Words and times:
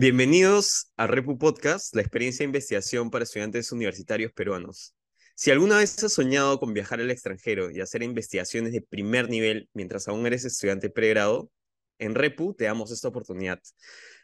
Bienvenidos 0.00 0.90
a 0.96 1.06
Repu 1.06 1.36
Podcast, 1.36 1.94
la 1.94 2.00
experiencia 2.00 2.42
de 2.42 2.46
investigación 2.46 3.10
para 3.10 3.24
estudiantes 3.24 3.70
universitarios 3.70 4.32
peruanos. 4.32 4.94
Si 5.34 5.50
alguna 5.50 5.76
vez 5.76 6.02
has 6.02 6.14
soñado 6.14 6.58
con 6.58 6.72
viajar 6.72 7.00
al 7.00 7.10
extranjero 7.10 7.70
y 7.70 7.82
hacer 7.82 8.02
investigaciones 8.02 8.72
de 8.72 8.80
primer 8.80 9.28
nivel 9.28 9.68
mientras 9.74 10.08
aún 10.08 10.26
eres 10.26 10.46
estudiante 10.46 10.88
pregrado, 10.88 11.50
en 11.98 12.14
Repu 12.14 12.54
te 12.54 12.64
damos 12.64 12.90
esta 12.92 13.08
oportunidad. 13.08 13.60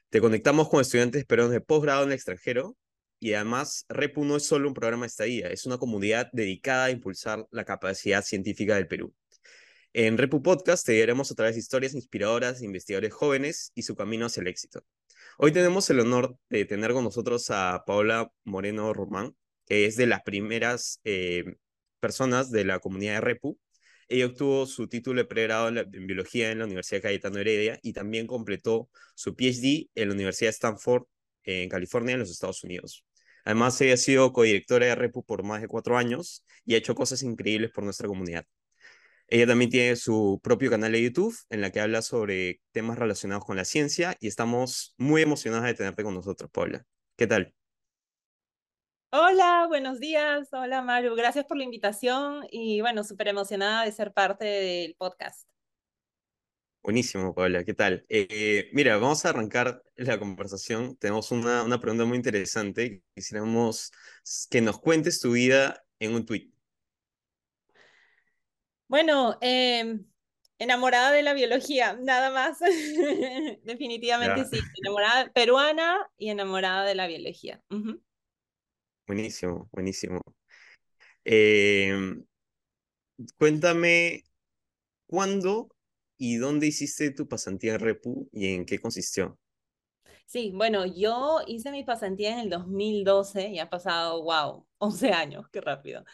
Te 0.08 0.22
conectamos 0.22 0.70
con 0.70 0.80
estudiantes 0.80 1.26
peruanos 1.26 1.52
de 1.52 1.60
posgrado 1.60 2.04
en 2.04 2.08
el 2.08 2.14
extranjero 2.14 2.74
y 3.20 3.34
además 3.34 3.84
Repu 3.90 4.24
no 4.24 4.36
es 4.36 4.46
solo 4.46 4.68
un 4.68 4.74
programa 4.74 5.02
de 5.02 5.08
estadía, 5.08 5.48
es 5.48 5.66
una 5.66 5.76
comunidad 5.76 6.30
dedicada 6.32 6.86
a 6.86 6.90
impulsar 6.90 7.46
la 7.50 7.66
capacidad 7.66 8.24
científica 8.24 8.76
del 8.76 8.88
Perú. 8.88 9.12
En 9.92 10.16
Repu 10.16 10.42
Podcast 10.42 10.86
te 10.86 10.92
diremos 10.92 11.30
a 11.30 11.34
través 11.34 11.58
historias 11.58 11.92
inspiradoras 11.92 12.60
de 12.60 12.64
investigadores 12.64 13.12
jóvenes 13.12 13.72
y 13.74 13.82
su 13.82 13.94
camino 13.94 14.24
hacia 14.24 14.40
el 14.40 14.46
éxito. 14.46 14.82
Hoy 15.38 15.52
tenemos 15.52 15.90
el 15.90 16.00
honor 16.00 16.38
de 16.48 16.64
tener 16.64 16.92
con 16.92 17.04
nosotros 17.04 17.50
a 17.50 17.84
Paola 17.86 18.32
Moreno 18.44 18.94
Román, 18.94 19.36
que 19.66 19.84
es 19.84 19.96
de 19.96 20.06
las 20.06 20.22
primeras 20.22 21.00
eh, 21.04 21.44
personas 22.00 22.50
de 22.50 22.64
la 22.64 22.78
comunidad 22.78 23.14
de 23.16 23.20
REPU. 23.20 23.58
Ella 24.08 24.26
obtuvo 24.26 24.64
su 24.66 24.88
título 24.88 25.20
de 25.20 25.26
pregrado 25.26 25.68
en, 25.68 26.06
biología 26.06 26.50
en 26.50 26.60
la 26.60 26.64
Universidad 26.64 27.02
Cayetano 27.02 27.38
Heredia 27.38 27.78
y 27.82 27.92
también 27.92 28.26
completó 28.26 28.88
su 29.14 29.34
PhD 29.36 29.90
en 29.94 30.08
la 30.08 30.14
Universidad 30.14 30.50
Stanford 30.50 31.04
en 31.42 31.68
California, 31.68 32.14
en 32.14 32.20
los 32.20 32.30
Estados 32.30 32.64
Unidos. 32.64 33.04
Además, 33.44 33.78
ella 33.82 33.94
ha 33.94 33.98
sido 33.98 34.32
codirectora 34.32 34.86
de 34.86 34.94
REPU 34.94 35.22
por 35.24 35.42
más 35.44 35.60
de 35.60 35.68
cuatro 35.68 35.98
años 35.98 36.44
y 36.64 36.74
ha 36.74 36.78
hecho 36.78 36.94
cosas 36.94 37.22
increíbles 37.22 37.72
por 37.72 37.84
nuestra 37.84 38.08
comunidad. 38.08 38.46
Ella 39.28 39.46
también 39.46 39.70
tiene 39.70 39.96
su 39.96 40.40
propio 40.42 40.70
canal 40.70 40.92
de 40.92 41.02
YouTube 41.02 41.36
en 41.50 41.60
la 41.60 41.70
que 41.70 41.80
habla 41.80 42.00
sobre 42.00 42.60
temas 42.70 42.96
relacionados 42.96 43.44
con 43.44 43.56
la 43.56 43.64
ciencia 43.64 44.16
y 44.20 44.28
estamos 44.28 44.94
muy 44.98 45.22
emocionados 45.22 45.66
de 45.66 45.74
tenerte 45.74 46.04
con 46.04 46.14
nosotros, 46.14 46.48
Paula. 46.52 46.86
¿Qué 47.16 47.26
tal? 47.26 47.52
Hola, 49.10 49.66
buenos 49.66 49.98
días. 49.98 50.48
Hola, 50.52 50.80
Maru. 50.82 51.16
Gracias 51.16 51.44
por 51.44 51.56
la 51.56 51.64
invitación 51.64 52.46
y 52.52 52.80
bueno, 52.82 53.02
súper 53.02 53.28
emocionada 53.28 53.84
de 53.84 53.90
ser 53.90 54.12
parte 54.12 54.44
del 54.44 54.94
podcast. 54.96 55.48
Buenísimo, 56.82 57.34
Paula. 57.34 57.64
¿Qué 57.64 57.74
tal? 57.74 58.06
Eh, 58.08 58.70
mira, 58.72 58.96
vamos 58.98 59.24
a 59.24 59.30
arrancar 59.30 59.82
la 59.96 60.20
conversación. 60.20 60.96
Tenemos 60.98 61.32
una, 61.32 61.64
una 61.64 61.80
pregunta 61.80 62.04
muy 62.04 62.16
interesante. 62.16 63.02
Quisiéramos 63.12 63.90
que 64.50 64.60
nos 64.60 64.78
cuentes 64.78 65.18
tu 65.18 65.32
vida 65.32 65.84
en 65.98 66.14
un 66.14 66.24
tweet. 66.24 66.55
Bueno, 68.88 69.36
em, 69.40 70.04
enamorada 70.58 71.10
de 71.12 71.22
la 71.22 71.34
biología, 71.34 71.98
nada 72.02 72.30
más. 72.30 72.58
Definitivamente 73.64 74.44
sí, 74.44 74.58
enamorada 74.82 75.32
peruana 75.32 76.08
y 76.16 76.30
enamorada 76.30 76.84
de 76.84 76.94
la 76.94 77.06
biología. 77.06 77.62
Buenísimo, 79.06 79.68
buenísimo. 79.72 80.20
Em, 81.24 82.24
cuéntame, 83.38 84.24
¿cuándo 85.06 85.68
y 86.18 86.36
dónde 86.36 86.68
hiciste 86.68 87.10
tu 87.12 87.28
pasantía 87.28 87.74
en 87.74 87.80
Repu 87.80 88.28
y 88.32 88.54
en 88.54 88.66
qué 88.66 88.80
consistió? 88.80 89.38
Sí, 90.26 90.50
bueno, 90.54 90.86
yo 90.86 91.40
hice 91.46 91.70
mi 91.70 91.84
pasantía 91.84 92.32
en 92.32 92.38
el 92.40 92.50
2012 92.50 93.48
y 93.48 93.58
ha 93.60 93.70
pasado, 93.70 94.22
wow, 94.22 94.66
11 94.78 95.10
años, 95.12 95.48
qué 95.50 95.60
rápido. 95.60 96.04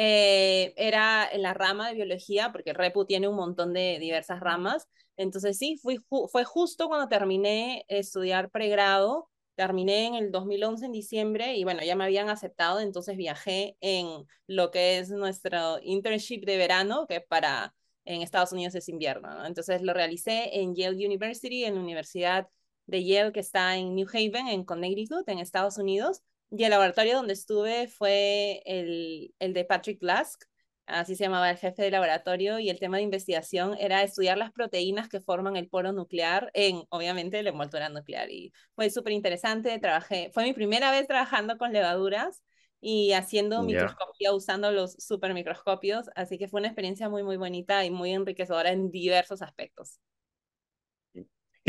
Eh, 0.00 0.74
era 0.76 1.28
en 1.28 1.42
la 1.42 1.54
rama 1.54 1.88
de 1.88 1.94
biología, 1.96 2.52
porque 2.52 2.72
Repu 2.72 3.04
tiene 3.04 3.26
un 3.26 3.34
montón 3.34 3.72
de 3.72 3.98
diversas 3.98 4.38
ramas. 4.38 4.86
Entonces 5.16 5.58
sí, 5.58 5.76
fui, 5.82 5.98
fue 6.30 6.44
justo 6.44 6.86
cuando 6.86 7.08
terminé 7.08 7.84
estudiar 7.88 8.48
pregrado, 8.50 9.28
terminé 9.56 10.06
en 10.06 10.14
el 10.14 10.30
2011 10.30 10.86
en 10.86 10.92
diciembre 10.92 11.56
y 11.56 11.64
bueno, 11.64 11.82
ya 11.82 11.96
me 11.96 12.04
habían 12.04 12.28
aceptado, 12.28 12.78
entonces 12.78 13.16
viajé 13.16 13.76
en 13.80 14.24
lo 14.46 14.70
que 14.70 14.98
es 15.00 15.10
nuestro 15.10 15.80
internship 15.82 16.44
de 16.46 16.58
verano, 16.58 17.08
que 17.08 17.20
para 17.20 17.74
en 18.04 18.22
Estados 18.22 18.52
Unidos 18.52 18.76
es 18.76 18.88
invierno. 18.88 19.44
Entonces 19.46 19.82
lo 19.82 19.94
realicé 19.94 20.60
en 20.60 20.76
Yale 20.76 21.04
University, 21.04 21.64
en 21.64 21.74
la 21.74 21.80
Universidad 21.80 22.46
de 22.86 23.04
Yale 23.04 23.32
que 23.32 23.40
está 23.40 23.76
en 23.76 23.96
New 23.96 24.06
Haven, 24.08 24.46
en 24.46 24.64
Connecticut, 24.64 25.28
en 25.28 25.40
Estados 25.40 25.76
Unidos. 25.76 26.22
Y 26.50 26.64
el 26.64 26.70
laboratorio 26.70 27.16
donde 27.16 27.34
estuve 27.34 27.88
fue 27.88 28.62
el, 28.64 29.34
el 29.38 29.52
de 29.52 29.64
Patrick 29.64 30.02
Lask, 30.02 30.44
así 30.86 31.14
se 31.14 31.24
llamaba 31.24 31.50
el 31.50 31.58
jefe 31.58 31.82
de 31.82 31.90
laboratorio, 31.90 32.58
y 32.58 32.70
el 32.70 32.78
tema 32.78 32.96
de 32.96 33.02
investigación 33.02 33.76
era 33.78 34.02
estudiar 34.02 34.38
las 34.38 34.52
proteínas 34.52 35.08
que 35.08 35.20
forman 35.20 35.56
el 35.56 35.68
poro 35.68 35.92
nuclear 35.92 36.50
en, 36.54 36.82
obviamente, 36.88 37.42
la 37.42 37.50
envoltura 37.50 37.90
nuclear. 37.90 38.30
Y 38.30 38.52
fue 38.74 38.88
súper 38.90 39.12
interesante, 39.12 39.78
trabajé, 39.78 40.30
fue 40.32 40.44
mi 40.44 40.54
primera 40.54 40.90
vez 40.90 41.06
trabajando 41.06 41.58
con 41.58 41.72
levaduras 41.72 42.42
y 42.80 43.12
haciendo 43.12 43.62
microscopía 43.62 44.32
usando 44.32 44.70
los 44.72 44.94
supermicroscopios, 44.94 46.08
así 46.14 46.38
que 46.38 46.48
fue 46.48 46.60
una 46.60 46.68
experiencia 46.68 47.08
muy, 47.08 47.24
muy 47.24 47.36
bonita 47.36 47.84
y 47.84 47.90
muy 47.90 48.12
enriquecedora 48.12 48.70
en 48.72 48.90
diversos 48.90 49.42
aspectos. 49.42 50.00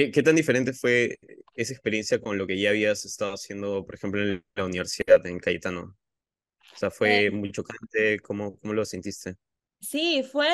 ¿Qué, 0.07 0.23
tan 0.23 0.35
diferente 0.35 0.71
fue 0.71 1.17
esa 1.55 1.73
experiencia 1.73 2.21
con 2.21 2.37
lo 2.37 2.47
que 2.47 2.57
ya 2.57 2.69
habías 2.69 3.03
estado 3.03 3.33
haciendo, 3.33 3.85
por 3.85 3.95
ejemplo, 3.95 4.21
en 4.21 4.43
la 4.55 4.65
universidad, 4.65 5.25
en 5.27 5.39
Cayetano? 5.39 5.97
O 6.73 6.77
sea, 6.77 6.89
¿fue 6.89 7.25
eh, 7.25 7.31
muy 7.31 7.51
chocante? 7.51 8.19
¿Cómo, 8.21 8.57
¿Cómo 8.59 8.73
lo 8.73 8.85
sentiste? 8.85 9.35
Sí, 9.81 10.23
fue... 10.23 10.47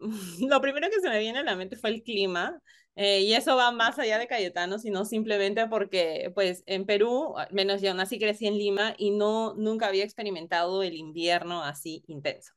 Lo 0.40 0.60
primero 0.60 0.88
que 0.90 1.00
se 1.00 1.08
me 1.08 1.18
viene 1.18 1.38
a 1.38 1.44
la 1.44 1.56
mente 1.56 1.76
fue 1.76 1.90
el 1.90 2.02
clima. 2.02 2.60
Eh, 2.96 3.20
y 3.20 3.34
eso 3.34 3.56
va 3.56 3.70
más 3.72 3.98
allá 3.98 4.18
de 4.18 4.26
Cayetano, 4.26 4.78
sino 4.78 5.04
simplemente 5.04 5.66
porque, 5.68 6.32
pues, 6.34 6.62
en 6.66 6.86
Perú, 6.86 7.36
al 7.36 7.52
menos 7.52 7.82
yo 7.82 7.92
nací 7.94 8.16
y 8.16 8.18
crecí 8.18 8.46
en 8.46 8.56
Lima 8.56 8.94
y 8.96 9.10
no, 9.10 9.54
nunca 9.54 9.86
había 9.86 10.02
experimentado 10.02 10.82
el 10.82 10.94
invierno 10.94 11.62
así 11.62 12.02
intenso. 12.08 12.54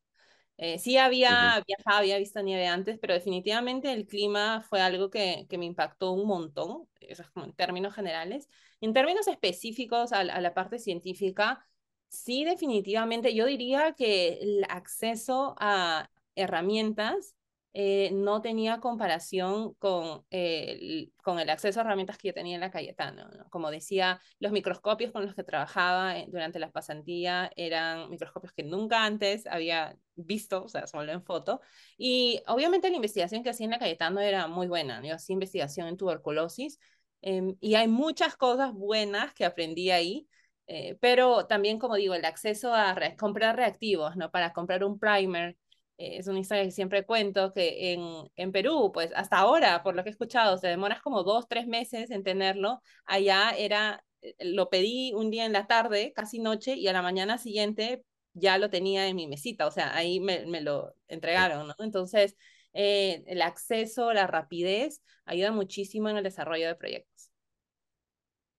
Eh, 0.62 0.78
sí 0.80 0.98
había 0.98 1.64
viajado, 1.66 2.00
había 2.00 2.18
visto 2.18 2.42
nieve 2.44 2.68
antes, 2.68 3.00
pero 3.00 3.14
definitivamente 3.14 3.94
el 3.94 4.06
clima 4.06 4.62
fue 4.62 4.82
algo 4.82 5.10
que, 5.10 5.48
que 5.50 5.58
me 5.58 5.66
impactó 5.66 6.12
un 6.12 6.28
montón, 6.28 6.88
eso 7.00 7.22
es 7.22 7.30
como 7.30 7.46
en 7.46 7.54
términos 7.54 7.94
generales. 7.96 8.50
En 8.82 8.94
términos 8.94 9.28
específicos 9.28 10.12
a, 10.12 10.20
a 10.20 10.42
la 10.42 10.54
parte 10.54 10.78
científica, 10.80 11.66
sí 12.10 12.44
definitivamente 12.44 13.34
yo 13.34 13.46
diría 13.46 13.94
que 13.94 14.34
el 14.42 14.66
acceso 14.70 15.56
a 15.60 16.10
herramientas 16.36 17.36
eh, 17.74 18.10
no 18.14 18.42
tenía 18.42 18.80
comparación 18.80 19.76
con, 19.76 20.26
el, 20.32 21.14
con 21.24 21.40
el 21.40 21.50
acceso 21.50 21.80
a 21.80 21.84
herramientas 21.84 22.18
que 22.18 22.30
yo 22.30 22.34
tenía 22.34 22.56
en 22.56 22.62
la 22.62 22.72
Cayetano. 22.72 23.30
Como 23.52 23.70
decía, 23.70 24.20
los 24.40 24.52
microscopios 24.52 25.12
con 25.12 25.26
los 25.26 25.36
que 25.36 25.44
trabajaba 25.44 26.18
eh, 26.18 26.26
durante 26.30 26.58
la 26.60 26.72
pasantía 26.72 27.52
eran 27.56 28.10
microscopios 28.10 28.54
que 28.54 28.64
nunca 28.64 29.06
antes 29.06 29.46
había 29.46 29.96
visto, 30.16 30.64
o 30.64 30.68
sea, 30.70 30.88
solo 30.88 31.12
en 31.12 31.24
foto. 31.24 31.62
Y 31.98 32.42
obviamente 32.48 32.90
la 32.90 32.96
investigación 32.96 33.44
que 33.44 33.52
hacía 33.52 33.66
en 33.66 33.72
la 33.72 33.80
Cayetano 33.80 34.20
era 34.20 34.48
muy 34.48 34.68
buena. 34.68 35.02
Yo 35.06 35.16
hacía 35.16 35.34
investigación 35.34 35.88
en 35.88 35.98
tuberculosis 35.98 36.80
em, 37.22 37.56
y 37.60 37.76
hay 37.76 37.88
muchas 37.88 38.36
cosas 38.36 38.74
buenas 38.74 39.34
que 39.34 39.46
aprendí 39.46 39.92
ahí. 39.92 40.28
Eh, 40.72 40.98
pero 41.02 41.48
también, 41.48 41.80
como 41.80 41.96
digo, 41.96 42.14
el 42.14 42.26
acceso 42.26 42.74
a 42.76 42.96
comprar 43.18 43.56
reactivos, 43.56 44.16
¿no? 44.16 44.30
Para 44.32 44.54
comprar 44.54 44.84
un 44.84 45.00
primer, 45.00 45.58
es 46.00 46.28
una 46.28 46.40
historia 46.40 46.64
que 46.64 46.72
siempre 46.72 47.06
cuento, 47.06 47.52
que 47.54 47.94
en, 47.94 48.02
en 48.36 48.52
Perú, 48.52 48.92
pues 48.94 49.12
hasta 49.16 49.38
ahora, 49.38 49.84
por 49.84 49.96
lo 49.96 50.04
que 50.04 50.10
he 50.10 50.12
escuchado, 50.12 50.58
se 50.58 50.68
demoras 50.68 51.02
como 51.02 51.24
dos, 51.24 51.48
tres 51.48 51.68
meses 51.68 52.12
en 52.12 52.24
tenerlo. 52.24 52.82
Allá 53.06 53.52
era, 53.58 54.04
eh, 54.22 54.36
lo 54.40 54.70
pedí 54.70 55.14
un 55.14 55.30
día 55.32 55.46
en 55.46 55.54
la 55.54 55.68
tarde, 55.68 56.14
casi 56.16 56.40
noche, 56.40 56.76
y 56.76 56.88
a 56.88 56.94
la 56.94 57.02
mañana 57.02 57.38
siguiente 57.38 58.04
ya 58.34 58.58
lo 58.58 58.70
tenía 58.70 59.08
en 59.08 59.16
mi 59.16 59.28
mesita, 59.28 59.68
o 59.68 59.72
sea, 59.72 59.96
ahí 59.96 60.20
me, 60.20 60.46
me 60.46 60.62
lo 60.62 60.94
entregaron, 61.08 61.68
¿no? 61.68 61.76
Entonces, 61.80 62.36
eh, 62.74 63.24
el 63.28 63.42
acceso, 63.42 64.14
la 64.14 64.28
rapidez, 64.28 65.02
ayuda 65.26 65.52
muchísimo 65.52 66.10
en 66.10 66.18
el 66.18 66.24
desarrollo 66.24 66.68
de 66.68 66.76
proyectos. 66.76 67.09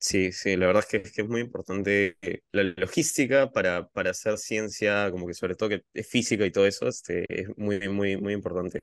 Sí, 0.03 0.33
sí, 0.33 0.57
la 0.57 0.67
verdad 0.67 0.83
es 0.85 0.89
que, 0.91 0.97
es 1.09 1.13
que 1.13 1.23
es 1.23 1.29
muy 1.29 1.43
importante 1.43 2.17
eh, 2.23 2.41
la 2.53 2.63
logística 2.65 3.51
para, 3.53 3.87
para 3.89 4.11
hacer 4.13 4.39
ciencia, 4.39 5.11
como 5.11 5.27
que 5.27 5.35
sobre 5.35 5.57
todo 5.57 5.69
que 5.69 5.83
es 5.93 6.09
física 6.09 6.47
y 6.47 6.51
todo 6.51 6.67
eso, 6.67 6.89
este, 6.89 7.27
es 7.43 7.49
muy, 7.59 7.87
muy, 7.91 8.17
muy 8.17 8.33
importante. 8.33 8.81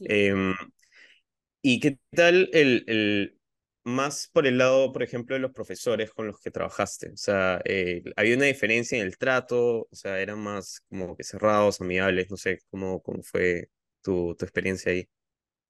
Em, 0.00 0.54
¿y 1.62 1.80
qué 1.80 1.98
tal 2.14 2.48
el, 2.52 2.84
el, 2.86 3.38
más 3.84 4.28
por 4.32 4.46
el 4.46 4.58
lado, 4.58 4.92
por 4.92 5.02
ejemplo, 5.02 5.34
de 5.34 5.40
los 5.40 5.52
profesores 5.52 6.10
con 6.12 6.26
los 6.26 6.40
que 6.40 6.50
trabajaste? 6.50 7.10
O 7.12 7.16
sea, 7.16 7.60
eh, 7.64 8.02
¿había 8.16 8.36
una 8.36 8.46
diferencia 8.46 8.98
en 8.98 9.04
el 9.06 9.18
trato? 9.18 9.82
O 9.90 9.94
sea, 9.94 10.20
¿eran 10.20 10.38
más 10.40 10.80
como 10.88 11.16
que 11.16 11.24
cerrados, 11.24 11.80
amigables? 11.80 12.30
No 12.30 12.36
sé, 12.36 12.60
¿cómo, 12.70 13.02
cómo 13.02 13.22
fue 13.22 13.70
tu, 14.02 14.34
tu 14.36 14.44
experiencia 14.44 14.92
ahí? 14.92 15.08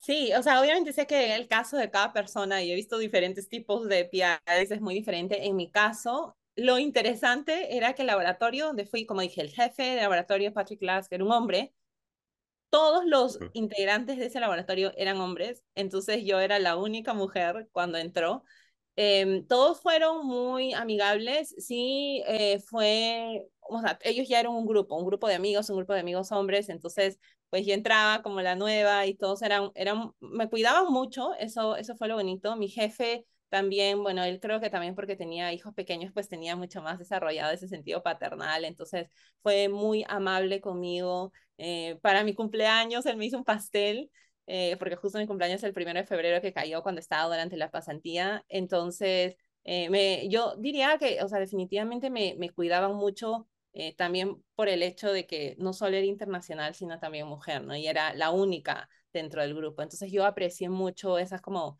Sí, 0.06 0.32
o 0.34 0.42
sea, 0.42 0.60
obviamente 0.60 0.92
sé 0.92 1.06
que 1.08 1.26
en 1.26 1.32
el 1.32 1.48
caso 1.48 1.76
de 1.76 1.90
cada 1.90 2.12
persona, 2.12 2.62
y 2.62 2.70
he 2.70 2.76
visto 2.76 2.96
diferentes 2.98 3.48
tipos 3.48 3.88
de 3.88 4.04
PIs, 4.04 4.70
es 4.70 4.80
muy 4.80 4.94
diferente. 4.94 5.46
En 5.46 5.56
mi 5.56 5.68
caso, 5.68 6.36
lo 6.54 6.78
interesante 6.78 7.76
era 7.76 7.92
que 7.94 8.02
el 8.02 8.06
laboratorio 8.06 8.66
donde 8.66 8.86
fui, 8.86 9.04
como 9.04 9.20
dije, 9.22 9.40
el 9.40 9.50
jefe 9.50 9.82
de 9.82 10.02
laboratorio, 10.02 10.52
Patrick 10.54 10.80
Lask, 10.82 11.12
era 11.12 11.24
un 11.24 11.32
hombre. 11.32 11.74
Todos 12.70 13.04
los 13.06 13.38
integrantes 13.54 14.18
de 14.18 14.26
ese 14.26 14.40
laboratorio 14.40 14.92
eran 14.96 15.18
hombres, 15.20 15.64
entonces 15.74 16.24
yo 16.24 16.40
era 16.40 16.58
la 16.60 16.76
única 16.76 17.14
mujer 17.14 17.68
cuando 17.72 17.98
entró. 17.98 18.44
Em, 18.96 19.46
todos 19.46 19.80
fueron 19.82 20.26
muy 20.26 20.72
amigables, 20.74 21.54
sí, 21.58 22.22
eh, 22.26 22.60
fue, 22.60 23.46
o 23.60 23.80
sea, 23.80 23.98
ellos 24.02 24.28
ya 24.28 24.40
eran 24.40 24.52
un 24.54 24.66
grupo, 24.66 24.96
un 24.96 25.06
grupo 25.06 25.28
de 25.28 25.34
amigos, 25.34 25.68
un 25.70 25.76
grupo 25.78 25.92
de 25.94 26.00
amigos 26.00 26.32
hombres, 26.32 26.68
entonces, 26.70 27.18
pues 27.50 27.66
yo 27.66 27.74
entraba 27.74 28.22
como 28.22 28.40
la 28.40 28.54
nueva 28.56 29.06
y 29.06 29.14
todos 29.14 29.42
eran, 29.42 29.70
eran, 29.74 30.12
me 30.20 30.48
cuidaban 30.48 30.92
mucho, 30.92 31.34
eso, 31.34 31.76
eso 31.76 31.96
fue 31.96 32.08
lo 32.08 32.16
bonito. 32.16 32.56
Mi 32.56 32.68
jefe 32.68 33.24
también, 33.48 34.02
bueno, 34.02 34.24
él 34.24 34.40
creo 34.40 34.60
que 34.60 34.70
también 34.70 34.94
porque 34.94 35.16
tenía 35.16 35.52
hijos 35.52 35.74
pequeños, 35.74 36.12
pues 36.12 36.28
tenía 36.28 36.56
mucho 36.56 36.82
más 36.82 36.98
desarrollado 36.98 37.52
ese 37.52 37.68
sentido 37.68 38.02
paternal, 38.02 38.64
entonces 38.64 39.08
fue 39.42 39.68
muy 39.68 40.04
amable 40.08 40.60
conmigo. 40.60 41.32
Eh, 41.58 41.98
para 42.02 42.24
mi 42.24 42.34
cumpleaños, 42.34 43.06
él 43.06 43.16
me 43.16 43.26
hizo 43.26 43.38
un 43.38 43.44
pastel 43.44 44.10
eh, 44.46 44.76
porque 44.78 44.96
justo 44.96 45.18
mi 45.18 45.26
cumpleaños 45.26 45.58
es 45.58 45.64
el 45.64 45.72
primero 45.72 45.98
de 46.00 46.06
febrero 46.06 46.40
que 46.40 46.52
cayó 46.52 46.82
cuando 46.82 47.00
estaba 47.00 47.26
durante 47.26 47.56
la 47.56 47.70
pasantía. 47.70 48.44
Entonces, 48.48 49.36
eh, 49.64 49.90
me, 49.90 50.28
yo 50.28 50.54
diría 50.56 50.98
que, 50.98 51.22
o 51.22 51.28
sea, 51.28 51.38
definitivamente 51.40 52.10
me, 52.10 52.36
me 52.38 52.50
cuidaban 52.50 52.94
mucho 52.94 53.48
eh, 53.76 53.94
también 53.96 54.42
por 54.54 54.68
el 54.68 54.82
hecho 54.82 55.12
de 55.12 55.26
que 55.26 55.56
no 55.58 55.72
solo 55.72 55.96
era 55.96 56.06
internacional, 56.06 56.74
sino 56.74 56.98
también 56.98 57.26
mujer, 57.26 57.62
¿no? 57.64 57.76
Y 57.76 57.86
era 57.86 58.14
la 58.14 58.30
única 58.30 58.88
dentro 59.12 59.42
del 59.42 59.54
grupo. 59.54 59.82
Entonces, 59.82 60.10
yo 60.12 60.24
aprecié 60.26 60.68
mucho 60.68 61.18
esas 61.18 61.40
como, 61.40 61.78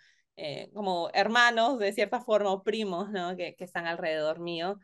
como 0.75 1.11
hermanos, 1.15 1.79
de 1.79 1.93
cierta 1.93 2.21
forma, 2.21 2.53
o 2.53 2.63
primos, 2.63 3.11
¿no? 3.11 3.37
Que, 3.37 3.55
que 3.57 3.65
están 3.65 3.87
alrededor 3.87 4.39
mío. 4.41 4.79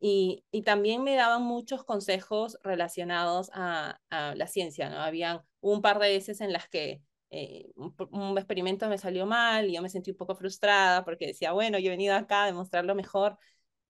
y, 0.00 0.44
y, 0.50 0.62
también 0.62 1.02
me 1.02 1.16
daban 1.16 1.42
muchos 1.42 1.84
consejos 1.84 2.58
relacionados 2.62 3.50
a, 3.54 3.98
a 4.10 4.34
la 4.34 4.46
ciencia, 4.46 4.90
¿no? 4.90 4.98
Habían 5.00 5.40
un 5.60 5.80
par 5.82 5.98
de 5.98 6.08
veces 6.10 6.40
en 6.42 6.52
las 6.52 6.68
que 6.68 7.02
eh, 7.34 7.72
un, 7.76 8.36
experimento 8.36 8.86
me 8.90 8.98
salió 8.98 9.24
mal 9.24 9.66
y 9.70 9.72
yo 9.74 9.80
me 9.80 9.88
sentí 9.88 10.10
un 10.10 10.18
poco 10.18 10.34
frustrada 10.34 11.02
porque 11.02 11.28
decía, 11.28 11.52
bueno, 11.52 11.78
yo 11.78 11.86
he 11.86 11.90
venido 11.90 12.14
acá 12.14 12.42
a 12.44 12.46
demostrarlo 12.46 12.94
mejor. 12.94 13.38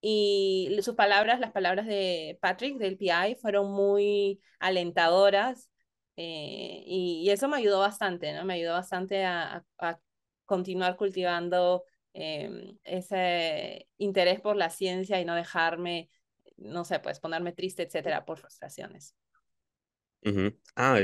Y 0.04 0.76
sus 0.82 0.96
palabras, 0.96 1.38
las 1.38 1.52
palabras 1.52 1.86
de 1.86 2.36
Patrick, 2.40 2.76
del 2.76 2.98
PI, 2.98 3.36
fueron 3.40 3.70
muy 3.70 4.40
alentadoras 4.58 5.70
eh, 6.16 6.82
y, 6.84 7.30
eso 7.30 7.48
me 7.48 7.56
ayudó 7.56 7.78
bastante, 7.78 8.32
¿no? 8.32 8.44
Me 8.44 8.54
ayudó 8.54 8.72
bastante 8.72 9.24
a, 9.24 9.64
continuar 10.44 10.96
cultivando 10.96 11.84
em, 12.12 12.76
ese 12.84 13.88
interés 13.96 14.40
por 14.40 14.56
la 14.56 14.68
ciencia 14.68 15.20
y 15.20 15.24
no 15.24 15.34
dejarme, 15.34 16.10
no 16.56 16.84
sé, 16.84 16.98
pues 16.98 17.20
ponerme 17.20 17.52
triste, 17.52 17.84
etcétera, 17.84 18.24
por 18.24 18.38
frustraciones. 18.38 19.14
Ah, 20.76 20.98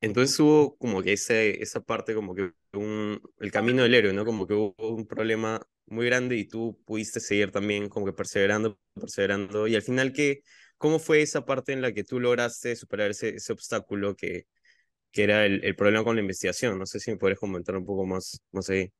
entonces 0.00 0.38
hubo 0.40 0.76
como 0.76 1.02
que 1.02 1.14
ese, 1.14 1.62
esa 1.62 1.80
parte, 1.80 2.14
como 2.14 2.34
que 2.34 2.52
un, 2.72 3.20
el 3.40 3.50
camino 3.50 3.82
del 3.82 3.94
héroe, 3.94 4.12
¿no? 4.12 4.24
Como 4.24 4.46
que 4.46 4.54
hubo 4.54 4.74
un 4.78 5.06
problema 5.06 5.60
muy 5.86 6.06
grande 6.06 6.36
y 6.36 6.46
tú 6.46 6.80
pudiste 6.84 7.20
seguir 7.20 7.50
también 7.50 7.88
como 7.88 8.06
que 8.06 8.12
perseverando, 8.12 8.78
perseverando. 8.94 9.66
Y 9.66 9.74
al 9.76 9.82
final, 9.82 10.12
¿qué, 10.12 10.42
¿cómo 10.78 10.98
fue 10.98 11.22
esa 11.22 11.44
parte 11.44 11.72
en 11.72 11.82
la 11.82 11.92
que 11.92 12.04
tú 12.04 12.20
lograste 12.20 12.76
superar 12.76 13.10
ese, 13.10 13.36
ese 13.36 13.52
obstáculo 13.52 14.16
que, 14.16 14.46
que 15.12 15.24
era 15.24 15.46
el, 15.46 15.64
el, 15.64 15.76
problema 15.76 16.04
con 16.04 16.16
la 16.16 16.22
investigación? 16.22 16.78
No 16.78 16.86
sé 16.86 17.00
si 17.00 17.10
me 17.10 17.16
puedes 17.18 17.38
comentar 17.38 17.76
un 17.76 17.86
poco 17.86 18.06
más, 18.06 18.40
más 18.52 18.68
ahí. 18.70 18.92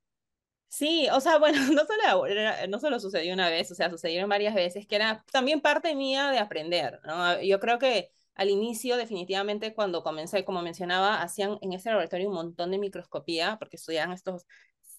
Sí, 0.69 1.06
o 1.12 1.20
sea, 1.20 1.38
bueno, 1.38 1.61
no 1.73 1.85
solo, 1.87 2.25
no 2.69 2.81
solo 2.81 2.99
sucedió 3.00 3.35
una 3.35 3.50
vez, 3.50 3.70
o 3.70 3.75
sea, 3.75 3.90
sucedieron 3.90 4.29
varias 4.29 4.55
veces, 4.55 4.87
que 4.87 4.97
era 4.97 5.25
también 5.31 5.61
parte 5.61 5.94
mía 5.94 6.31
de 6.31 6.38
aprender, 6.38 7.00
¿no? 7.05 7.40
Yo 7.43 7.61
creo 7.61 7.79
que 7.79 8.11
al 8.35 8.51
inicio, 8.51 8.97
definitivamente, 8.97 9.75
cuando 9.75 10.03
comencé, 10.03 10.45
como 10.45 10.63
mencionaba, 10.63 11.23
hacían 11.23 11.59
en 11.61 11.73
ese 11.73 11.91
laboratorio 11.91 12.29
un 12.29 12.35
montón 12.35 12.71
de 12.71 12.79
microscopía, 12.79 13.57
porque 13.59 13.77
estudiaban 13.77 14.13
estos 14.13 14.47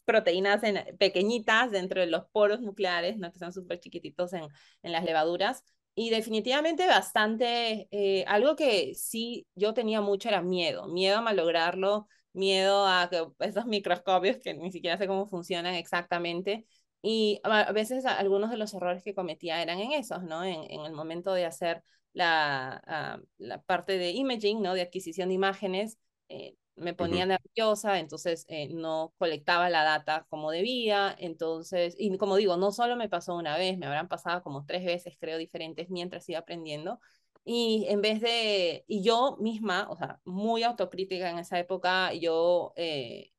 proteínas 0.06 0.64
en, 0.64 0.98
pequeñitas 0.98 1.72
dentro 1.72 2.00
de 2.00 2.08
los 2.08 2.26
poros 2.32 2.62
nucleares, 2.62 3.18
¿no? 3.18 3.32
que 3.32 3.40
son 3.40 3.52
súper 3.52 3.80
chiquititos 3.80 4.34
en, 4.34 4.48
en 4.84 4.92
las 4.92 5.04
levaduras. 5.04 5.64
Y 5.96 6.10
definitivamente 6.10 6.88
bastante, 6.88 7.88
eh, 7.92 8.26
algo 8.28 8.56
que 8.56 8.94
sí 8.96 9.48
yo 9.56 9.74
tenía 9.74 10.02
mucho 10.02 10.30
era 10.30 10.42
miedo, 10.42 10.88
miedo 10.88 11.18
a 11.18 11.22
malograrlo, 11.22 12.08
miedo 12.34 12.86
a 12.86 13.10
que 13.10 13.26
esos 13.40 13.66
microscopios 13.66 14.38
que 14.44 14.54
ni 14.54 14.72
siquiera 14.72 14.98
sé 14.98 15.08
cómo 15.08 15.28
funcionan 15.28 15.76
exactamente. 15.76 16.66
Y 17.02 17.40
a 17.44 17.72
veces 17.72 18.06
algunos 18.06 18.50
de 18.50 18.58
los 18.58 18.74
errores 18.74 19.04
que 19.04 19.14
cometía 19.16 19.62
eran 19.62 19.80
en 19.80 19.94
esos, 19.94 20.24
¿no? 20.24 20.44
En, 20.44 20.70
en 20.70 20.82
el 20.86 20.92
momento 20.94 21.34
de 21.34 21.46
hacer 21.46 21.84
la, 22.16 22.82
ah, 22.88 23.20
la 23.38 23.62
parte 23.62 23.98
de 23.98 24.12
imaging, 24.12 24.62
¿no? 24.62 24.74
De 24.74 24.82
adquisición 24.82 25.30
de 25.30 25.36
imágenes, 25.36 26.00
eh, 26.30 26.56
me 26.78 26.94
ponía 26.94 27.26
nerviosa, 27.26 28.00
entonces 28.00 28.46
eh, 28.50 28.70
no 28.70 29.14
colectaba 29.18 29.70
la 29.70 29.84
data 29.84 30.26
como 30.30 30.52
debía, 30.52 31.16
entonces, 31.20 31.96
y 31.98 32.18
como 32.18 32.36
digo, 32.38 32.58
no 32.58 32.72
solo 32.72 32.96
me 32.96 33.10
pasó 33.10 33.36
una 33.36 33.58
vez, 33.58 33.78
me 33.78 33.86
habrán 33.86 34.08
pasado 34.08 34.44
como 34.44 34.66
tres 34.66 34.86
veces, 34.86 35.16
creo, 35.20 35.38
diferentes 35.38 35.90
mientras 35.90 36.28
iba 36.30 36.40
aprendiendo, 36.40 37.00
y 37.44 37.86
en 37.90 38.02
vez 38.02 38.22
de, 38.22 38.84
y 38.88 39.04
yo 39.04 39.38
misma, 39.40 39.88
o 39.90 39.98
sea, 39.98 40.20
muy 40.26 40.64
autocrítica 40.64 41.30
en 41.30 41.38
esa 41.40 41.60
época, 41.60 42.14
yo 42.14 42.74
eh, 42.76 43.32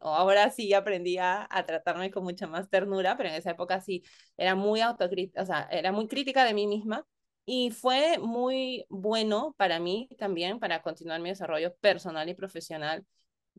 ahora 0.00 0.50
sí 0.50 0.72
aprendí 0.74 1.18
a, 1.18 1.46
a, 1.50 1.66
tratarme 1.66 2.10
con 2.10 2.24
mucha 2.24 2.46
más 2.46 2.68
ternura, 2.70 3.16
pero 3.16 3.28
en 3.28 3.36
esa 3.36 3.50
época 3.52 3.80
sí 3.80 4.02
era 4.36 4.54
muy 4.54 4.80
autocrítica, 4.80 5.42
o 5.42 5.46
sea, 5.46 5.68
era 5.70 5.92
muy 5.92 6.08
crítica 6.08 6.44
de 6.44 6.54
mí 6.54 6.66
misma 6.66 7.06
y 7.44 7.70
fue 7.70 8.18
muy 8.18 8.86
bueno 8.88 9.54
para 9.58 9.80
mí 9.80 10.08
también, 10.18 10.60
para 10.60 10.82
continuar 10.82 11.20
mi 11.20 11.30
desarrollo 11.30 11.74
personal 11.76 12.28
y 12.28 12.34
profesional, 12.34 13.04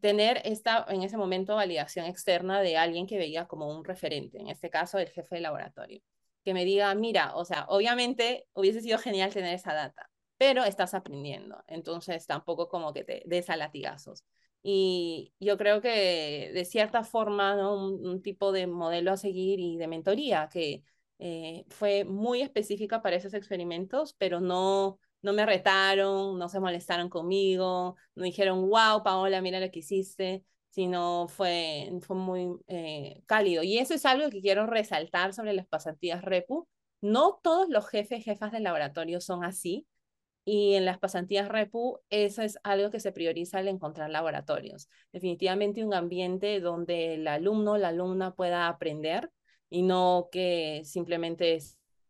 tener 0.01 0.41
esta, 0.45 0.85
en 0.89 1.03
ese 1.03 1.17
momento, 1.17 1.55
validación 1.55 2.05
externa 2.05 2.61
de 2.61 2.77
alguien 2.77 3.07
que 3.07 3.17
veía 3.17 3.45
como 3.47 3.69
un 3.75 3.83
referente, 3.85 4.39
en 4.39 4.47
este 4.49 4.69
caso 4.69 4.97
el 4.99 5.09
jefe 5.09 5.35
de 5.35 5.41
laboratorio, 5.41 6.01
que 6.43 6.53
me 6.53 6.65
diga, 6.65 6.93
mira, 6.95 7.35
o 7.35 7.45
sea, 7.45 7.65
obviamente 7.69 8.47
hubiese 8.53 8.81
sido 8.81 8.97
genial 8.97 9.33
tener 9.33 9.53
esa 9.53 9.73
data, 9.73 10.09
pero 10.37 10.63
estás 10.63 10.93
aprendiendo, 10.93 11.63
entonces 11.67 12.25
tampoco 12.25 12.67
como 12.69 12.93
que 12.93 13.03
te 13.03 13.23
des 13.25 13.49
a 13.49 13.57
latigazos. 13.57 14.23
Y 14.65 15.33
yo 15.39 15.57
creo 15.57 15.81
que 15.81 16.51
de 16.53 16.65
cierta 16.65 17.03
forma, 17.03 17.55
¿no? 17.55 17.75
un, 17.75 18.05
un 18.05 18.21
tipo 18.21 18.51
de 18.53 18.65
modelo 18.67 19.11
a 19.11 19.17
seguir 19.17 19.59
y 19.59 19.77
de 19.77 19.87
mentoría 19.87 20.49
que 20.51 20.83
eh, 21.25 21.63
fue 21.69 22.03
muy 22.03 22.41
específica 22.41 23.01
para 23.01 23.15
esos 23.15 23.33
experimentos, 23.33 24.13
pero 24.17 24.41
no, 24.41 24.99
no 25.21 25.31
me 25.31 25.45
retaron, 25.45 26.37
no 26.37 26.49
se 26.49 26.59
molestaron 26.59 27.07
conmigo, 27.09 27.95
no 28.13 28.25
dijeron, 28.25 28.69
wow, 28.69 29.03
Paola, 29.05 29.41
mira 29.41 29.61
lo 29.61 29.71
que 29.71 29.79
hiciste, 29.79 30.43
sino 30.69 31.29
fue, 31.29 31.91
fue 32.01 32.17
muy 32.17 32.49
eh, 32.67 33.23
cálido. 33.25 33.63
Y 33.63 33.77
eso 33.77 33.93
es 33.93 34.05
algo 34.05 34.29
que 34.29 34.41
quiero 34.41 34.65
resaltar 34.67 35.33
sobre 35.33 35.53
las 35.53 35.65
pasantías 35.65 36.21
REPU. 36.23 36.67
No 36.99 37.39
todos 37.41 37.69
los 37.69 37.87
jefes, 37.87 38.25
jefas 38.25 38.51
de 38.51 38.59
laboratorio 38.59 39.21
son 39.21 39.45
así. 39.45 39.87
Y 40.43 40.73
en 40.73 40.83
las 40.83 40.99
pasantías 40.99 41.47
REPU, 41.47 42.01
eso 42.09 42.41
es 42.41 42.59
algo 42.63 42.91
que 42.91 42.99
se 42.99 43.13
prioriza 43.13 43.59
al 43.59 43.69
encontrar 43.69 44.09
laboratorios. 44.09 44.89
Definitivamente 45.13 45.85
un 45.85 45.93
ambiente 45.93 46.59
donde 46.59 47.13
el 47.13 47.27
alumno, 47.29 47.77
la 47.77 47.89
alumna 47.89 48.35
pueda 48.35 48.67
aprender 48.67 49.31
y 49.73 49.81
no 49.81 50.29
que 50.31 50.83
simplemente 50.85 51.57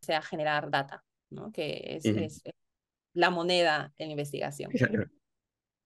sea 0.01 0.21
generar 0.21 0.69
data, 0.69 1.05
¿no? 1.29 1.49
que 1.53 1.81
es, 1.95 2.03
es 2.03 2.43
la 3.13 3.29
moneda 3.29 3.93
en 3.97 4.11
investigación. 4.11 4.69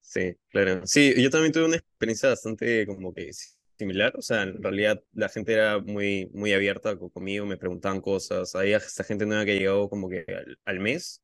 Sí, 0.01 0.35
claro. 0.49 0.81
Sí, 0.87 1.13
yo 1.21 1.29
también 1.29 1.53
tuve 1.53 1.65
una 1.65 1.75
experiencia 1.75 2.29
bastante 2.29 2.87
como 2.87 3.13
que 3.13 3.29
similar, 3.77 4.17
o 4.17 4.23
sea, 4.23 4.41
en 4.41 4.63
realidad 4.63 5.03
la 5.13 5.29
gente 5.29 5.53
era 5.53 5.77
muy, 5.77 6.31
muy 6.33 6.51
abierta 6.51 6.97
conmigo, 6.97 7.45
me 7.45 7.57
preguntaban 7.57 8.01
cosas, 8.01 8.55
había 8.55 8.77
esta 8.77 9.03
gente 9.03 9.27
nueva 9.27 9.45
que 9.45 9.59
llegó 9.59 9.87
como 9.87 10.09
que 10.09 10.25
al, 10.27 10.57
al 10.65 10.79
mes 10.79 11.21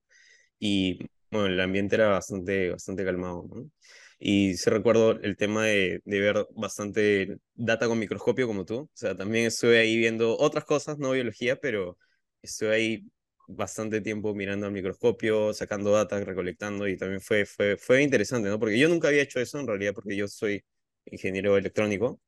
y 0.60 1.00
bueno, 1.32 1.48
el 1.48 1.60
ambiente 1.62 1.96
era 1.96 2.10
bastante, 2.10 2.70
bastante 2.70 3.04
calmado, 3.04 3.48
¿no? 3.50 3.72
Y 4.20 4.56
sí 4.56 4.70
recuerdo 4.70 5.12
el 5.22 5.36
tema 5.38 5.66
de, 5.66 6.02
de, 6.06 6.20
ver 6.20 6.48
bastante 6.56 7.38
data 7.56 7.88
con 7.88 8.00
microscopio 8.00 8.48
como 8.48 8.66
tú. 8.66 8.82
O 8.82 8.90
sea, 8.94 9.16
también 9.16 9.46
estuve 9.46 9.80
ahí 9.80 9.98
viendo 9.98 10.38
otras 10.38 10.66
cosas, 10.66 10.98
no 10.98 11.12
biología, 11.12 11.58
pero 11.58 11.98
estuve 12.42 12.76
ahí 12.76 13.06
bastante 13.48 14.02
tiempo 14.02 14.34
mirando 14.36 14.68
al 14.68 14.72
microscopio, 14.74 15.54
sacando 15.54 15.92
data, 15.92 16.20
recolectando 16.24 16.88
y 16.88 16.98
también 16.98 17.22
fue, 17.22 17.46
fue, 17.46 17.78
fue 17.78 18.02
interesante, 18.04 18.50
¿no? 18.50 18.60
Porque 18.60 18.80
yo 18.80 18.90
nunca 18.90 19.10
había 19.10 19.22
hecho 19.24 19.40
eso 19.40 19.60
en 19.60 19.68
realidad 19.68 19.94
porque 19.94 20.16
yo 20.16 20.28
soy 20.28 20.64
ingeniero 21.06 21.58
electrónico. 21.58 22.22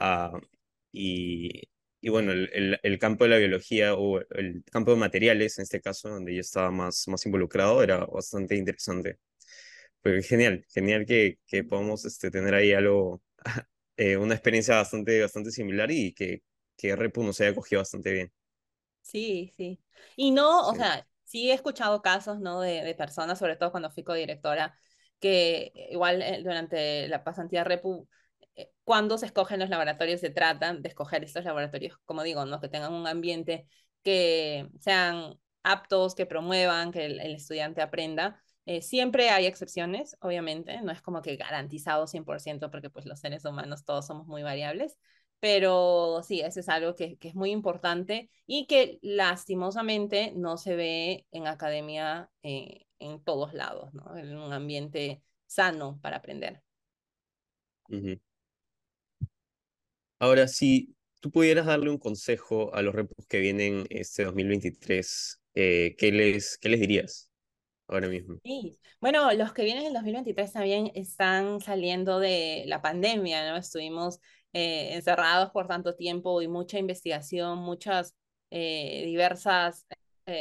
Uh, 0.00 0.38
y, 0.92 1.62
y 2.00 2.08
bueno, 2.10 2.32
el, 2.32 2.50
el, 2.52 2.80
el, 2.82 2.98
campo 2.98 3.24
de 3.24 3.30
la 3.30 3.38
biología 3.38 3.94
o 3.94 4.20
el 4.30 4.64
campo 4.70 4.92
de 4.92 4.98
materiales, 4.98 5.58
en 5.58 5.64
este 5.64 5.80
caso, 5.80 6.08
donde 6.08 6.34
yo 6.34 6.40
estaba 6.40 6.70
más, 6.70 7.06
más 7.08 7.24
involucrado, 7.26 7.82
era 7.82 8.04
bastante 8.06 8.56
interesante 8.56 9.18
genial, 10.22 10.64
genial 10.68 11.06
que, 11.06 11.38
que 11.46 11.64
podamos 11.64 12.04
este, 12.04 12.30
tener 12.30 12.54
ahí 12.54 12.72
algo, 12.72 13.22
eh, 13.96 14.16
una 14.16 14.34
experiencia 14.34 14.76
bastante, 14.76 15.20
bastante 15.20 15.50
similar 15.50 15.90
y 15.90 16.14
que, 16.14 16.42
que 16.76 16.96
Repu 16.96 17.22
nos 17.22 17.40
haya 17.40 17.54
cogido 17.54 17.80
bastante 17.80 18.12
bien. 18.12 18.32
Sí, 19.02 19.52
sí. 19.56 19.80
Y 20.16 20.30
no, 20.32 20.68
o 20.68 20.74
sea, 20.74 21.06
sí 21.24 21.50
he 21.50 21.54
escuchado 21.54 22.02
casos, 22.02 22.40
¿no? 22.40 22.60
De, 22.60 22.82
de 22.82 22.94
personas, 22.94 23.38
sobre 23.38 23.56
todo 23.56 23.70
cuando 23.70 23.90
fui 23.90 24.02
codirectora, 24.02 24.76
que 25.20 25.72
igual 25.90 26.22
eh, 26.22 26.40
durante 26.42 27.08
la 27.08 27.24
pasantía 27.24 27.64
Repu 27.64 28.08
eh, 28.56 28.72
cuando 28.84 29.18
se 29.18 29.26
escogen 29.26 29.60
los 29.60 29.68
laboratorios, 29.68 30.20
se 30.20 30.30
tratan 30.30 30.82
de 30.82 30.88
escoger 30.88 31.22
estos 31.24 31.44
laboratorios, 31.44 31.98
como 32.04 32.22
digo, 32.22 32.44
¿no? 32.46 32.60
que 32.60 32.68
tengan 32.68 32.92
un 32.92 33.06
ambiente 33.06 33.68
que 34.02 34.68
sean 34.80 35.38
aptos, 35.62 36.14
que 36.14 36.26
promuevan, 36.26 36.92
que 36.92 37.06
el, 37.06 37.20
estudiante 37.34 37.82
aprenda. 37.82 38.42
Eh, 38.66 38.82
siempre 38.82 39.30
hay 39.30 39.46
excepciones, 39.46 40.16
obviamente, 40.20 40.82
no 40.82 40.90
es 40.90 41.00
como 41.00 41.22
que 41.22 41.36
garantizado 41.36 42.08
100% 42.08 42.68
porque 42.68 42.90
pues 42.90 43.06
los 43.06 43.20
seres 43.20 43.44
humanos 43.44 43.84
todos 43.84 44.06
somos 44.06 44.26
muy 44.26 44.42
variables, 44.42 44.98
pero 45.38 46.20
sí, 46.24 46.40
eso 46.40 46.58
es 46.58 46.68
algo 46.68 46.96
que, 46.96 47.16
que, 47.18 47.28
es 47.28 47.36
muy 47.36 47.52
importante 47.52 48.28
y 48.44 48.66
que 48.66 48.98
lastimosamente 49.02 50.32
no 50.34 50.56
se 50.56 50.74
ve 50.74 51.26
en 51.30 51.46
academia 51.46 52.28
eh, 52.42 52.86
en 52.98 53.22
todos 53.22 53.54
lados, 53.54 53.94
¿no? 53.94 54.16
En 54.16 54.36
un 54.36 54.52
ambiente 54.52 55.22
sano 55.46 56.00
para 56.02 56.16
aprender. 56.16 56.60
Ahora, 60.18 60.48
si 60.48 60.96
tú 61.20 61.30
pudieras 61.30 61.66
darle 61.66 61.90
un 61.90 61.98
consejo 61.98 62.74
a 62.74 62.82
los 62.82 62.96
repos 62.96 63.26
que 63.28 63.38
vienen 63.38 63.86
este 63.90 64.24
2023, 64.24 65.40
eh, 65.54 65.94
¿qué, 65.96 66.10
les, 66.10 66.58
¿qué 66.58 66.68
les 66.68 66.80
dirías 66.80 67.30
ahora 67.88 68.08
mismo? 68.08 68.38
Sí, 68.42 68.78
bueno, 69.00 69.32
los 69.32 69.52
que 69.52 69.64
vienen 69.64 69.86
en 69.86 69.92
2023 69.92 70.52
también 70.52 70.90
están 70.94 71.60
saliendo 71.60 72.18
de 72.18 72.64
la 72.66 72.82
pandemia, 72.82 73.50
¿no? 73.50 73.56
Estuvimos 73.56 74.20
eh, 74.52 74.94
encerrados 74.94 75.50
por 75.50 75.66
tanto 75.66 75.94
tiempo 75.94 76.42
y 76.42 76.48
mucha 76.48 76.78
investigación, 76.78 77.58
muchas 77.58 78.14
eh, 78.50 79.02
diversas 79.06 79.86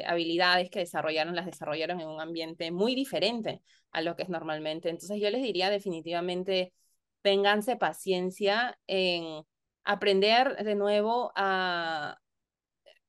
habilidades 0.08 0.72
que 0.72 0.80
desarrollaron, 0.80 1.36
las 1.36 1.46
desarrollaron 1.46 2.02
en 2.02 2.08
un 2.08 2.20
ambiente 2.20 2.72
muy 2.72 2.96
diferente 2.96 3.62
a 3.92 4.02
lo 4.02 4.16
que 4.16 4.24
es 4.24 4.30
normalmente. 4.30 4.90
Entonces 4.90 5.22
yo 5.22 5.30
les 5.30 5.44
diría 5.44 5.70
definitivamente, 5.70 6.74
ténganse 7.22 7.76
paciencia 7.76 8.80
en 8.88 9.44
aprender 9.84 10.58
de 10.64 10.76
nuevo 10.76 11.32
a, 11.36 12.18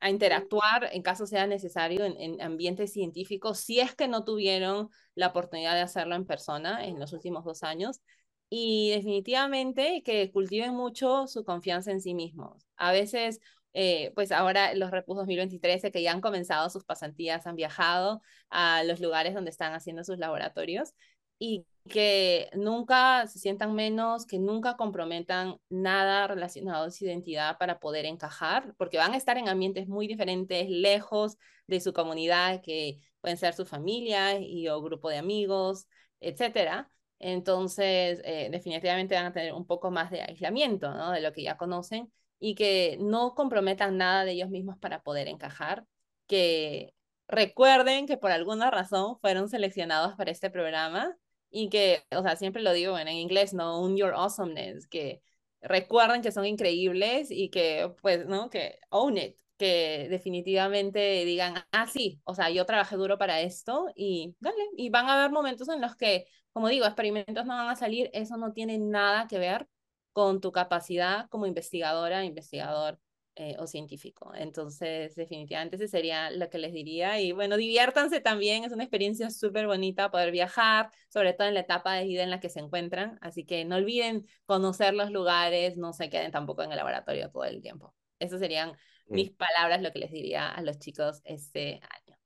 a 0.01 0.11
interactuar 0.11 0.89
en 0.93 1.03
caso 1.03 1.27
sea 1.27 1.47
necesario 1.47 2.05
en, 2.05 2.21
en, 2.21 2.43
ambientes 2.43 2.93
científicos, 2.93 3.59
si 3.59 3.81
es 3.81 3.95
que 3.95 4.09
no 4.09 4.25
tuvieron 4.25 4.91
la 5.15 5.29
oportunidad 5.29 5.75
de 5.75 5.81
hacerlo 5.81 6.15
en 6.15 6.27
persona 6.27 6.85
en 6.87 7.01
los 7.01 7.13
últimos 7.13 7.45
dos 7.45 7.63
años. 7.63 8.01
Y 8.49 8.91
definitivamente 8.91 10.03
que 10.05 10.31
cultiven 10.31 10.75
mucho 10.75 11.27
su 11.27 11.45
confianza 11.45 11.91
en 11.91 12.01
sí 12.01 12.15
mismos. 12.15 12.65
A 12.77 12.93
veces, 12.93 13.41
eh, 13.73 14.13
pues 14.15 14.31
ahora 14.33 14.75
los 14.75 14.91
Repus 14.91 15.17
2023 15.17 15.83
que 15.93 16.03
ya 16.03 16.13
han 16.13 16.21
comenzado 16.21 16.71
sus 16.71 16.85
pasantías, 16.85 17.47
han 17.47 17.57
viajado 17.57 18.23
a 18.51 18.85
los 18.85 19.01
lugares 19.01 19.35
donde 19.35 19.51
están 19.51 19.73
haciendo 19.75 20.05
sus 20.05 20.19
laboratorios 20.19 20.95
y 21.39 21.67
que 21.89 22.51
nunca 22.55 23.27
se 23.27 23.39
sientan 23.39 23.75
menos, 23.75 24.27
que 24.27 24.39
nunca 24.39 24.77
comprometan 24.77 25.57
nada 25.69 26.27
relacionado 26.27 26.85
a 26.87 26.91
su 26.91 27.05
identidad 27.05 27.59
para 27.59 27.79
poder 27.81 28.05
encajar, 28.05 28.75
porque 28.77 28.99
van 28.99 29.13
a 29.15 29.17
estar 29.17 29.39
en 29.39 29.49
ambientes 29.49 29.89
muy 29.89 30.07
diferentes, 30.07 30.69
lejos 30.69 31.37
de 31.67 31.81
su 31.81 31.93
comunidad, 31.93 32.61
que 32.63 33.01
pueden 33.21 33.37
ser 33.39 33.55
su 33.55 33.67
familia 33.67 34.39
y 34.39 34.69
o 34.69 34.83
grupo 34.83 35.09
de 35.09 35.19
amigos, 35.19 35.89
etcétera. 36.21 36.91
Entonces, 37.19 38.21
eh, 38.25 38.49
definitivamente 38.51 39.15
van 39.15 39.27
a 39.27 39.33
tener 39.33 39.53
un 39.53 39.67
poco 39.67 39.91
más 39.91 40.11
de 40.11 40.23
aislamiento, 40.23 40.93
¿no? 40.93 41.13
De 41.13 41.21
lo 41.21 41.33
que 41.33 41.43
ya 41.43 41.57
conocen 41.57 42.13
y 42.39 42.55
que 42.55 42.99
no 43.01 43.35
comprometan 43.35 43.97
nada 43.97 44.25
de 44.25 44.33
ellos 44.33 44.51
mismos 44.51 44.79
para 44.79 45.03
poder 45.03 45.29
encajar, 45.29 45.87
que 46.27 46.95
recuerden 47.29 48.07
que 48.07 48.17
por 48.19 48.31
alguna 48.31 48.71
razón 48.71 49.19
fueron 49.21 49.49
seleccionados 49.49 50.15
para 50.17 50.31
este 50.31 50.51
programa 50.51 51.17
y 51.57 51.71
que, 51.71 52.05
o 52.15 52.23
sea, 52.23 52.37
siempre 52.37 52.63
lo 52.63 52.73
digo 52.73 52.99
en 52.99 53.09
inglés, 53.09 53.55
¿no? 53.55 53.81
Un 53.81 53.97
your 53.97 54.13
awesomeness, 54.15 54.87
que 54.87 55.23
recuerden 55.63 56.21
que 56.23 56.33
son 56.33 56.45
increíbles 56.45 57.31
y 57.31 57.49
que, 57.51 57.93
pues, 58.03 58.27
¿no? 58.27 58.51
Que 58.51 58.79
own 58.91 59.17
it, 59.17 59.37
que 59.57 60.09
definitivamente 60.11 61.25
digan, 61.25 61.55
ah, 61.73 61.87
sí, 61.87 62.21
o 62.25 62.35
sea, 62.35 62.51
yo 62.51 62.67
trabajé 62.67 62.97
duro 62.97 63.17
para 63.19 63.41
esto 63.41 63.87
y 63.95 64.37
dale, 64.41 64.63
y 64.77 64.91
van 64.91 65.07
a 65.09 65.15
haber 65.19 65.31
momentos 65.33 65.69
en 65.71 65.81
los 65.81 65.97
que, 65.97 66.27
como 66.53 66.69
digo, 66.69 66.85
experimentos 66.85 67.47
no 67.47 67.57
van 67.57 67.69
a 67.71 67.77
salir, 67.77 68.11
eso 68.13 68.37
no 68.37 68.53
tiene 68.53 68.79
nada 68.79 69.27
que 69.27 69.39
ver 69.39 69.67
con 70.13 70.41
tu 70.41 70.53
capacidad 70.53 71.29
como 71.31 71.47
investigadora, 71.47 72.25
investigador 72.25 72.99
eh, 73.39 73.55
o 73.59 73.67
científico. 73.67 74.33
Entonces, 74.35 75.15
definitivamente 75.15 75.77
ese 75.77 75.89
sería 75.89 76.31
lo 76.31 76.49
que 76.49 76.57
les 76.57 76.73
diría. 76.73 77.21
Y 77.21 77.33
bueno, 77.33 77.59
diviértanse 77.59 78.21
también, 78.21 78.65
es 78.65 78.73
una 78.73 78.83
experiencia 78.83 79.31
súper 79.31 79.67
bonita 79.67 80.11
poder 80.11 80.33
viajar, 80.33 80.91
sobre 81.11 81.35
todo 81.35 81.47
en 81.47 81.53
la 81.55 81.61
etapa 81.61 81.93
de 81.95 82.05
vida 82.07 82.23
en 82.23 82.31
la 82.31 82.41
que 82.41 82.49
se 82.49 82.61
encuentran. 82.61 83.19
Así 83.21 83.45
que 83.45 83.67
no 83.67 83.77
olviden 83.77 84.27
conocer 84.47 84.95
los 84.95 85.11
lugares, 85.11 85.77
no 85.77 85.93
se 85.93 86.09
queden 86.09 86.33
tampoco 86.33 86.63
en 86.63 86.71
el 86.71 86.79
laboratorio 86.79 87.31
todo 87.31 87.45
el 87.45 87.61
tiempo. 87.61 87.95
Esas 88.19 88.41
serían 88.41 88.71
mm. 88.71 89.15
mis 89.15 89.31
palabras, 89.33 89.83
lo 89.83 89.93
que 89.93 89.99
les 89.99 90.11
diría 90.11 90.49
a 90.49 90.63
los 90.63 90.79
chicos 90.79 91.21
este 91.25 91.75
año. 91.75 92.19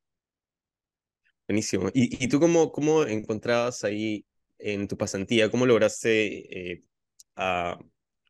Buenísimo. 1.49 1.89
¿Y, 1.93 2.25
y 2.25 2.29
tú 2.29 2.39
cómo, 2.39 2.71
cómo 2.71 3.03
encontrabas 3.03 3.83
ahí 3.83 4.25
en 4.61 4.87
tu 4.87 4.97
pasantía, 4.97 5.51
cómo 5.51 5.67
lograste 5.67 6.73
eh, 6.73 6.85
a 7.35 7.79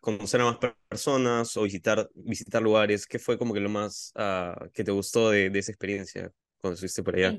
conocer 0.01 0.41
a 0.41 0.45
más 0.45 0.59
personas 0.89 1.57
o 1.57 1.63
visitar, 1.63 2.11
visitar 2.15 2.63
lugares? 2.63 3.07
¿Qué 3.07 3.19
fue 3.19 3.39
como 3.39 3.55
que 3.55 3.61
lo 3.61 3.69
más 3.69 4.13
uh, 4.17 4.69
que 4.73 4.85
te 4.85 4.91
gustó 4.91 5.31
de, 5.31 5.51
de, 5.51 5.59
esa 5.59 5.73
experiencia 5.73 6.33
cuando 6.59 6.75
estuviste 6.75 7.03
por 7.03 7.17
allá? 7.17 7.39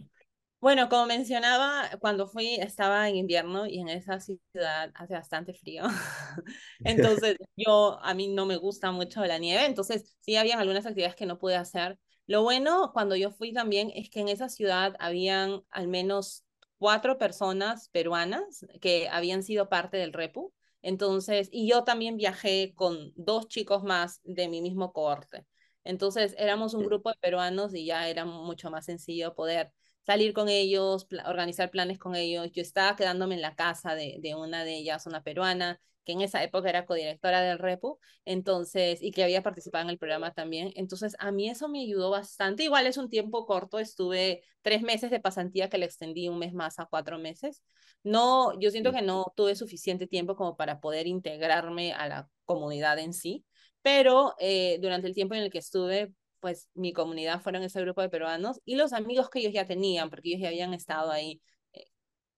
Bueno, 0.62 0.90
como 0.90 1.08
mencionaba, 1.08 1.90
cuando 2.00 2.28
fui 2.28 2.54
estaba 2.56 3.10
en 3.10 3.16
invierno 3.16 3.66
y 3.66 3.80
en 3.80 3.90
esa 3.90 4.20
ciudad 4.20 4.92
hace 4.94 5.14
bastante 5.16 5.56
frío. 5.56 5.84
entonces, 6.84 7.38
yo, 7.56 8.00
a 8.04 8.14
mí 8.14 8.28
no 8.28 8.46
me 8.46 8.58
gusta 8.58 8.92
mucho 8.92 9.26
la 9.26 9.40
nieve, 9.40 9.66
entonces 9.66 10.16
sí 10.20 10.36
habían 10.36 10.60
algunas 10.60 10.86
actividades 10.86 11.16
que 11.16 11.26
no 11.26 11.40
pude 11.40 11.56
hacer. 11.56 11.98
Lo 12.28 12.44
bueno 12.44 12.92
cuando 12.94 13.16
yo 13.16 13.32
fui 13.32 13.54
también 13.54 13.92
es 13.96 14.12
que 14.12 14.20
en 14.20 14.30
esa 14.30 14.50
ciudad 14.50 14.96
habían 15.00 15.64
al 15.72 15.88
menos 15.88 16.46
cuatro 16.78 17.18
personas 17.18 17.90
peruanas 17.90 18.66
que 18.80 19.10
habían 19.10 19.42
sido 19.42 19.68
parte 19.68 19.98
del 19.98 20.14
REPU. 20.14 20.54
Entonces, 20.82 21.50
y 21.52 21.68
yo 21.70 21.84
también 21.84 22.18
viajé 22.18 22.74
con 22.76 23.14
dos 23.16 23.48
chicos 23.48 23.84
más 23.84 24.20
de 24.24 24.48
mi 24.48 24.62
mismo 24.62 24.94
cohorte. 24.94 25.46
Entonces, 25.84 26.36
éramos 26.38 26.74
un 26.74 26.84
grupo 26.86 27.10
de 27.10 27.18
peruanos 27.20 27.74
y 27.76 27.86
ya 27.86 28.08
era 28.10 28.26
mucho 28.26 28.70
más 28.72 28.86
sencillo 28.86 29.36
poder 29.36 29.72
salir 30.06 30.34
con 30.34 30.50
ellos, 30.50 31.08
organizar 31.26 31.70
planes 31.72 32.00
con 32.00 32.16
ellos. 32.16 32.52
Yo 32.52 32.62
estaba 32.62 32.96
quedándome 32.96 33.36
en 33.36 33.42
la 33.42 33.56
casa 33.56 33.96
de, 33.96 34.18
de 34.22 34.36
una 34.36 34.64
de 34.64 34.78
ellas, 34.78 35.06
una 35.08 35.24
peruana, 35.24 35.80
que 36.06 36.14
en 36.14 36.22
esa 36.22 36.44
época 36.44 36.70
era 36.70 36.86
codirectora 36.86 37.42
del 37.42 37.60
REPU, 37.60 38.00
entonces, 38.26 39.02
y 39.02 39.12
que 39.12 39.24
había 39.24 39.44
participado 39.44 39.84
en 39.84 39.90
el 39.90 39.98
programa 39.98 40.34
también. 40.34 40.72
Entonces, 40.76 41.16
a 41.20 41.32
mí 41.32 41.50
eso 41.50 41.70
me 41.70 41.82
ayudó 41.82 42.10
bastante. 42.10 42.64
Igual 42.64 42.88
es 42.88 42.98
un 42.98 43.10
tiempo 43.10 43.46
corto, 43.46 43.80
estuve 43.80 44.44
tres 44.62 44.82
meses 44.82 45.12
de 45.12 45.20
pasantía 45.20 45.70
que 45.70 45.78
le 45.78 45.86
extendí 45.86 46.28
un 46.28 46.40
mes 46.40 46.54
más 46.54 46.80
a 46.80 46.86
cuatro 46.86 47.20
meses. 47.20 47.62
No, 48.04 48.60
yo 48.60 48.72
siento 48.72 48.92
que 48.92 49.02
no 49.02 49.32
tuve 49.36 49.56
suficiente 49.56 50.08
tiempo 50.08 50.36
como 50.36 50.58
para 50.58 50.80
poder 50.80 51.08
integrarme 51.08 51.94
a 51.94 52.08
la 52.08 52.30
comunidad 52.46 52.98
en 53.00 53.14
sí, 53.14 53.46
pero 53.82 54.34
eh, 54.40 54.80
durante 54.82 55.08
el 55.08 55.14
tiempo 55.14 55.36
en 55.36 55.44
el 55.44 55.52
que 55.52 55.60
estuve, 55.60 56.12
pues 56.42 56.70
mi 56.74 56.94
comunidad 56.94 57.42
fueron 57.42 57.64
ese 57.64 57.82
grupo 57.82 58.02
de 58.02 58.10
peruanos 58.10 58.62
y 58.66 58.76
los 58.76 58.94
amigos 58.94 59.30
que 59.30 59.40
ellos 59.40 59.54
ya 59.54 59.66
tenían, 59.66 60.10
porque 60.10 60.30
ellos 60.30 60.42
ya 60.42 60.50
habían 60.50 60.74
estado 60.74 61.12
ahí 61.12 61.42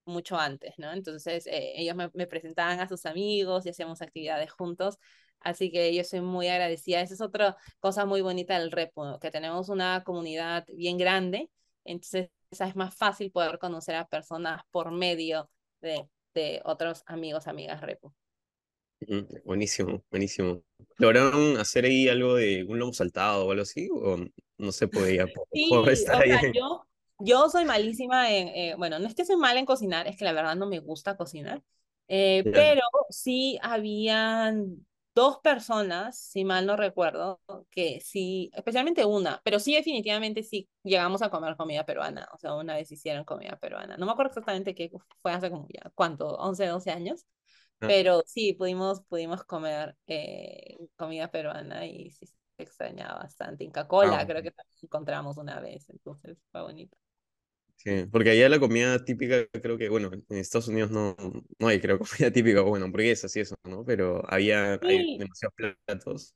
mucho 0.05 0.37
antes, 0.37 0.73
¿no? 0.77 0.91
Entonces 0.93 1.47
eh, 1.47 1.73
ellos 1.75 1.95
me, 1.95 2.27
presentaban 2.27 2.79
a 2.79 2.87
sus 2.87 3.05
amigos 3.05 3.65
y 3.65 3.69
hacíamos 3.69 4.01
actividades 4.01 4.51
juntos, 4.51 4.97
así 5.39 5.71
que 5.71 5.93
yo 5.95 6.03
soy 6.03 6.21
muy 6.21 6.47
agradecida. 6.47 7.01
Esa 7.01 7.13
es 7.15 7.21
otra 7.21 7.57
cosa 7.79 8.05
muy 8.05 8.21
bonita 8.21 8.59
del 8.59 8.71
repo, 8.71 9.19
que 9.19 9.31
tenemos 9.31 9.69
una 9.69 10.03
comunidad 10.03 10.65
bien 10.73 10.97
grande, 10.97 11.49
entonces 11.85 12.29
es 12.51 12.75
más 12.75 12.95
fácil 12.95 13.31
poder 13.31 13.59
conocer 13.59 13.95
a 13.95 14.07
personas 14.07 14.61
por 14.71 14.91
medio 14.91 15.49
de, 15.81 16.07
de 16.33 16.61
otros 16.65 17.03
amigos, 17.07 17.47
amigas 17.47 17.81
repo. 17.81 18.13
Buenísimo, 19.45 20.03
buenísimo. 20.09 20.63
¿Lograron 20.97 21.57
hacer 21.57 21.85
ahí 21.85 22.07
algo 22.07 22.35
de 22.35 22.63
un 22.63 22.79
lomo 22.79 22.93
saltado 22.93 23.45
o 23.45 23.51
algo 23.51 23.63
así? 23.63 23.89
¿O 23.91 24.17
no 24.57 24.71
se 24.71 24.87
podía? 24.87 25.27
Sí, 25.51 25.69
o 25.73 25.85
sea, 25.95 26.21
yo, 26.55 26.85
yo 27.19 27.49
soy 27.49 27.65
malísima 27.65 28.31
en, 28.31 28.47
eh, 28.49 28.75
bueno, 28.77 28.99
no 28.99 29.07
es 29.07 29.15
que 29.15 29.25
soy 29.25 29.35
mala 29.35 29.59
en 29.59 29.65
cocinar, 29.65 30.07
es 30.07 30.17
que 30.17 30.25
la 30.25 30.33
verdad 30.33 30.55
no 30.55 30.67
me 30.67 30.79
gusta 30.79 31.17
cocinar, 31.17 31.61
eh, 32.07 32.43
pero 32.53 32.81
sí 33.09 33.59
habían 33.61 34.85
dos 35.15 35.39
personas, 35.39 36.17
si 36.17 36.43
mal 36.43 36.65
no 36.65 36.75
recuerdo, 36.75 37.39
que 37.69 37.99
sí, 38.01 38.49
especialmente 38.53 39.05
una, 39.05 39.41
pero 39.43 39.59
sí 39.59 39.75
definitivamente 39.75 40.43
sí 40.43 40.67
llegamos 40.83 41.21
a 41.21 41.29
comer 41.29 41.55
comida 41.55 41.85
peruana, 41.85 42.27
o 42.33 42.37
sea, 42.39 42.55
una 42.55 42.75
vez 42.75 42.91
hicieron 42.91 43.23
comida 43.23 43.57
peruana. 43.57 43.95
No 43.97 44.05
me 44.05 44.11
acuerdo 44.11 44.29
exactamente 44.29 44.73
qué 44.73 44.91
fue 45.21 45.31
hace 45.31 45.51
como 45.51 45.67
ya, 45.69 45.91
¿cuánto? 45.93 46.29
11, 46.37 46.65
12 46.65 46.91
años. 46.91 47.25
Pero 47.85 48.23
sí, 48.25 48.53
pudimos, 48.53 49.01
pudimos 49.03 49.43
comer 49.43 49.97
eh, 50.07 50.77
comida 50.95 51.29
peruana 51.31 51.85
y 51.85 52.11
sí 52.11 52.25
se 52.27 52.35
extrañaba 52.63 53.19
bastante. 53.19 53.63
Inca 53.63 53.87
Cola, 53.87 54.19
ah, 54.19 54.27
creo 54.27 54.41
que 54.43 54.51
también 54.51 54.77
encontramos 54.83 55.37
una 55.37 55.59
vez, 55.59 55.89
entonces 55.89 56.37
fue 56.51 56.61
bonito. 56.61 56.97
Sí, 57.75 58.05
porque 58.11 58.29
allá 58.29 58.47
la 58.47 58.59
comida 58.59 59.03
típica, 59.03 59.45
creo 59.61 59.77
que, 59.77 59.89
bueno, 59.89 60.09
en 60.13 60.23
Estados 60.37 60.69
Unidos 60.69 60.89
no, 60.91 61.15
no 61.59 61.67
hay, 61.67 61.81
creo, 61.81 61.99
comida 62.17 62.31
típica, 62.31 62.61
bueno, 62.61 62.85
hamburguesas 62.85 63.35
y 63.35 63.41
eso, 63.41 63.55
¿no? 63.65 63.83
Pero 63.83 64.23
había, 64.31 64.79
hay 64.85 65.05
Sí, 65.05 65.17
demasiados 65.17 65.53
platos. 65.85 66.35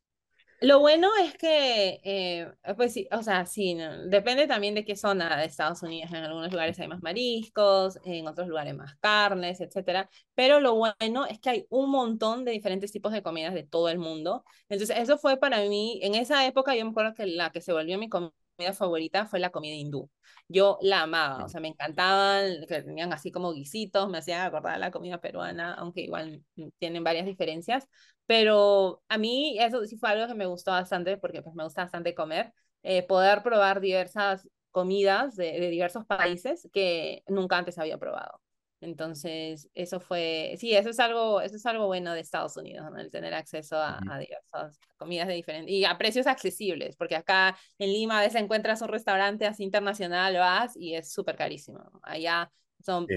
Lo 0.59 0.79
bueno 0.79 1.09
es 1.23 1.37
que, 1.37 1.99
eh, 2.03 2.51
pues 2.75 2.91
sí, 2.93 3.07
o 3.11 3.21
sea, 3.21 3.45
sí, 3.45 3.75
no, 3.75 4.07
depende 4.07 4.47
también 4.47 4.73
de 4.73 4.83
qué 4.83 4.95
zona 4.95 5.37
de 5.37 5.45
Estados 5.45 5.83
Unidos. 5.83 6.09
En 6.11 6.17
algunos 6.17 6.51
lugares 6.51 6.79
hay 6.79 6.87
más 6.87 7.03
mariscos, 7.03 7.99
en 8.05 8.27
otros 8.27 8.47
lugares 8.47 8.73
más 8.75 8.95
carnes, 8.97 9.61
etcétera. 9.61 10.09
Pero 10.33 10.59
lo 10.59 10.73
bueno 10.75 11.27
es 11.27 11.39
que 11.39 11.49
hay 11.51 11.65
un 11.69 11.91
montón 11.91 12.43
de 12.43 12.53
diferentes 12.53 12.91
tipos 12.91 13.11
de 13.13 13.21
comidas 13.21 13.53
de 13.53 13.63
todo 13.63 13.89
el 13.89 13.99
mundo. 13.99 14.43
Entonces, 14.67 14.97
eso 14.97 15.19
fue 15.19 15.37
para 15.37 15.59
mí, 15.61 15.99
en 16.01 16.15
esa 16.15 16.45
época 16.47 16.75
yo 16.75 16.85
me 16.85 16.91
acuerdo 16.91 17.13
que 17.13 17.27
la 17.27 17.51
que 17.51 17.61
se 17.61 17.71
volvió 17.71 17.99
mi 17.99 18.09
comida 18.09 18.31
favorita 18.73 19.27
fue 19.27 19.37
la 19.39 19.51
comida 19.51 19.75
hindú. 19.75 20.09
Yo 20.47 20.79
la 20.81 21.01
amaba, 21.03 21.45
o 21.45 21.49
sea, 21.49 21.61
me 21.61 21.67
encantaban, 21.67 22.65
que 22.67 22.81
tenían 22.81 23.13
así 23.13 23.31
como 23.31 23.53
guisitos, 23.53 24.09
me 24.09 24.17
hacían 24.17 24.41
acordar 24.41 24.79
la 24.79 24.89
comida 24.91 25.19
peruana, 25.19 25.73
aunque 25.75 26.01
igual 26.01 26.41
mm, 26.55 26.69
tienen 26.79 27.03
varias 27.03 27.25
diferencias. 27.27 27.87
Pero 28.27 29.03
a 29.09 29.17
mí 29.17 29.57
eso 29.59 29.85
sí 29.85 29.97
fue 29.97 30.09
algo 30.11 30.27
que 30.27 30.35
me 30.35 30.45
gustó 30.47 30.71
bastante 30.71 31.17
porque 31.17 31.41
pues 31.43 31.55
me 31.55 31.63
gusta 31.65 31.83
bastante 31.83 32.15
comer, 32.15 32.53
eh, 32.83 33.03
poder 33.07 33.43
probar 33.43 33.81
diversas 33.81 34.47
comidas 34.71 35.35
de, 35.37 35.59
de 35.59 35.69
diversos 35.69 36.05
países 36.05 36.69
que 36.73 37.23
nunca 37.27 37.57
antes 37.57 37.79
había 37.79 37.97
probado. 37.97 38.41
Entonces, 38.79 39.69
eso 39.73 39.99
fue, 39.99 40.53
sí, 40.59 40.75
eso 40.75 40.89
es 40.91 40.99
algo, 40.99 41.41
eso 41.41 41.55
es 41.55 41.65
algo 41.65 41.87
bueno 41.87 42.13
de 42.13 42.19
Estados 42.19 42.57
Unidos, 42.57 42.91
¿no? 42.91 42.99
El 42.99 43.09
tener 43.09 43.33
acceso 43.33 43.77
a, 43.77 44.03
a 44.05 44.19
diversas 44.19 44.79
comidas 44.97 45.27
de 45.27 45.33
diferentes, 45.33 45.73
y 45.73 45.83
a 45.85 45.97
precios 45.97 46.27
accesibles, 46.27 46.95
porque 46.95 47.15
acá 47.15 47.57
en 47.79 47.91
Lima 47.91 48.19
a 48.19 48.21
veces 48.21 48.39
encuentras 48.41 48.81
un 48.83 48.89
restaurante 48.89 49.47
así 49.47 49.63
internacional, 49.63 50.35
vas 50.37 50.75
y 50.77 50.93
es 50.95 51.11
súper 51.11 51.35
carísimo. 51.35 51.79
Allá 52.03 52.51
son 52.85 53.07
Sí. 53.07 53.15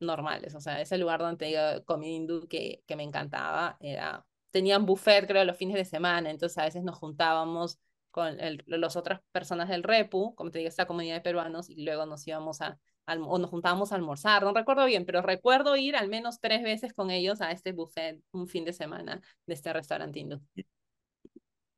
normales. 0.00 0.54
O 0.54 0.60
sea, 0.60 0.80
ese 0.80 0.98
lugar 0.98 1.20
donde 1.20 1.46
digo, 1.46 1.84
comida 1.86 2.10
hindú 2.16 2.48
que, 2.48 2.82
que 2.86 2.96
me 2.96 3.04
encantaba 3.04 3.76
era, 3.80 4.26
tenían 4.52 4.86
buffet 4.86 5.26
creo 5.26 5.44
los 5.44 5.56
fines 5.56 5.74
de 5.74 5.84
semana, 5.84 6.30
entonces 6.30 6.56
a 6.58 6.64
veces 6.64 6.84
nos 6.84 6.96
juntábamos 6.98 7.80
con 8.12 8.36
los 8.66 8.94
otras 8.96 9.20
personas 9.32 9.68
del 9.70 9.82
Repu, 9.82 10.34
como 10.34 10.50
te 10.50 10.58
digo, 10.58 10.68
esta 10.68 10.86
comunidad 10.86 11.16
de 11.16 11.22
peruanos, 11.22 11.70
y 11.70 11.82
luego 11.82 12.06
nos 12.06 12.26
íbamos 12.28 12.60
a, 12.60 12.78
o 13.06 13.38
nos 13.38 13.50
juntábamos 13.50 13.90
a 13.90 13.96
almorzar, 13.96 14.42
no 14.44 14.52
recuerdo 14.52 14.84
bien, 14.84 15.06
pero 15.06 15.22
recuerdo 15.22 15.76
ir 15.76 15.96
al 15.96 16.08
menos 16.08 16.38
tres 16.38 16.62
veces 16.62 16.92
con 16.92 17.10
ellos 17.10 17.40
a 17.40 17.50
este 17.50 17.72
buffet 17.72 18.20
un 18.30 18.46
fin 18.46 18.64
de 18.64 18.74
semana 18.74 19.20
de 19.46 19.54
este 19.54 19.72
restaurante 19.72 20.20
hindú. 20.20 20.40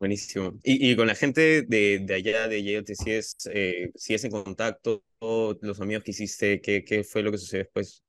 Buenísimo. 0.00 0.58
Y, 0.62 0.90
y 0.90 0.96
con 0.96 1.06
la 1.06 1.14
gente 1.14 1.62
de, 1.62 2.00
de 2.00 2.14
allá, 2.14 2.48
de 2.48 2.62
Yale, 2.62 2.82
¿te 2.82 2.94
sigues, 2.94 3.36
eh, 3.50 3.90
sigues 3.94 4.24
en 4.24 4.32
contacto? 4.32 5.02
¿Los 5.20 5.80
amigos 5.80 6.02
que 6.04 6.10
hiciste? 6.10 6.60
¿Qué, 6.60 6.84
qué 6.84 7.04
fue 7.04 7.22
lo 7.22 7.30
que 7.30 7.38
sucedió 7.38 7.62
después? 7.64 8.02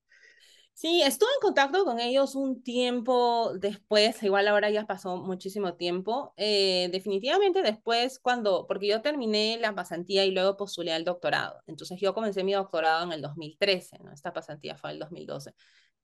Sí, 0.77 1.01
estuve 1.03 1.29
en 1.35 1.41
contacto 1.41 1.85
con 1.85 1.99
ellos 2.01 2.35
un 2.35 2.61
tiempo 2.61 3.53
después, 3.57 4.21
igual 4.23 4.45
ahora 4.49 4.69
ya 4.69 4.85
pasó 4.85 5.15
muchísimo 5.15 5.75
tiempo. 5.75 6.33
Eh, 6.35 6.89
definitivamente 6.91 7.61
después, 7.61 8.19
cuando, 8.19 8.67
porque 8.67 8.87
yo 8.87 9.01
terminé 9.01 9.57
la 9.57 9.73
pasantía 9.73 10.25
y 10.25 10.31
luego 10.31 10.57
postulé 10.57 10.91
al 10.91 11.05
doctorado. 11.05 11.61
Entonces 11.65 11.97
yo 12.01 12.13
comencé 12.13 12.43
mi 12.43 12.51
doctorado 12.53 13.05
en 13.05 13.13
el 13.13 13.21
2013, 13.21 13.99
¿no? 13.99 14.11
Esta 14.11 14.33
pasantía 14.33 14.75
fue 14.75 14.91
el 14.91 14.99
2012. 14.99 15.53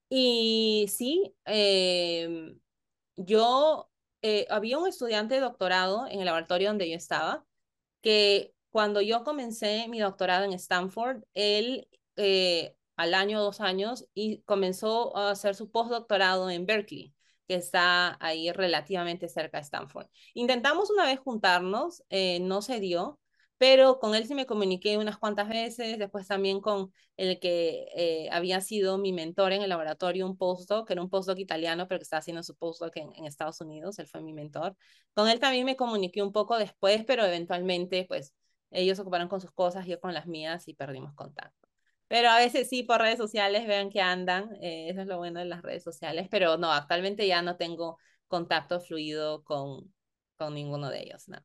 Y 0.10 0.88
sí, 0.90 1.36
eh, 1.46 2.56
yo, 3.18 3.90
eh, 4.22 4.48
había 4.50 4.78
un 4.78 4.88
estudiante 4.88 5.36
de 5.36 5.42
doctorado 5.42 6.08
en 6.08 6.20
el 6.20 6.26
laboratorio 6.26 6.70
donde 6.70 6.90
yo 6.90 6.96
estaba 6.96 7.46
que 8.02 8.54
cuando 8.72 9.02
yo 9.02 9.24
comencé 9.24 9.88
mi 9.90 10.00
doctorado 10.00 10.46
en 10.46 10.54
Stanford, 10.54 11.24
él 11.34 11.88
eh, 12.18 12.76
al 12.96 13.14
año 13.14 13.40
o 13.40 13.44
dos 13.44 13.62
años 13.62 14.06
y 14.14 14.42
comenzó 14.44 15.16
a 15.18 15.32
hacer 15.32 15.56
su 15.56 15.72
postdoctorado 15.72 16.50
en 16.50 16.66
Berkeley, 16.66 17.14
que 17.48 17.56
está 17.56 18.18
ahí 18.20 18.52
relativamente 18.52 19.28
cerca 19.28 19.58
de 19.58 19.64
Stanford. 19.64 20.08
Intentamos 20.34 20.90
una 20.92 21.06
vez 21.06 21.20
juntarnos, 21.20 22.04
eh, 22.10 22.40
no 22.40 22.62
se 22.62 22.80
dio, 22.80 23.20
pero 23.58 24.00
con 24.00 24.16
él 24.16 24.26
sí 24.26 24.34
me 24.34 24.48
comuniqué 24.48 24.98
unas 24.98 25.18
cuantas 25.20 25.48
veces, 25.48 26.00
después 26.00 26.28
también 26.28 26.62
con 26.62 26.92
el 27.16 27.40
que 27.40 27.86
eh, 27.96 28.30
había 28.32 28.60
sido 28.62 28.98
mi 28.98 29.14
mentor 29.14 29.52
en 29.52 29.62
el 29.62 29.70
laboratorio, 29.70 30.26
un 30.26 30.38
postdoc, 30.38 30.88
que 30.88 30.94
era 30.94 31.02
un 31.04 31.10
postdoc 31.10 31.38
italiano, 31.38 31.88
pero 31.88 32.00
que 32.00 32.04
estaba 32.04 32.20
haciendo 32.20 32.42
su 32.42 32.56
postdoc 32.56 32.98
en, 32.98 33.12
en 33.16 33.26
Estados 33.26 33.62
Unidos, 33.62 34.00
él 34.00 34.08
fue 34.08 34.22
mi 34.22 34.34
mentor. 34.34 34.76
Con 35.14 35.30
él 35.30 35.40
también 35.40 35.66
me 35.66 35.76
comuniqué 35.76 36.24
un 36.24 36.32
poco 36.32 36.58
después, 36.58 37.04
pero 37.06 37.24
eventualmente, 37.24 38.06
pues, 38.08 38.34
ellos 38.72 38.98
ocuparon 39.00 39.28
con 39.28 39.42
sus 39.42 39.52
cosas, 39.52 39.86
yo 39.86 40.00
con 40.00 40.14
las 40.14 40.26
mías 40.26 40.68
y 40.68 40.74
perdimos 40.74 41.14
contacto. 41.14 41.71
Pero 42.12 42.28
a 42.28 42.40
veces 42.40 42.68
sí, 42.68 42.84
por 42.84 43.00
redes 43.00 43.18
sociales, 43.18 43.66
vean 43.66 43.90
que 43.90 44.02
andan, 44.02 44.54
eh, 44.62 44.90
eso 44.90 45.00
es 45.00 45.08
lo 45.08 45.18
bueno 45.18 45.40
de 45.40 45.46
las 45.46 45.62
redes 45.62 45.82
sociales, 45.82 46.28
pero 46.30 46.58
no, 46.58 46.70
actualmente 46.70 47.26
ya 47.26 47.42
no 47.42 47.56
tengo 47.56 48.00
contacto 48.28 48.82
fluido 48.82 49.46
con, 49.46 49.94
con 50.36 50.54
ninguno 50.54 50.90
de 50.90 51.04
ellos, 51.04 51.30
¿no? 51.30 51.38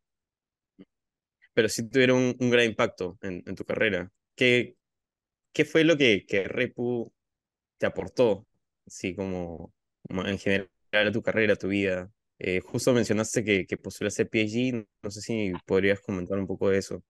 Pero 1.55 1.69
sí 1.69 1.89
tuvieron 1.89 2.35
un, 2.37 2.51
gran 2.51 2.65
impacto 2.65 3.17
en, 3.23 3.45
tu 3.55 3.65
carrera. 3.65 4.11
¿Qué, 4.35 4.75
qué 5.53 5.65
fue 5.65 5.85
lo 5.85 5.97
que, 5.97 6.27
que 6.27 6.43
Repu 6.49 7.15
te 7.79 7.87
aportó? 7.87 8.45
Así 8.89 9.15
como 9.15 9.73
en 10.09 10.37
general 10.37 10.69
a 10.93 11.13
tu 11.13 11.23
carrera, 11.23 11.53
a 11.53 11.57
tu 11.57 11.69
vida. 11.69 12.11
Eh, 12.41 12.59
justo 12.59 12.93
mencionaste 12.93 13.45
que, 13.45 13.67
que 13.67 13.77
postulaste 13.77 14.27
PhD, 14.27 14.85
no 15.01 15.11
sé 15.13 15.21
si 15.21 15.53
podrías 15.65 16.01
comentar 16.01 16.37
un 16.41 16.49
poco 16.49 16.71
de 16.71 16.79
eso. 16.79 17.05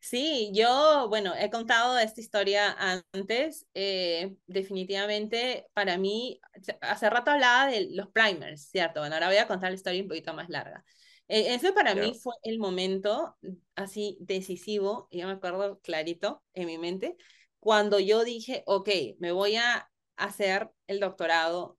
Sí, 0.00 0.50
yo, 0.54 1.06
bueno, 1.08 1.32
he 1.38 1.50
contado 1.50 1.98
esta 1.98 2.20
historia 2.20 2.76
antes. 3.12 3.66
eh, 3.74 4.34
definitivamente, 4.46 5.66
para 5.74 5.96
mí, 5.98 6.40
hace 6.80 7.08
rato 7.10 7.30
hablaba 7.30 7.70
de 7.70 7.88
los 7.92 8.08
primers, 8.10 8.68
¿cierto? 8.68 9.00
Bueno, 9.00 9.14
ahora 9.14 9.28
voy 9.28 9.36
a 9.36 9.46
contar 9.46 9.70
la 9.70 9.76
historia 9.76 10.02
un 10.02 10.08
poquito 10.08 10.34
más 10.34 10.48
larga. 10.48 10.84
Eh, 11.28 11.54
ese 11.54 11.72
para 11.72 11.94
mí 11.94 12.18
fue 12.20 12.34
el 12.42 12.58
momento 12.58 13.36
así 13.74 14.18
decisivo, 14.20 15.08
y 15.10 15.20
yo 15.20 15.26
me 15.26 15.34
acuerdo 15.34 15.80
clarito 15.80 16.42
en 16.52 16.66
mi 16.66 16.78
mente, 16.78 17.16
cuando 17.60 17.98
yo 18.00 18.24
dije, 18.24 18.64
ok, 18.66 18.88
me 19.18 19.32
voy 19.32 19.56
a 19.56 19.88
hacer 20.16 20.70
el 20.88 21.00
doctorado 21.00 21.78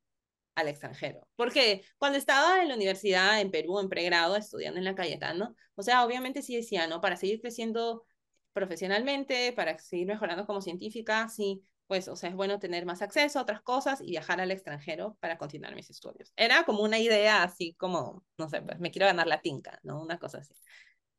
al 0.55 0.67
extranjero. 0.67 1.27
Porque 1.35 1.83
cuando 1.97 2.17
estaba 2.17 2.61
en 2.61 2.69
la 2.69 2.75
universidad 2.75 3.41
en 3.41 3.51
Perú, 3.51 3.79
en 3.79 3.89
pregrado, 3.89 4.35
estudiando 4.35 4.79
en 4.79 4.85
la 4.85 4.95
Cayetano, 4.95 5.55
o 5.75 5.83
sea, 5.83 6.05
obviamente 6.05 6.41
sí 6.41 6.55
decía, 6.55 6.87
¿no? 6.87 7.01
Para 7.01 7.17
seguir 7.17 7.41
creciendo 7.41 8.05
profesionalmente, 8.53 9.51
para 9.53 9.77
seguir 9.79 10.07
mejorando 10.07 10.45
como 10.45 10.61
científica, 10.61 11.27
sí, 11.27 11.63
pues, 11.87 12.07
o 12.07 12.15
sea, 12.15 12.29
es 12.29 12.35
bueno 12.35 12.59
tener 12.59 12.85
más 12.85 13.01
acceso 13.01 13.39
a 13.39 13.41
otras 13.41 13.61
cosas 13.61 14.01
y 14.01 14.11
viajar 14.11 14.39
al 14.39 14.51
extranjero 14.51 15.17
para 15.19 15.37
continuar 15.37 15.75
mis 15.75 15.89
estudios. 15.89 16.31
Era 16.35 16.63
como 16.65 16.81
una 16.81 16.99
idea 16.99 17.43
así 17.43 17.73
como, 17.75 18.23
no 18.37 18.49
sé, 18.49 18.61
pues 18.61 18.79
me 18.79 18.91
quiero 18.91 19.07
ganar 19.07 19.27
la 19.27 19.41
tinca, 19.41 19.79
¿no? 19.83 20.01
Una 20.01 20.17
cosa 20.17 20.39
así. 20.39 20.53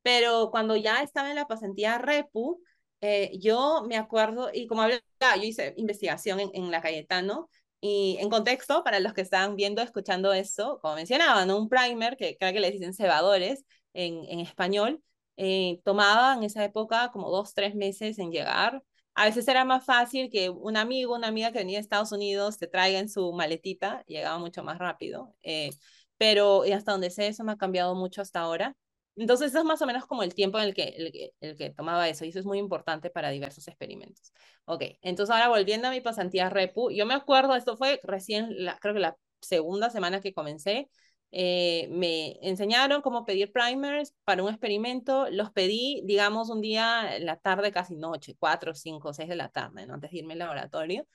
Pero 0.03 0.51
cuando 0.51 0.77
ya 0.77 1.03
estaba 1.03 1.31
en 1.31 1.37
la 1.37 1.47
pasantía 1.47 1.99
Repu, 1.99 2.63
eh, 3.01 3.33
yo 3.39 3.85
me 3.87 3.97
acuerdo, 3.97 4.51
y 4.53 4.67
como 4.67 4.83
hablaba, 4.83 5.03
yo 5.37 5.43
hice 5.43 5.75
investigación 5.77 6.41
en, 6.41 6.51
en 6.55 6.71
la 6.71 6.81
Cayetano, 6.81 7.51
y 7.87 8.17
en 8.19 8.31
contexto, 8.31 8.83
para 8.83 8.99
los 8.99 9.13
que 9.13 9.21
estaban 9.21 9.57
viendo, 9.57 9.83
escuchando 9.83 10.33
esto, 10.33 10.79
como 10.81 10.95
mencionaba, 10.95 11.45
¿no? 11.45 11.59
un 11.59 11.69
primer, 11.69 12.17
que 12.17 12.35
creo 12.39 12.51
que 12.55 12.61
le 12.61 12.71
dicen 12.71 12.95
cebadores 12.95 13.67
en, 13.93 14.25
en 14.25 14.41
español, 14.41 15.03
eh, 15.37 15.81
tomaba 15.85 16.33
en 16.35 16.45
esa 16.45 16.65
época 16.65 17.11
como 17.13 17.31
dos, 17.31 17.53
tres 17.53 17.75
meses 17.75 18.19
en 18.19 18.31
llegar. 18.33 18.83
A 19.15 19.27
veces 19.27 19.47
era 19.49 19.67
más 19.67 19.85
fácil 19.85 20.31
que 20.31 20.49
un 20.49 20.79
amigo, 20.79 21.15
una 21.15 21.29
amiga 21.29 21.53
que 21.53 21.59
venía 21.59 21.77
de 21.77 21.83
Estados 21.83 22.13
Unidos 22.13 22.57
te 22.57 22.69
traiga 22.69 22.99
en 22.99 23.11
su 23.11 23.35
maletita, 23.35 24.03
llegaba 24.07 24.39
mucho 24.39 24.65
más 24.65 24.79
rápido. 24.79 25.35
Eh, 25.43 25.69
pero 26.17 26.63
hasta 26.63 26.93
donde 26.93 27.11
sé, 27.11 27.27
eso 27.27 27.45
me 27.45 27.53
ha 27.53 27.57
cambiado 27.57 27.95
mucho 27.95 28.23
hasta 28.23 28.41
ahora. 28.41 28.75
Entonces, 29.17 29.51
eso 29.51 29.59
es 29.61 29.65
más 29.65 29.81
o 29.81 29.87
menos 29.87 30.07
como 30.07 30.23
el 30.23 30.35
tiempo 30.35 30.59
en 30.59 30.65
el 30.65 30.75
que, 30.75 31.33
el 31.41 31.57
que, 31.57 31.71
tomaba 31.71 32.09
eso, 32.09 32.25
y 32.25 32.31
eso 32.31 32.41
es 32.41 32.47
muy 32.47 32.59
importante 32.59 33.11
para 33.11 33.31
diversos 33.31 33.69
experimentos. 33.69 34.33
Ok, 34.65 34.83
entonces 35.03 35.33
ahora 35.33 35.49
volviendo 35.49 35.89
a 35.89 35.91
mi 35.91 36.01
pasantía 36.01 36.51
Repu, 36.51 36.91
yo 36.91 37.07
me 37.07 37.15
acuerdo, 37.15 37.55
esto 37.55 37.77
fue 37.77 38.01
recién, 38.03 38.65
la, 38.65 38.79
creo 38.79 38.95
que 38.95 39.01
la 39.01 39.17
segunda 39.41 39.91
semana 39.91 40.21
que 40.21 40.33
comencé, 40.35 40.91
eh, 41.37 41.89
me 41.91 42.39
enseñaron 42.43 43.03
cómo 43.03 43.25
pedir 43.25 43.53
primers 43.53 44.15
para 44.25 44.43
un 44.43 44.51
experimento, 44.51 45.29
los 45.31 45.51
pedí, 45.51 46.01
digamos, 46.05 46.49
un 46.49 46.61
día 46.61 47.17
en 47.17 47.27
la 47.27 47.37
tarde, 47.37 47.73
casi 47.73 47.97
noche, 47.97 48.37
4, 48.39 48.75
5, 48.75 49.13
6 49.13 49.29
de 49.29 49.37
la 49.37 49.49
tarde, 49.49 49.87
¿no? 49.87 49.95
antes 49.95 50.11
de 50.13 50.19
irme 50.19 50.35
al 50.35 50.41
laboratorio. 50.41 51.07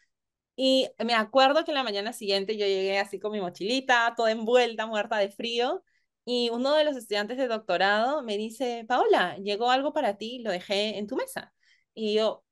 Y 0.55 0.89
me 1.05 1.13
acuerdo 1.15 1.63
que 1.63 1.71
la 1.73 1.83
mañana 1.83 2.13
siguiente 2.13 2.57
yo 2.57 2.65
llegué 2.65 2.99
así 2.99 3.19
con 3.19 3.31
mi 3.31 3.39
mochilita, 3.41 4.13
toda 4.17 4.31
envuelta, 4.31 4.85
muerta 4.87 5.17
de 5.17 5.29
frío, 5.29 5.83
y 6.29 6.51
uno 6.51 6.75
de 6.75 6.83
los 6.83 6.95
estudiantes 6.95 7.37
de 7.37 7.47
doctorado 7.47 8.21
me 8.21 8.37
dice, 8.37 8.85
Paola, 8.87 9.35
llegó 9.37 9.71
algo 9.71 9.93
para 9.93 10.17
ti, 10.17 10.39
lo 10.43 10.51
dejé 10.51 10.99
en 10.99 11.07
tu 11.07 11.15
mesa. 11.15 11.51
Y 11.95 12.13
yo, 12.13 12.45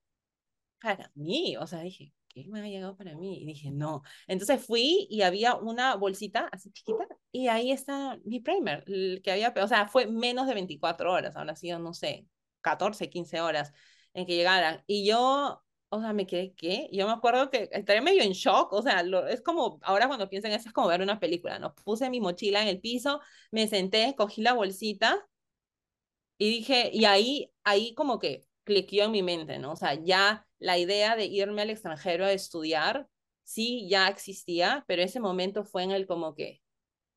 para 0.81 1.11
mí, 1.15 1.57
o 1.57 1.67
sea, 1.67 1.81
dije, 1.81 2.11
¿qué 2.27 2.47
me 2.49 2.59
ha 2.61 2.63
llegado 2.67 2.97
para 2.97 3.15
mí? 3.15 3.39
Y 3.43 3.45
dije, 3.45 3.69
no. 3.69 4.01
Entonces 4.27 4.65
fui 4.65 5.05
y 5.11 5.21
había 5.21 5.55
una 5.55 5.95
bolsita 5.95 6.49
así 6.51 6.71
chiquita 6.71 7.07
y 7.31 7.49
ahí 7.49 7.71
está 7.71 8.17
mi 8.25 8.39
primer, 8.39 8.83
que 9.23 9.31
había, 9.31 9.53
o 9.61 9.67
sea, 9.67 9.87
fue 9.87 10.07
menos 10.07 10.47
de 10.47 10.55
24 10.55 11.11
horas, 11.13 11.35
ahora 11.35 11.55
sido, 11.55 11.77
no 11.77 11.93
sé, 11.93 12.25
14, 12.61 13.11
15 13.11 13.41
horas 13.41 13.73
en 14.13 14.25
que 14.25 14.35
llegaran. 14.35 14.83
Y 14.87 15.05
yo 15.07 15.63
o 15.89 16.01
sea, 16.01 16.13
me 16.13 16.27
quedé, 16.27 16.53
¿qué? 16.53 16.89
Yo 16.91 17.07
me 17.07 17.13
acuerdo 17.13 17.49
que 17.49 17.69
estaré 17.71 18.01
medio 18.01 18.21
en 18.23 18.33
shock, 18.33 18.73
o 18.73 18.81
sea, 18.81 19.03
lo, 19.03 19.27
es 19.27 19.41
como, 19.41 19.79
ahora 19.83 20.07
cuando 20.07 20.29
pienso 20.29 20.47
en 20.47 20.53
eso 20.53 20.67
es 20.69 20.73
como 20.73 20.87
ver 20.87 21.01
una 21.01 21.19
película, 21.19 21.59
¿no? 21.59 21.73
Puse 21.75 22.09
mi 22.09 22.19
mochila 22.19 22.61
en 22.61 22.67
el 22.67 22.79
piso, 22.81 23.21
me 23.51 23.67
senté, 23.67 24.13
cogí 24.17 24.41
la 24.41 24.53
bolsita 24.53 25.27
y 26.37 26.49
dije, 26.49 26.89
y 26.93 27.05
ahí, 27.05 27.51
ahí 27.63 27.93
como 27.95 28.19
que 28.19 28.45
cliqueó 28.63 29.05
en 29.05 29.11
mi 29.11 29.23
mente, 29.23 29.59
¿no? 29.59 29.71
O 29.73 29.75
sea, 29.75 29.95
ya 29.95 30.45
la 30.59 30.77
idea 30.77 31.15
de 31.15 31.25
irme 31.25 31.61
al 31.61 31.69
extranjero 31.69 32.25
a 32.25 32.31
estudiar, 32.33 33.07
sí, 33.43 33.87
ya 33.89 34.07
existía, 34.09 34.83
pero 34.87 35.01
ese 35.03 35.19
momento 35.19 35.63
fue 35.63 35.83
en 35.83 35.91
el 35.91 36.05
como 36.07 36.35
que, 36.35 36.61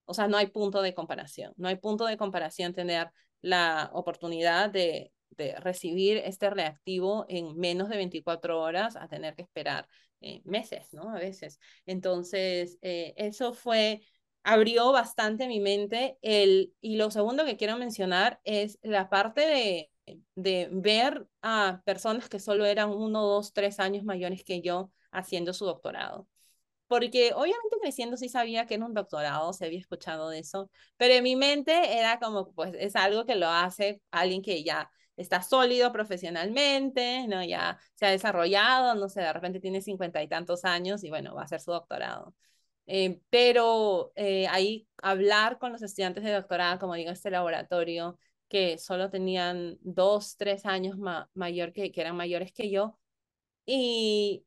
o 0.06 0.14
sea, 0.14 0.28
no 0.28 0.36
hay 0.36 0.48
punto 0.48 0.82
de 0.82 0.94
comparación, 0.94 1.52
no 1.56 1.68
hay 1.68 1.76
punto 1.76 2.06
de 2.06 2.16
comparación 2.16 2.72
tener 2.74 3.10
la 3.42 3.90
oportunidad 3.94 4.70
de, 4.70 5.12
de 5.30 5.54
recibir 5.56 6.18
este 6.18 6.50
reactivo 6.50 7.26
en 7.28 7.56
menos 7.56 7.88
de 7.88 7.96
24 7.96 8.60
horas 8.60 8.96
a 8.96 9.08
tener 9.08 9.34
que 9.34 9.42
esperar 9.42 9.86
eh, 10.20 10.42
meses, 10.44 10.92
¿no? 10.92 11.10
A 11.10 11.18
veces. 11.18 11.58
Entonces, 11.86 12.78
eh, 12.82 13.14
eso 13.16 13.52
fue, 13.52 14.02
abrió 14.42 14.92
bastante 14.92 15.48
mi 15.48 15.60
mente. 15.60 16.18
El, 16.22 16.74
y 16.80 16.96
lo 16.96 17.10
segundo 17.10 17.44
que 17.44 17.56
quiero 17.56 17.76
mencionar 17.76 18.40
es 18.44 18.78
la 18.82 19.08
parte 19.08 19.40
de, 19.42 19.90
de 20.34 20.68
ver 20.72 21.26
a 21.42 21.82
personas 21.84 22.28
que 22.28 22.38
solo 22.40 22.66
eran 22.66 22.90
uno, 22.90 23.22
dos, 23.22 23.52
tres 23.52 23.80
años 23.80 24.04
mayores 24.04 24.44
que 24.44 24.60
yo 24.60 24.90
haciendo 25.10 25.52
su 25.52 25.64
doctorado 25.64 26.28
porque 26.86 27.32
obviamente 27.34 27.76
creciendo 27.80 28.16
sí 28.16 28.28
sabía 28.28 28.66
que 28.66 28.74
era 28.74 28.84
un 28.84 28.94
doctorado, 28.94 29.52
se 29.52 29.64
había 29.64 29.78
escuchado 29.78 30.28
de 30.28 30.40
eso, 30.40 30.70
pero 30.96 31.14
en 31.14 31.22
mi 31.22 31.36
mente 31.36 31.96
era 31.96 32.18
como, 32.18 32.52
pues 32.52 32.74
es 32.76 32.96
algo 32.96 33.24
que 33.26 33.36
lo 33.36 33.48
hace 33.48 34.02
alguien 34.10 34.42
que 34.42 34.64
ya 34.64 34.90
está 35.16 35.42
sólido 35.42 35.92
profesionalmente, 35.92 37.26
¿no? 37.28 37.44
Ya 37.44 37.78
se 37.94 38.06
ha 38.06 38.10
desarrollado, 38.10 38.94
no 38.94 39.08
sé, 39.08 39.20
de 39.20 39.32
repente 39.32 39.60
tiene 39.60 39.82
cincuenta 39.82 40.22
y 40.22 40.28
tantos 40.28 40.64
años 40.64 41.04
y 41.04 41.10
bueno, 41.10 41.34
va 41.34 41.42
a 41.42 41.44
hacer 41.44 41.60
su 41.60 41.72
doctorado. 41.72 42.34
Eh, 42.86 43.20
pero 43.30 44.12
eh, 44.16 44.48
ahí 44.48 44.88
hablar 45.02 45.58
con 45.58 45.72
los 45.72 45.82
estudiantes 45.82 46.24
de 46.24 46.32
doctorado, 46.32 46.78
como 46.80 46.94
digo, 46.94 47.10
este 47.12 47.30
laboratorio, 47.30 48.18
que 48.48 48.78
solo 48.78 49.10
tenían 49.10 49.78
dos, 49.80 50.36
tres 50.36 50.66
años 50.66 50.96
mayor 51.34 51.72
que, 51.72 51.92
que 51.92 52.00
eran 52.00 52.16
mayores 52.16 52.52
que 52.52 52.70
yo, 52.70 52.98
y 53.66 54.44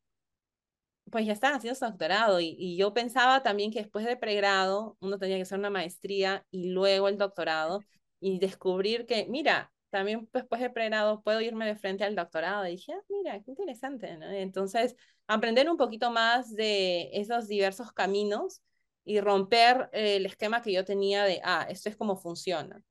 pues 1.12 1.26
ya 1.26 1.34
están 1.34 1.54
haciendo 1.54 1.78
su 1.78 1.86
doctorado 1.86 2.40
y, 2.40 2.56
y, 2.58 2.78
yo 2.78 2.94
pensaba 2.94 3.44
también 3.44 3.72
que 3.72 3.80
después 3.80 4.06
de 4.06 4.18
pregrado 4.18 4.98
uno 5.00 5.18
tenía 5.20 5.36
que 5.38 5.44
hacer 5.44 5.60
una 5.60 5.70
maestría 5.70 6.46
y 6.52 6.70
luego 6.72 7.08
el 7.08 7.18
doctorado 7.18 7.82
y 8.20 8.40
descubrir 8.40 9.06
que, 9.06 9.28
mira, 9.30 9.73
también 9.94 10.28
después 10.34 10.60
de 10.60 10.72
pregrado 10.72 11.22
puedo 11.22 11.40
irme 11.40 11.68
de 11.68 11.76
frente 11.76 12.04
al 12.04 12.16
doctorado. 12.16 12.66
Y 12.68 12.72
dije, 12.72 12.94
ah, 12.94 13.02
mira, 13.10 13.40
qué 13.44 13.52
interesante, 13.52 14.18
¿no? 14.18 14.26
Entonces, 14.32 14.96
aprender 15.28 15.70
un 15.70 15.78
poquito 15.78 16.10
más 16.10 16.52
de 16.56 17.12
esos 17.14 17.48
diversos 17.48 17.94
caminos 17.94 18.64
y 19.06 19.20
romper 19.20 19.92
eh, 19.94 20.16
el 20.16 20.26
esquema 20.26 20.64
que 20.64 20.74
yo 20.74 20.84
tenía 20.84 21.26
de, 21.26 21.42
ah, 21.44 21.68
esto 21.70 21.90
es 21.90 21.96
como 21.96 22.16
funciona, 22.18 22.82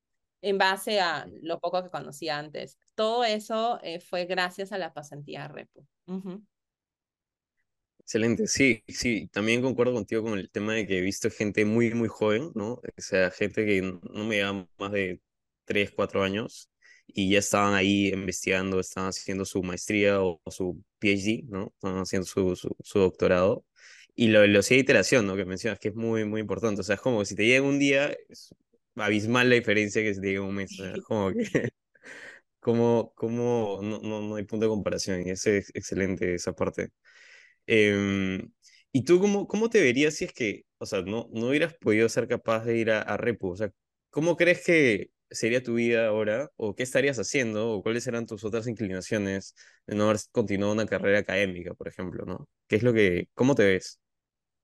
en 0.43 0.59
base 0.59 1.01
a 1.01 1.27
lo 1.43 1.59
poco 1.59 1.83
que 1.83 1.91
conocía 1.91 2.39
antes. 2.39 2.79
Todo 2.95 3.25
eso 3.25 3.81
eh, 3.83 3.99
fue 3.99 4.27
gracias 4.27 4.71
a 4.71 4.79
la 4.79 4.95
pasantía 4.95 5.49
Repo. 5.49 5.85
Excelente, 7.99 8.47
sí, 8.47 8.85
sí, 8.87 9.27
también 9.33 9.61
concuerdo 9.61 9.93
contigo 9.95 10.23
con 10.23 10.39
el 10.39 10.51
tema 10.51 10.75
de 10.75 10.87
que 10.87 10.99
he 10.99 11.01
visto 11.01 11.31
gente 11.31 11.65
muy, 11.65 11.95
muy 11.95 12.09
joven, 12.09 12.53
¿no? 12.55 12.75
O 12.75 12.83
sea, 12.97 13.33
gente 13.33 13.67
que 13.67 13.83
no 13.83 14.25
me 14.25 14.39
da 14.39 14.53
más 14.79 14.93
de 14.93 15.21
3, 15.65 15.91
4 15.91 16.23
años 16.23 16.72
y 17.07 17.31
ya 17.31 17.39
estaban 17.41 17.75
ahí 17.75 18.09
investigando, 18.09 18.81
estaban 18.81 19.11
haciendo 19.11 19.45
su 19.45 19.63
maestría 19.63 20.23
o, 20.23 20.41
su 20.51 20.83
PhD, 20.99 21.45
¿no? 21.49 21.73
Estaban 21.75 22.01
haciendo 22.03 22.27
su, 22.27 22.57
su, 22.57 22.99
doctorado. 22.99 23.65
Y 24.15 24.29
lo 24.29 24.47
lo 24.47 24.61
de 24.63 24.77
iteración, 24.77 25.27
¿no? 25.27 25.37
Que 25.37 25.45
mencionas 25.45 25.79
que 25.79 25.89
es 25.89 25.95
muy, 25.95 26.25
muy 26.25 26.41
importante. 26.41 26.81
O 26.81 26.85
sea, 26.85 26.97
es 26.97 27.01
como 27.01 27.21
que 27.21 27.27
si 27.27 27.35
te 27.37 27.47
llega 27.47 27.67
un 27.67 27.79
día, 27.79 28.15
es 28.29 28.55
abismal 28.97 29.49
la 29.51 29.57
diferencia 29.57 30.03
que 30.03 30.15
si 30.15 30.21
te 30.21 30.29
llega 30.29 30.43
un 30.43 30.55
mes. 30.55 30.79
O 30.81 30.85
sea, 30.85 30.95
como 31.07 31.33
que, 31.33 31.39
como, 32.61 33.13
como 33.15 33.81
no, 33.83 34.01
no, 34.01 34.23
no 34.23 34.37
hay 34.37 34.45
punto 34.45 34.67
de 34.67 34.71
comparación. 34.71 35.27
Y 35.27 35.31
es 35.31 35.47
excelente 35.47 36.35
esa 36.35 36.55
parte. 36.55 36.91
Em, 37.67 38.51
¿Y 38.93 39.05
tú 39.05 39.21
cómo, 39.21 39.47
cómo 39.49 39.71
te 39.71 39.83
verías 39.83 40.15
si 40.15 40.25
es 40.27 40.33
que, 40.33 40.65
o 40.79 40.87
sea, 40.87 41.03
no, 41.03 41.29
no 41.33 41.49
hubieras 41.49 41.75
podido 41.75 42.09
ser 42.09 42.29
capaz 42.29 42.65
de 42.65 42.79
ir 42.79 42.91
a, 42.91 43.03
a 43.03 43.17
Repu? 43.17 43.51
O 43.53 43.57
sea, 43.57 43.73
¿cómo 44.11 44.37
crees 44.37 44.65
que 44.65 45.11
sería 45.33 45.63
tu 45.63 45.75
vida 45.75 46.07
ahora? 46.07 46.51
¿O 46.57 46.75
qué 46.75 46.83
estarías 46.83 47.19
haciendo? 47.19 47.73
¿O 47.73 47.83
cuáles 47.83 48.07
eran 48.07 48.27
tus 48.27 48.45
otras 48.45 48.67
inclinaciones 48.67 49.55
de 49.87 49.95
no 49.97 50.05
haber 50.05 50.19
continuado 50.31 50.73
una 50.73 50.87
carrera 50.87 51.19
académica, 51.21 51.75
por 51.75 51.89
ejemplo, 51.89 52.25
¿no? 52.25 52.49
¿Qué 52.69 52.77
es 52.77 52.83
lo 52.83 52.93
que, 52.93 53.29
cómo 53.35 53.55
te 53.55 53.65
ves? 53.65 54.01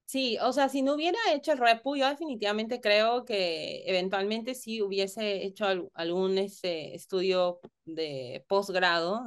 Sí, 0.06 0.38
o 0.40 0.54
sea, 0.54 0.70
si 0.70 0.80
no 0.80 0.94
hubiera 0.94 1.18
hecho 1.34 1.52
el 1.52 1.58
repu, 1.58 1.94
yo 1.94 2.08
definitivamente 2.08 2.80
creo 2.80 3.26
que 3.26 3.82
eventualmente 3.84 4.54
sí 4.54 4.80
hubiese 4.80 5.44
hecho 5.44 5.66
algún 5.92 6.38
ese, 6.38 6.94
estudio 6.94 7.60
de 7.84 8.42
posgrado, 8.48 9.22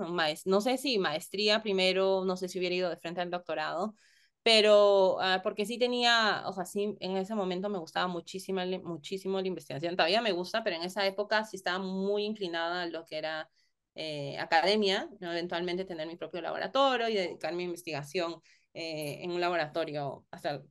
no 0.46 0.62
sé 0.62 0.78
si 0.80 0.98
maestría 0.98 1.62
primero, 1.62 2.26
no 2.26 2.36
sé 2.36 2.48
si 2.50 2.58
hubiera 2.58 2.76
ido 2.76 2.90
de 2.90 2.98
frente 2.98 3.22
al 3.22 3.30
doctorado, 3.30 3.94
pero 4.44 5.20
ah, 5.22 5.42
porque 5.44 5.66
sí 5.66 5.78
tenía, 5.78 6.44
o 6.48 6.54
sea, 6.54 6.66
sí, 6.66 6.96
en 7.00 7.18
ese 7.18 7.36
momento 7.36 7.70
me 7.70 7.78
gustaba 7.78 8.08
muchísimo, 8.08 8.62
muchísimo 8.84 9.40
la 9.40 9.48
investigación, 9.48 9.96
todavía 9.96 10.22
me 10.22 10.32
gusta, 10.32 10.64
pero 10.64 10.76
en 10.78 10.84
esa 10.84 11.06
época 11.06 11.44
sí 11.46 11.58
estaba 11.58 11.80
muy 11.80 12.24
inclinada 12.26 12.84
a 12.84 12.88
lo 12.88 13.06
que 13.06 13.18
era 13.18 13.50
eh, 13.96 14.38
academia, 14.40 15.10
eventualmente 15.20 15.86
tener 15.86 16.08
mi 16.08 16.16
propio 16.16 16.42
laboratorio 16.42 17.08
y 17.10 17.14
dedicarme 17.16 17.64
a 17.64 17.66
investigación 17.66 18.42
eh, 18.74 19.20
en 19.22 19.32
un 19.32 19.42
laboratorio 19.42 20.26
hasta 20.32 20.52
el 20.52 20.64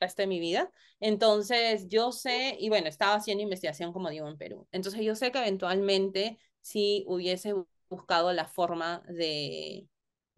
resto 0.00 0.22
de 0.22 0.28
mi 0.28 0.40
vida. 0.40 0.70
Entonces, 1.00 1.88
yo 1.88 2.12
sé, 2.12 2.56
y 2.58 2.68
bueno, 2.68 2.88
estaba 2.88 3.14
haciendo 3.14 3.42
investigación, 3.42 3.92
como 3.92 4.10
digo, 4.10 4.28
en 4.28 4.38
Perú. 4.38 4.66
Entonces, 4.72 5.02
yo 5.02 5.14
sé 5.14 5.32
que 5.32 5.38
eventualmente 5.38 6.38
si 6.60 7.04
hubiese 7.06 7.54
buscado 7.88 8.32
la 8.32 8.46
forma 8.46 9.02
de 9.08 9.88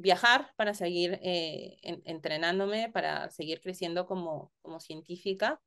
viajar 0.02 0.52
para 0.56 0.74
seguir 0.74 1.18
eh, 1.22 1.78
entrenándome, 1.82 2.90
para 2.90 3.30
seguir 3.30 3.60
creciendo 3.60 4.06
como, 4.06 4.52
como 4.60 4.80
científica. 4.80 5.60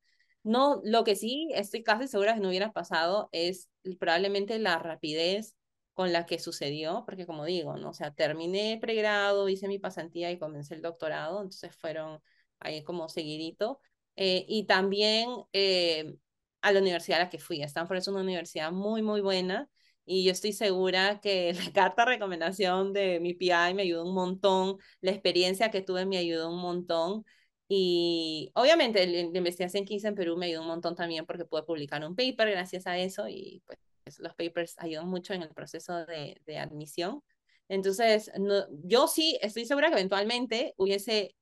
No, 0.44 0.82
lo 0.84 1.04
que 1.04 1.16
sí 1.16 1.50
estoy 1.54 1.84
casi 1.84 2.08
segura 2.08 2.36
que 2.36 2.42
no 2.42 2.50
hubiera 2.50 2.72
pasado 2.72 3.30
es 3.32 3.70
probablemente 4.00 4.60
la 4.60 4.78
rapidez 4.78 5.56
con 5.94 6.12
la 6.12 6.26
que 6.26 6.38
sucedió, 6.40 7.04
porque 7.06 7.26
como 7.26 7.46
digo, 7.46 7.78
¿no? 7.78 7.90
O 7.92 7.94
sea, 7.94 8.14
terminé 8.14 8.78
pregrado, 8.80 9.48
hice 9.50 9.68
mi 9.68 9.80
pasantía 9.80 10.30
y 10.32 10.38
comencé 10.38 10.76
el 10.76 10.82
doctorado, 10.82 11.38
entonces 11.38 11.76
fueron 11.76 12.20
ahí 12.60 12.84
como 12.84 13.08
seguidito. 13.10 13.80
Eh, 14.18 14.46
y 14.48 14.66
también 14.66 15.30
eh, 15.54 16.16
a 16.62 16.72
la 16.74 16.82
universidad 16.82 17.22
a 17.22 17.24
la 17.26 17.30
que 17.30 17.40
fui. 17.40 17.62
Stanford 17.64 17.98
es 17.98 18.08
una 18.10 18.22
universidad 18.22 18.72
muy, 18.72 19.02
muy 19.02 19.22
buena 19.22 19.70
y 20.06 20.24
yo 20.24 20.32
estoy 20.32 20.54
segura 20.54 21.20
que 21.22 21.54
la 21.68 21.74
carta 21.74 22.04
de 22.06 22.12
recomendación 22.14 22.94
de 22.94 23.20
mi 23.20 23.34
PI 23.34 23.74
me 23.76 23.84
ayudó 23.84 24.06
un 24.06 24.14
montón, 24.14 24.78
la 25.02 25.12
experiencia 25.12 25.72
que 25.72 25.82
tuve 25.82 26.06
me 26.06 26.18
ayudó 26.18 26.50
un 26.50 26.62
montón. 26.62 27.26
Y 27.68 28.52
obviamente 28.54 29.08
la 29.08 29.38
investigación 29.38 29.86
que 29.86 29.96
hice 29.96 30.08
en 30.08 30.16
Perú 30.16 30.38
me 30.38 30.46
ayudó 30.48 30.62
un 30.62 30.68
montón 30.68 30.96
también 30.96 31.26
porque 31.26 31.46
pude 31.46 31.64
publicar 31.64 32.06
un 32.06 32.16
paper 32.16 32.52
gracias 32.52 32.86
a 32.86 32.98
eso 32.98 33.28
y 33.28 33.64
pues 33.66 34.20
los 34.20 34.36
papers 34.36 34.76
ayudan 34.78 35.08
mucho 35.08 35.34
en 35.34 35.42
el 35.42 35.50
proceso 35.50 36.06
de, 36.06 36.40
de 36.46 36.60
admisión. 36.60 37.24
Entonces, 37.68 38.32
no, 38.40 38.66
yo 38.84 39.08
sí 39.08 39.40
estoy 39.42 39.66
segura 39.66 39.88
que 39.88 39.96
eventualmente 39.96 40.76
hubiese 40.78 41.36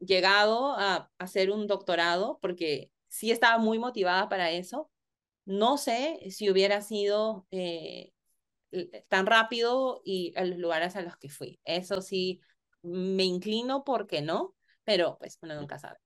llegado 0.00 0.72
a 0.76 1.10
hacer 1.18 1.50
un 1.50 1.66
doctorado 1.66 2.38
porque 2.42 2.90
sí 3.08 3.30
estaba 3.30 3.58
muy 3.58 3.78
motivada 3.78 4.28
para 4.28 4.50
eso, 4.50 4.90
no 5.46 5.78
sé 5.78 6.20
si 6.30 6.50
hubiera 6.50 6.82
sido 6.82 7.46
eh, 7.50 8.12
tan 9.08 9.26
rápido 9.26 10.00
y 10.04 10.32
a 10.36 10.44
los 10.44 10.58
lugares 10.58 10.96
a 10.96 11.02
los 11.02 11.16
que 11.16 11.28
fui. 11.28 11.60
Eso 11.64 12.02
sí, 12.02 12.40
me 12.82 13.24
inclino 13.24 13.84
porque 13.84 14.22
no, 14.22 14.54
pero 14.84 15.16
pues 15.18 15.38
uno 15.42 15.54
nunca 15.56 15.78
sabe. 15.78 15.98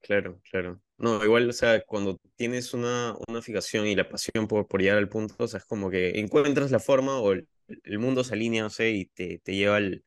Claro, 0.00 0.40
claro. 0.50 0.80
No, 0.98 1.22
igual, 1.24 1.48
o 1.50 1.52
sea, 1.52 1.80
cuando 1.84 2.16
tienes 2.36 2.72
una, 2.74 3.16
una 3.28 3.42
fijación 3.42 3.86
y 3.88 3.96
la 3.96 4.08
pasión 4.08 4.46
por, 4.46 4.68
por 4.68 4.80
llegar 4.80 4.98
al 4.98 5.08
punto, 5.08 5.34
o 5.38 5.48
sea, 5.48 5.58
es 5.58 5.64
como 5.66 5.90
que 5.90 6.20
encuentras 6.20 6.70
la 6.70 6.78
forma 6.78 7.18
o 7.18 7.32
el, 7.32 7.48
el 7.82 7.98
mundo 7.98 8.22
se 8.22 8.34
alinea, 8.34 8.62
no 8.62 8.70
sé, 8.70 8.90
y 8.90 9.06
te, 9.06 9.38
te 9.40 9.54
lleva 9.56 9.76
al, 9.76 10.04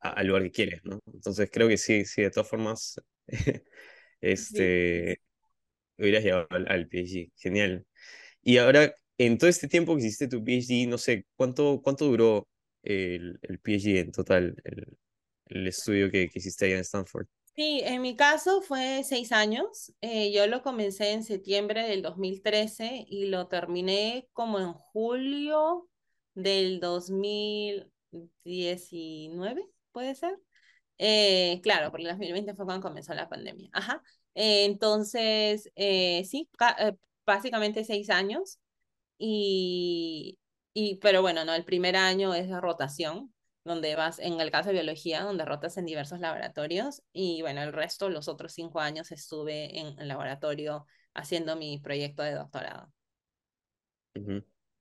al 0.00 0.26
lugar 0.28 0.44
que 0.44 0.52
quieres, 0.52 0.82
¿no? 0.84 1.00
Entonces 1.12 1.50
creo 1.52 1.68
que 1.68 1.78
sí, 1.78 2.04
sí, 2.06 2.22
de 2.22 2.30
todas 2.30 2.48
formas, 2.50 3.00
este, 4.20 5.20
hubieras 5.98 6.24
llegado 6.24 6.46
al, 6.50 6.66
al, 6.68 6.88
PhD. 6.88 7.30
Genial. 7.36 7.86
Y 8.42 8.58
ahora, 8.58 8.94
en 9.18 9.38
todo 9.38 9.50
este 9.50 9.68
tiempo 9.68 9.96
que 9.96 10.02
hiciste 10.02 10.28
tu 10.28 10.44
PhD, 10.44 10.86
no 10.88 10.98
sé, 10.98 11.26
¿cuánto, 11.36 11.80
cuánto 11.82 12.06
duró 12.06 12.48
el, 12.82 13.38
el 13.42 13.58
PhD 13.60 14.00
en 14.00 14.12
total, 14.12 14.56
el, 14.64 14.98
el 15.46 15.66
estudio 15.66 16.10
que, 16.10 16.28
que, 16.28 16.38
hiciste 16.38 16.66
allá 16.66 16.76
en 16.76 16.80
Stanford? 16.82 17.26
Sí, 17.54 17.82
en 17.84 18.02
mi 18.02 18.16
caso 18.16 18.62
fue 18.62 19.02
seis 19.04 19.30
años. 19.30 19.92
Eh, 20.00 20.32
yo 20.32 20.48
lo 20.48 20.62
comencé 20.62 21.12
en 21.12 21.22
septiembre 21.22 21.86
del 21.86 22.02
2013 22.02 23.06
y 23.08 23.26
lo 23.26 23.46
terminé 23.46 24.28
como 24.32 24.58
en 24.58 24.72
julio 24.72 25.88
del 26.34 26.80
2019. 26.80 29.62
puede 29.92 30.14
ser. 30.16 30.36
Eh, 30.98 31.60
claro, 31.62 31.90
porque 31.90 32.04
el 32.04 32.10
2020 32.10 32.54
fue 32.54 32.64
cuando 32.64 32.88
comenzó 32.88 33.14
la 33.14 33.28
pandemia. 33.28 33.68
Ajá. 33.72 34.02
Eh, 34.34 34.64
entonces, 34.64 35.70
eh, 35.76 36.24
sí, 36.24 36.48
básicamente 37.26 37.84
seis 37.84 38.10
años. 38.10 38.58
Y, 39.18 40.38
y, 40.74 40.96
pero 40.96 41.22
bueno, 41.22 41.44
no, 41.44 41.54
el 41.54 41.64
primer 41.64 41.96
año 41.96 42.34
es 42.34 42.48
de 42.48 42.60
rotación, 42.60 43.32
donde 43.64 43.96
vas, 43.96 44.18
en 44.18 44.40
el 44.40 44.50
caso 44.50 44.68
de 44.70 44.74
biología, 44.74 45.22
donde 45.22 45.44
rotas 45.44 45.76
en 45.78 45.86
diversos 45.86 46.20
laboratorios. 46.20 47.02
Y 47.12 47.42
bueno, 47.42 47.62
el 47.62 47.72
resto, 47.72 48.10
los 48.10 48.28
otros 48.28 48.52
cinco 48.52 48.80
años 48.80 49.12
estuve 49.12 49.78
en 49.78 49.98
el 49.98 50.08
laboratorio 50.08 50.86
haciendo 51.14 51.56
mi 51.56 51.78
proyecto 51.78 52.22
de 52.22 52.34
doctorado. 52.34 52.92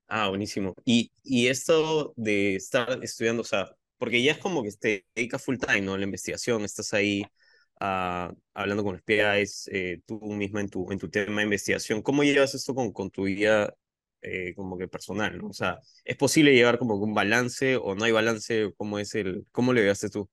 Ah, 0.08 0.30
buenísimo. 0.30 0.74
Y, 0.86 1.12
y 1.24 1.48
esto 1.48 2.14
de 2.16 2.56
estar 2.56 3.00
estudiando, 3.04 3.42
o 3.42 3.46
sea, 3.46 3.76
porque 3.98 4.22
ya 4.22 4.34
es 4.34 4.38
como 4.38 4.62
que 4.64 4.72
te 4.72 5.06
dedicas 5.16 5.44
full 5.44 5.58
time, 5.58 5.82
¿no? 5.82 5.98
La 5.98 6.04
investigación, 6.04 6.64
estás 6.64 6.94
ahí 6.94 7.26
uh, 7.82 8.34
hablando 8.54 8.84
con 8.84 9.02
PIs, 9.02 9.70
eh, 9.72 10.02
tú 10.06 10.20
misma 10.22 10.62
en 10.62 10.70
tu, 10.70 10.92
en 10.92 11.00
tu 11.00 11.10
tema 11.10 11.38
de 11.38 11.44
investigación. 11.44 12.02
¿Cómo 12.02 12.24
llevas 12.24 12.54
esto 12.56 12.74
con, 12.76 12.92
con 12.92 13.10
tu 13.12 13.24
vida 13.24 13.74
eh, 14.26 14.54
como 14.56 14.78
que 14.78 14.88
personal. 14.88 15.44
O 15.44 15.52
sea, 15.52 15.80
¿es 16.06 16.16
posible 16.16 16.54
llevar 16.54 16.80
como 16.80 16.96
un 16.96 17.14
balance 17.14 17.76
o 17.76 17.94
no 17.94 18.06
hay 18.06 18.14
balance? 18.14 18.72
¿Cómo 18.78 18.98
es 18.98 19.16
el, 19.16 19.46
cómo 19.52 19.74
le 19.74 19.82
llevaste 19.82 20.10
tú? 20.10 20.30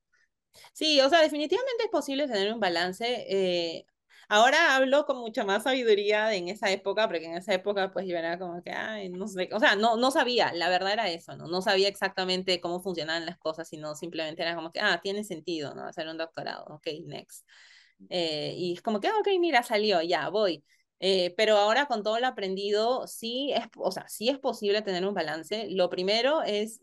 Sí, 0.73 1.01
o 1.01 1.09
sea, 1.09 1.23
definitivamente 1.23 1.85
es 1.85 1.91
posible 1.91 2.29
tener 2.29 2.53
un 2.53 2.61
balance. 2.61 3.05
Eh, 3.29 3.85
Ahora 4.33 4.77
hablo 4.77 5.07
con 5.07 5.19
mucha 5.19 5.45
más 5.45 5.65
sabiduría 5.65 6.33
en 6.35 6.49
esa 6.49 6.71
época, 6.71 7.09
porque 7.09 7.25
en 7.27 7.35
esa 7.35 7.53
época 7.53 7.91
pues 7.91 8.07
yo 8.07 8.17
era 8.17 8.39
como 8.39 8.63
que, 8.63 8.71
ay, 8.71 9.09
no 9.09 9.27
sé, 9.27 9.49
o 9.53 9.59
sea, 9.59 9.75
no, 9.75 9.97
no 9.97 10.13
sabía, 10.13 10.53
la 10.53 10.69
verdad 10.69 10.93
era 10.93 11.11
eso, 11.11 11.37
¿no? 11.37 11.47
No 11.49 11.63
sabía 11.63 11.89
exactamente 11.89 12.61
cómo 12.61 12.81
funcionaban 12.81 13.27
las 13.27 13.39
cosas, 13.39 13.69
sino 13.69 13.97
simplemente 13.97 14.43
era 14.43 14.55
como 14.55 14.71
que, 14.71 14.79
ah, 14.79 15.01
tiene 15.03 15.25
sentido, 15.25 15.75
¿no? 15.75 15.83
Hacer 15.85 16.07
un 16.07 16.17
doctorado, 16.17 16.65
ok, 16.67 16.87
next. 17.07 17.45
Eh, 18.09 18.55
y 18.57 18.75
es 18.75 18.83
como 18.83 19.01
que, 19.01 19.09
ah, 19.09 19.19
ok, 19.19 19.29
mira, 19.41 19.65
salió, 19.65 20.01
ya, 20.01 20.29
voy. 20.29 20.65
Eh, 21.01 21.35
pero 21.37 21.57
ahora 21.57 21.87
con 21.87 22.03
todo 22.05 22.21
lo 22.21 22.27
aprendido, 22.29 23.07
sí 23.09 23.53
es, 23.53 23.65
o 23.79 23.91
sea, 23.91 24.07
sí 24.09 24.29
es 24.29 24.39
posible 24.39 24.83
tener 24.83 25.05
un 25.07 25.15
balance. 25.15 25.67
Lo 25.71 25.91
primero 25.91 26.43
es 26.43 26.81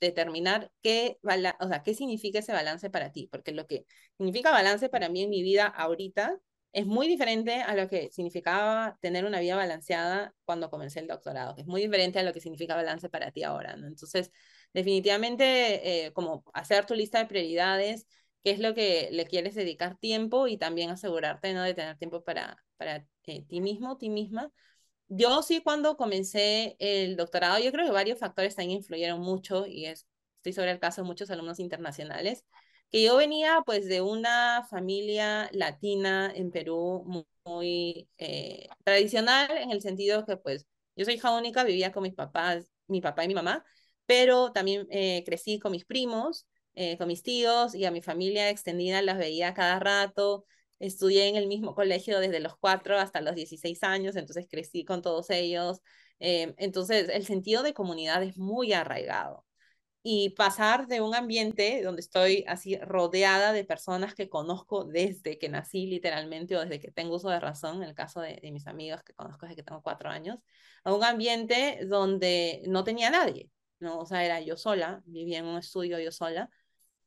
determinar 0.00 0.70
qué, 0.82 1.18
o 1.60 1.68
sea, 1.68 1.82
qué 1.82 1.94
significa 1.94 2.40
ese 2.40 2.52
balance 2.52 2.90
para 2.90 3.10
ti, 3.12 3.26
porque 3.30 3.52
lo 3.52 3.66
que 3.66 3.86
significa 4.18 4.50
balance 4.50 4.90
para 4.90 5.08
mí 5.08 5.22
en 5.22 5.30
mi 5.30 5.42
vida 5.42 5.66
ahorita 5.66 6.38
es 6.72 6.86
muy 6.86 7.08
diferente 7.08 7.62
a 7.62 7.74
lo 7.74 7.88
que 7.88 8.10
significaba 8.12 8.96
tener 9.00 9.24
una 9.24 9.40
vida 9.40 9.56
balanceada 9.56 10.34
cuando 10.44 10.70
comencé 10.70 11.00
el 11.00 11.08
doctorado, 11.08 11.54
que 11.54 11.62
es 11.62 11.66
muy 11.66 11.82
diferente 11.82 12.18
a 12.18 12.22
lo 12.22 12.32
que 12.32 12.40
significa 12.40 12.76
balance 12.76 13.08
para 13.08 13.32
ti 13.32 13.42
ahora, 13.42 13.76
¿no? 13.76 13.86
Entonces, 13.88 14.30
definitivamente, 14.72 16.06
eh, 16.06 16.12
como 16.12 16.44
hacer 16.54 16.86
tu 16.86 16.94
lista 16.94 17.18
de 17.18 17.26
prioridades, 17.26 18.06
qué 18.44 18.52
es 18.52 18.60
lo 18.60 18.74
que 18.74 19.08
le 19.12 19.26
quieres 19.26 19.54
dedicar 19.54 19.98
tiempo 19.98 20.46
y 20.46 20.56
también 20.58 20.90
asegurarte, 20.90 21.52
¿no? 21.54 21.62
De 21.62 21.74
tener 21.74 21.96
tiempo 21.98 22.22
para, 22.22 22.56
para 22.76 23.04
eh, 23.26 23.44
ti 23.48 23.60
mismo, 23.60 23.96
ti 23.98 24.08
misma. 24.10 24.50
Yo 25.08 25.42
sí, 25.42 25.60
cuando 25.62 25.96
comencé 25.96 26.76
el 26.78 27.16
doctorado, 27.16 27.58
yo 27.58 27.72
creo 27.72 27.86
que 27.86 27.92
varios 27.92 28.18
factores 28.18 28.54
también 28.54 28.78
influyeron 28.78 29.20
mucho 29.20 29.66
y 29.66 29.86
es, 29.86 30.06
estoy 30.36 30.52
sobre 30.52 30.70
el 30.70 30.78
caso 30.78 31.02
de 31.02 31.08
muchos 31.08 31.30
alumnos 31.30 31.58
internacionales 31.58 32.44
que 32.90 33.02
yo 33.02 33.16
venía 33.16 33.62
pues 33.64 33.86
de 33.86 34.00
una 34.00 34.66
familia 34.68 35.48
latina 35.52 36.32
en 36.34 36.50
Perú 36.50 37.04
muy, 37.44 38.08
eh, 38.18 38.68
tradicional 38.84 39.50
en 39.56 39.70
el 39.70 39.80
sentido 39.80 40.24
que 40.26 40.36
pues 40.36 40.66
yo 40.96 41.04
soy 41.04 41.14
hija 41.14 41.36
única, 41.36 41.64
vivía 41.64 41.92
con 41.92 42.02
mis 42.02 42.14
papás, 42.14 42.70
mi 42.86 43.00
papá 43.00 43.24
y 43.24 43.28
mi 43.28 43.34
mamá, 43.34 43.64
pero 44.06 44.52
también 44.52 44.86
eh, 44.90 45.22
crecí 45.24 45.58
con 45.60 45.72
mis 45.72 45.84
primos, 45.84 46.46
eh, 46.74 46.98
con 46.98 47.08
mis 47.08 47.22
tíos 47.22 47.74
y 47.74 47.84
a 47.84 47.90
mi 47.90 48.02
familia 48.02 48.50
extendida 48.50 49.02
las 49.02 49.18
veía 49.18 49.54
cada 49.54 49.78
rato. 49.78 50.46
Estudié 50.78 51.28
en 51.28 51.36
el 51.36 51.46
mismo 51.46 51.74
colegio 51.74 52.18
desde 52.20 52.40
los 52.40 52.56
4 52.56 52.98
hasta 52.98 53.20
los 53.20 53.34
16 53.34 53.82
años, 53.82 54.16
entonces 54.16 54.46
crecí 54.50 54.84
con 54.84 55.02
todos 55.02 55.30
ellos. 55.30 55.80
entonces 56.18 57.08
el 57.10 57.24
sentido 57.24 57.62
de 57.62 57.74
comunidad 57.74 58.22
es 58.22 58.36
muy 58.36 58.72
arraigado 58.72 59.44
y 60.02 60.30
pasar 60.30 60.86
de 60.86 61.00
un 61.00 61.14
ambiente 61.14 61.82
donde 61.82 62.00
estoy 62.00 62.44
así 62.48 62.76
rodeada 62.78 63.52
de 63.52 63.64
personas 63.64 64.14
que 64.14 64.30
conozco 64.30 64.84
desde 64.84 65.38
que 65.38 65.48
nací 65.50 65.86
literalmente 65.86 66.56
o 66.56 66.60
desde 66.60 66.80
que 66.80 66.90
tengo 66.90 67.16
uso 67.16 67.28
de 67.28 67.40
razón, 67.40 67.82
en 67.82 67.88
el 67.90 67.94
caso 67.94 68.20
de, 68.20 68.40
mis 68.50 68.66
amigos 68.66 69.02
que 69.02 69.12
conozco 69.14 69.46
desde 69.46 69.56
que 69.56 69.62
tengo 69.62 69.82
cuatro 69.82 70.08
años, 70.08 70.38
a 70.84 70.94
un 70.94 71.04
ambiente 71.04 71.80
donde 71.86 72.62
no 72.66 72.84
tenía 72.84 73.10
nadie, 73.10 73.50
¿no? 73.78 73.98
O 74.00 74.06
sea, 74.06 74.24
era 74.24 74.40
yo 74.40 74.56
sola, 74.56 75.02
vivía 75.04 75.38
en 75.40 75.46
un 75.46 75.58
estudio 75.58 75.98
yo 76.00 76.12
sola. 76.12 76.50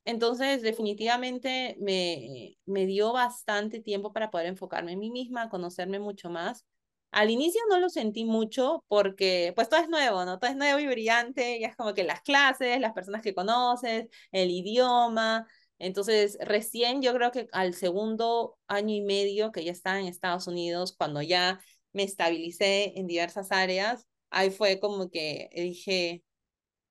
Entonces, 0.06 0.62
definitivamente 0.62 1.78
me, 1.80 2.58
me 2.66 2.86
dio 2.86 3.14
bastante 3.14 3.80
tiempo 3.82 4.14
para 4.14 4.30
poder 4.32 4.48
enfocarme 4.48 4.94
en 4.94 5.00
mí 5.00 5.12
misma, 5.12 5.50
conocerme 5.50 6.00
mucho 6.00 6.30
más 6.30 6.66
al 7.14 7.30
inicio 7.30 7.62
no 7.70 7.80
lo 7.80 7.90
sentí 7.90 8.26
mucho 8.26 8.84
porque 8.88 9.54
pues 9.56 9.70
todo 9.70 9.80
es 9.82 9.90
nuevo, 9.90 10.26
¿no? 10.26 10.40
Todo 10.40 10.52
es 10.52 10.58
nuevo 10.58 10.80
y 10.80 10.88
brillante, 10.88 11.58
y 11.60 11.64
es 11.64 11.76
como 11.76 11.94
que 11.94 12.04
las 12.04 12.22
clases, 12.22 12.80
las 12.80 12.94
personas 12.94 13.22
que 13.22 13.34
conoces, 13.36 14.08
el 14.32 14.52
idioma. 14.52 15.48
Entonces, 15.80 16.38
recién 16.42 17.02
yo 17.02 17.14
creo 17.14 17.32
que 17.32 17.48
al 17.52 17.74
segundo 17.74 18.58
año 18.68 18.96
y 18.96 19.02
medio 19.02 19.52
que 19.52 19.64
ya 19.64 19.72
estaba 19.72 20.00
en 20.00 20.08
Estados 20.08 20.48
Unidos, 20.48 20.96
cuando 20.98 21.22
ya 21.22 21.60
me 21.94 22.04
estabilicé 22.04 22.98
en 23.00 23.08
diversas 23.08 23.52
áreas, 23.52 24.08
ahí 24.30 24.50
fue 24.52 24.80
como 24.80 25.10
que 25.10 25.50
dije, 25.56 26.24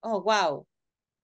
oh, 0.01 0.23
wow, 0.23 0.67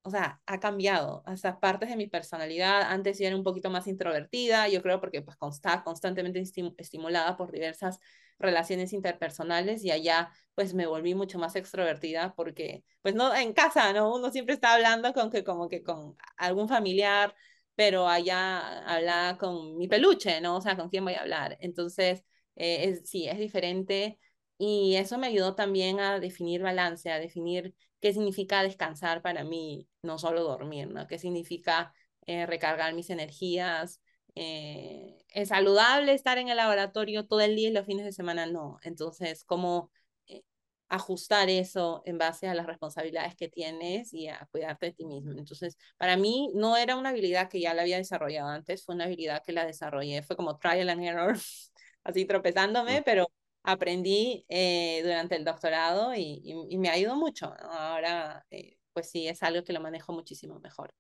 o 0.02 0.10
sea, 0.10 0.40
ha 0.46 0.60
cambiado. 0.60 1.22
Hasta 1.26 1.60
partes 1.60 1.90
de 1.90 1.96
mi 1.96 2.06
personalidad, 2.08 2.82
antes 2.82 3.18
yo 3.18 3.26
era 3.26 3.36
un 3.36 3.44
poquito 3.44 3.70
más 3.70 3.86
introvertida, 3.86 4.68
yo 4.68 4.82
creo 4.82 5.00
porque 5.00 5.22
pues 5.22 5.36
estaba 5.52 5.84
constantemente 5.84 6.42
estimulada 6.78 7.36
por 7.36 7.52
diversas 7.52 7.98
relaciones 8.38 8.92
interpersonales 8.92 9.84
y 9.84 9.90
allá 9.90 10.30
pues 10.54 10.74
me 10.74 10.86
volví 10.86 11.14
mucho 11.14 11.38
más 11.38 11.56
extrovertida 11.56 12.34
porque 12.34 12.84
pues 13.02 13.14
no 13.14 13.34
en 13.34 13.52
casa, 13.52 13.92
¿no? 13.92 14.14
Uno 14.14 14.30
siempre 14.30 14.54
está 14.54 14.74
hablando 14.74 15.12
con 15.12 15.30
que 15.30 15.44
como 15.44 15.68
que 15.68 15.82
con 15.82 16.16
algún 16.36 16.68
familiar, 16.68 17.34
pero 17.74 18.08
allá 18.08 18.80
hablaba 18.86 19.38
con 19.38 19.76
mi 19.76 19.88
peluche, 19.88 20.40
¿no? 20.40 20.56
O 20.56 20.60
sea, 20.60 20.76
¿con 20.76 20.88
quién 20.88 21.04
voy 21.04 21.14
a 21.14 21.20
hablar? 21.20 21.56
Entonces, 21.60 22.24
eh, 22.56 23.00
sí, 23.04 23.28
es 23.28 23.38
diferente 23.38 24.18
y 24.58 24.96
eso 24.96 25.18
me 25.18 25.28
ayudó 25.28 25.54
también 25.54 26.00
a 26.00 26.18
definir 26.20 26.62
balance, 26.62 27.10
a 27.10 27.18
definir 27.20 27.74
qué 28.00 28.12
significa 28.12 28.62
descansar 28.62 29.22
para 29.22 29.44
mí, 29.44 29.88
no 30.02 30.18
solo 30.18 30.42
dormir, 30.42 30.88
¿no? 30.88 31.06
¿Qué 31.06 31.18
significa 31.18 31.92
eh, 32.26 32.46
recargar 32.46 32.94
mis 32.94 33.10
energías, 33.10 34.00
eh, 34.40 35.18
es 35.30 35.48
saludable 35.48 36.12
estar 36.12 36.38
en 36.38 36.48
el 36.48 36.58
laboratorio 36.58 37.26
todo 37.26 37.40
el 37.40 37.56
día 37.56 37.70
y 37.70 37.72
los 37.72 37.86
fines 37.86 38.04
de 38.04 38.12
semana 38.12 38.46
no. 38.46 38.78
Entonces, 38.82 39.42
¿cómo 39.44 39.90
eh, 40.28 40.44
ajustar 40.88 41.50
eso 41.50 42.02
en 42.04 42.18
base 42.18 42.46
a 42.46 42.54
las 42.54 42.66
responsabilidades 42.66 43.34
que 43.34 43.48
tienes 43.48 44.14
y 44.14 44.28
a 44.28 44.46
cuidarte 44.52 44.86
de 44.86 44.92
ti 44.92 45.06
mismo? 45.06 45.32
Entonces, 45.32 45.76
para 45.96 46.16
mí 46.16 46.50
no 46.54 46.76
era 46.76 46.94
una 46.96 47.08
habilidad 47.10 47.48
que 47.48 47.60
ya 47.60 47.74
la 47.74 47.82
había 47.82 47.96
desarrollado 47.96 48.48
antes, 48.48 48.84
fue 48.84 48.94
una 48.94 49.04
habilidad 49.06 49.42
que 49.44 49.52
la 49.52 49.66
desarrollé, 49.66 50.22
fue 50.22 50.36
como 50.36 50.56
trial 50.58 50.88
and 50.90 51.02
error, 51.04 51.36
así 52.04 52.24
tropezándome, 52.24 53.02
pero 53.02 53.30
aprendí 53.64 54.46
eh, 54.48 55.00
durante 55.02 55.34
el 55.36 55.44
doctorado 55.44 56.14
y, 56.14 56.42
y, 56.44 56.78
me 56.78 56.90
ayudó 56.90 57.16
mucho. 57.16 57.52
Ahora, 57.72 58.46
pues 58.92 59.10
sí, 59.10 59.26
es 59.28 59.42
algo 59.42 59.64
que 59.64 59.72
lo 59.72 59.80
manejo 59.80 60.12
muchísimo 60.12 60.60
mejor 60.60 60.92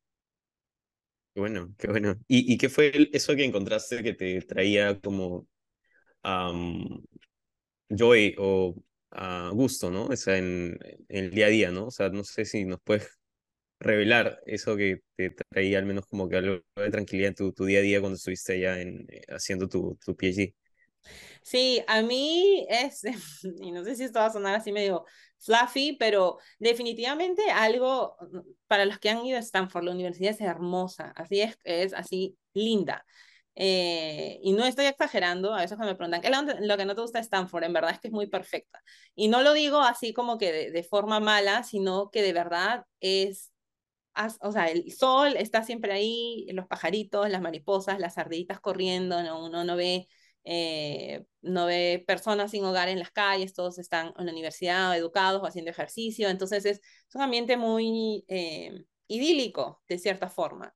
bueno, 1.38 1.74
qué 1.78 1.88
bueno. 1.88 2.16
¿Y, 2.28 2.52
y 2.52 2.58
qué 2.58 2.68
fue 2.68 3.10
eso 3.12 3.34
que 3.36 3.44
encontraste 3.44 4.02
que 4.02 4.14
te 4.14 4.40
traía 4.42 5.00
como 5.00 5.46
joy 7.88 8.34
o 8.38 8.74
uh, 9.12 9.50
gusto, 9.54 9.90
¿no? 9.90 10.06
O 10.06 10.16
sea, 10.16 10.38
en, 10.38 10.78
el 11.08 11.30
día 11.30 11.46
a 11.46 11.48
día, 11.50 11.70
¿no? 11.70 11.86
O 11.86 11.90
sea, 11.90 12.10
no 12.10 12.24
sé 12.24 12.44
si 12.44 12.64
nos 12.64 12.80
puedes 12.82 13.08
revelar 13.80 14.40
eso 14.46 14.76
que 14.76 15.02
te 15.16 15.30
traía 15.50 15.78
al 15.78 15.86
menos 15.86 16.06
como 16.06 16.28
que 16.28 16.36
algo 16.36 16.62
de 16.76 16.90
tranquilidad 16.90 17.30
en 17.30 17.34
tu, 17.36 17.52
tu 17.52 17.64
día 17.64 17.80
a 17.80 17.82
día 17.82 18.00
cuando 18.00 18.16
estuviste 18.16 18.54
allá 18.54 18.80
en, 18.80 19.06
eh, 19.10 19.22
haciendo 19.28 19.68
tu, 19.68 19.98
tu 20.04 20.16
PhD. 20.16 20.54
Sí, 21.42 21.82
a 21.86 22.02
mí 22.02 22.66
es, 22.68 23.02
y 23.60 23.70
no 23.72 23.84
sé 23.84 23.94
si 23.96 24.04
esto 24.04 24.18
va 24.20 24.26
a 24.26 24.32
sonar 24.32 24.54
así 24.54 24.72
medio 24.72 25.04
fluffy, 25.38 25.96
pero 25.98 26.38
definitivamente 26.58 27.50
algo 27.50 28.16
para 28.66 28.84
los 28.84 28.98
que 28.98 29.10
han 29.10 29.24
ido 29.24 29.36
a 29.38 29.40
Stanford, 29.40 29.84
la 29.84 29.92
universidad 29.92 30.32
es 30.32 30.40
hermosa, 30.40 31.12
así 31.16 31.40
es, 31.40 31.58
es 31.64 31.94
así 31.94 32.36
linda. 32.54 33.04
Eh, 33.60 34.38
y 34.42 34.52
no 34.52 34.64
estoy 34.64 34.86
exagerando, 34.86 35.52
a 35.52 35.58
veces 35.62 35.76
cuando 35.76 35.92
me 35.92 35.96
preguntan, 35.96 36.20
¿qué 36.20 36.28
es 36.28 36.66
lo 36.66 36.76
que 36.76 36.84
no 36.84 36.94
te 36.94 37.00
gusta 37.00 37.18
de 37.18 37.22
Stanford? 37.24 37.64
En 37.64 37.72
verdad 37.72 37.90
es 37.92 37.98
que 38.00 38.08
es 38.08 38.14
muy 38.14 38.28
perfecta. 38.28 38.80
Y 39.16 39.28
no 39.28 39.42
lo 39.42 39.52
digo 39.52 39.80
así 39.80 40.12
como 40.12 40.38
que 40.38 40.52
de, 40.52 40.70
de 40.70 40.82
forma 40.84 41.18
mala, 41.20 41.64
sino 41.64 42.10
que 42.10 42.22
de 42.22 42.32
verdad 42.32 42.84
es 43.00 43.52
o 44.40 44.52
sea, 44.52 44.66
el 44.66 44.90
sol 44.92 45.36
está 45.36 45.62
siempre 45.62 45.92
ahí, 45.92 46.46
los 46.52 46.66
pajaritos, 46.66 47.28
las 47.30 47.40
mariposas, 47.40 48.00
las 48.00 48.18
ardillitas 48.18 48.60
corriendo, 48.60 49.22
¿no? 49.22 49.44
uno 49.46 49.64
no 49.64 49.76
ve 49.76 50.08
eh, 50.50 51.26
no 51.42 51.66
ve 51.66 52.02
personas 52.06 52.52
sin 52.52 52.64
hogar 52.64 52.88
en 52.88 52.98
las 52.98 53.10
calles, 53.10 53.52
todos 53.52 53.78
están 53.78 54.14
en 54.18 54.26
la 54.26 54.32
universidad, 54.32 54.96
educados 54.96 55.42
o 55.42 55.46
haciendo 55.46 55.70
ejercicio, 55.70 56.30
entonces 56.30 56.64
es, 56.64 56.80
un 57.14 57.20
ambiente 57.22 57.58
muy 57.58 58.24
eh, 58.28 58.84
idílico, 59.08 59.82
de 59.88 59.98
cierta 59.98 60.30
forma. 60.30 60.74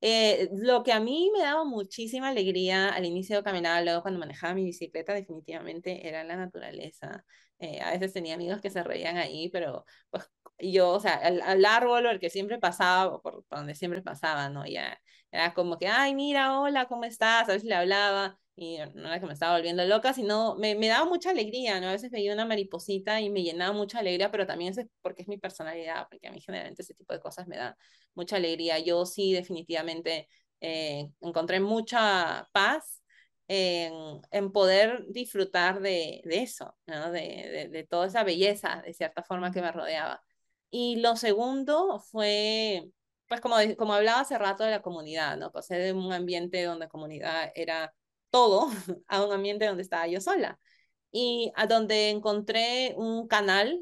Eh, 0.00 0.50
lo 0.52 0.82
que 0.82 0.92
a 0.92 1.00
mí 1.00 1.30
me 1.32 1.42
daba 1.42 1.64
muchísima 1.64 2.28
alegría 2.28 2.88
al 2.90 3.06
inicio 3.06 3.36
de 3.36 3.44
caminar, 3.44 3.84
luego 3.84 4.02
cuando 4.02 4.20
manejaba 4.20 4.54
mi 4.54 4.64
bicicleta, 4.64 5.14
definitivamente 5.14 6.08
era 6.08 6.24
la 6.24 6.36
naturaleza. 6.36 7.24
Eh, 7.60 7.80
a 7.80 7.92
veces 7.92 8.12
tenía 8.12 8.34
amigos 8.34 8.60
que 8.60 8.70
se 8.70 8.82
reían 8.82 9.16
ahí, 9.16 9.48
pero 9.50 9.84
pues 10.10 10.24
yo, 10.58 10.90
o 10.90 11.00
sea, 11.00 11.14
al, 11.14 11.40
al 11.42 11.64
árbol, 11.64 12.06
el 12.06 12.20
que 12.20 12.30
siempre 12.30 12.58
pasaba, 12.58 13.22
por, 13.22 13.44
por 13.46 13.58
donde 13.58 13.74
siempre 13.76 14.02
pasaba, 14.02 14.48
¿no? 14.50 14.66
Ya 14.66 15.00
era 15.34 15.54
como 15.54 15.78
que, 15.78 15.88
ay, 15.88 16.14
mira, 16.14 16.60
hola, 16.60 16.86
¿cómo 16.86 17.04
estás? 17.04 17.48
A 17.48 17.52
veces 17.52 17.64
le 17.64 17.74
hablaba 17.74 18.38
y 18.56 18.78
no 18.94 19.08
era 19.08 19.18
que 19.20 19.26
me 19.26 19.32
estaba 19.32 19.56
volviendo 19.56 19.84
loca, 19.84 20.12
sino 20.14 20.54
me, 20.56 20.76
me 20.76 20.86
daba 20.88 21.06
mucha 21.06 21.30
alegría, 21.30 21.80
¿no? 21.80 21.88
A 21.88 21.92
veces 21.92 22.10
veía 22.10 22.32
una 22.32 22.44
mariposita 22.46 23.20
y 23.20 23.30
me 23.30 23.42
llenaba 23.42 23.72
mucha 23.72 23.98
alegría, 23.98 24.30
pero 24.30 24.46
también 24.46 24.78
es 24.78 24.86
porque 25.02 25.22
es 25.22 25.28
mi 25.28 25.38
personalidad, 25.38 26.06
porque 26.08 26.28
a 26.28 26.32
mí 26.32 26.40
generalmente 26.40 26.82
ese 26.82 26.94
tipo 26.94 27.12
de 27.12 27.20
cosas 27.20 27.48
me 27.48 27.56
da 27.56 27.76
mucha 28.14 28.36
alegría. 28.36 28.78
Yo 28.78 29.04
sí 29.06 29.32
definitivamente 29.32 30.28
eh, 30.60 31.08
encontré 31.20 31.58
mucha 31.60 32.48
paz 32.52 33.02
en, 33.48 33.92
en 34.30 34.52
poder 34.52 35.04
disfrutar 35.08 35.80
de, 35.80 36.22
de 36.24 36.42
eso, 36.42 36.76
¿no? 36.86 37.10
De, 37.10 37.20
de, 37.20 37.68
de, 37.70 37.84
toda 37.84 38.06
esa 38.06 38.22
belleza, 38.24 38.82
de 38.86 38.94
cierta 38.94 39.22
forma, 39.24 39.50
que 39.52 39.60
me 39.62 39.72
rodeaba. 39.72 40.22
Y 40.70 40.96
lo 40.96 41.16
segundo 41.16 41.98
fue, 42.00 42.88
pues 43.28 43.40
como, 43.40 43.56
como 43.76 43.94
hablaba 43.94 44.20
hace 44.20 44.38
rato 44.38 44.64
de 44.64 44.70
la 44.70 44.82
comunidad, 44.82 45.36
¿no? 45.36 45.52
Pasé 45.52 45.76
de 45.76 45.92
un 45.92 46.12
ambiente 46.12 46.62
donde 46.62 46.88
comunidad 46.88 47.50
era 47.54 47.94
todo 48.30 48.68
a 49.08 49.24
un 49.24 49.32
ambiente 49.32 49.66
donde 49.66 49.82
estaba 49.82 50.06
yo 50.06 50.20
sola 50.20 50.58
y 51.12 51.52
a 51.56 51.66
donde 51.66 52.10
encontré 52.10 52.94
un 52.96 53.28
canal 53.28 53.80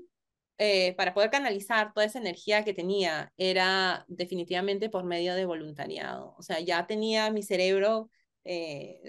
eh, 0.59 0.95
para 0.97 1.15
poder 1.15 1.31
canalizar 1.31 1.93
toda 1.93 2.07
esa 2.07 2.19
energía 2.19 2.65
que 2.65 2.75
tenía 2.75 3.33
era 3.37 4.05
definitivamente 4.09 4.91
por 4.91 5.05
medio 5.05 5.35
de 5.35 5.47
voluntariado. 5.47 6.35
O 6.39 6.43
sea, 6.43 6.61
ya 6.61 6.87
tenía 6.87 7.31
mi 7.31 7.43
cerebro 7.43 8.11
eh, 8.45 9.01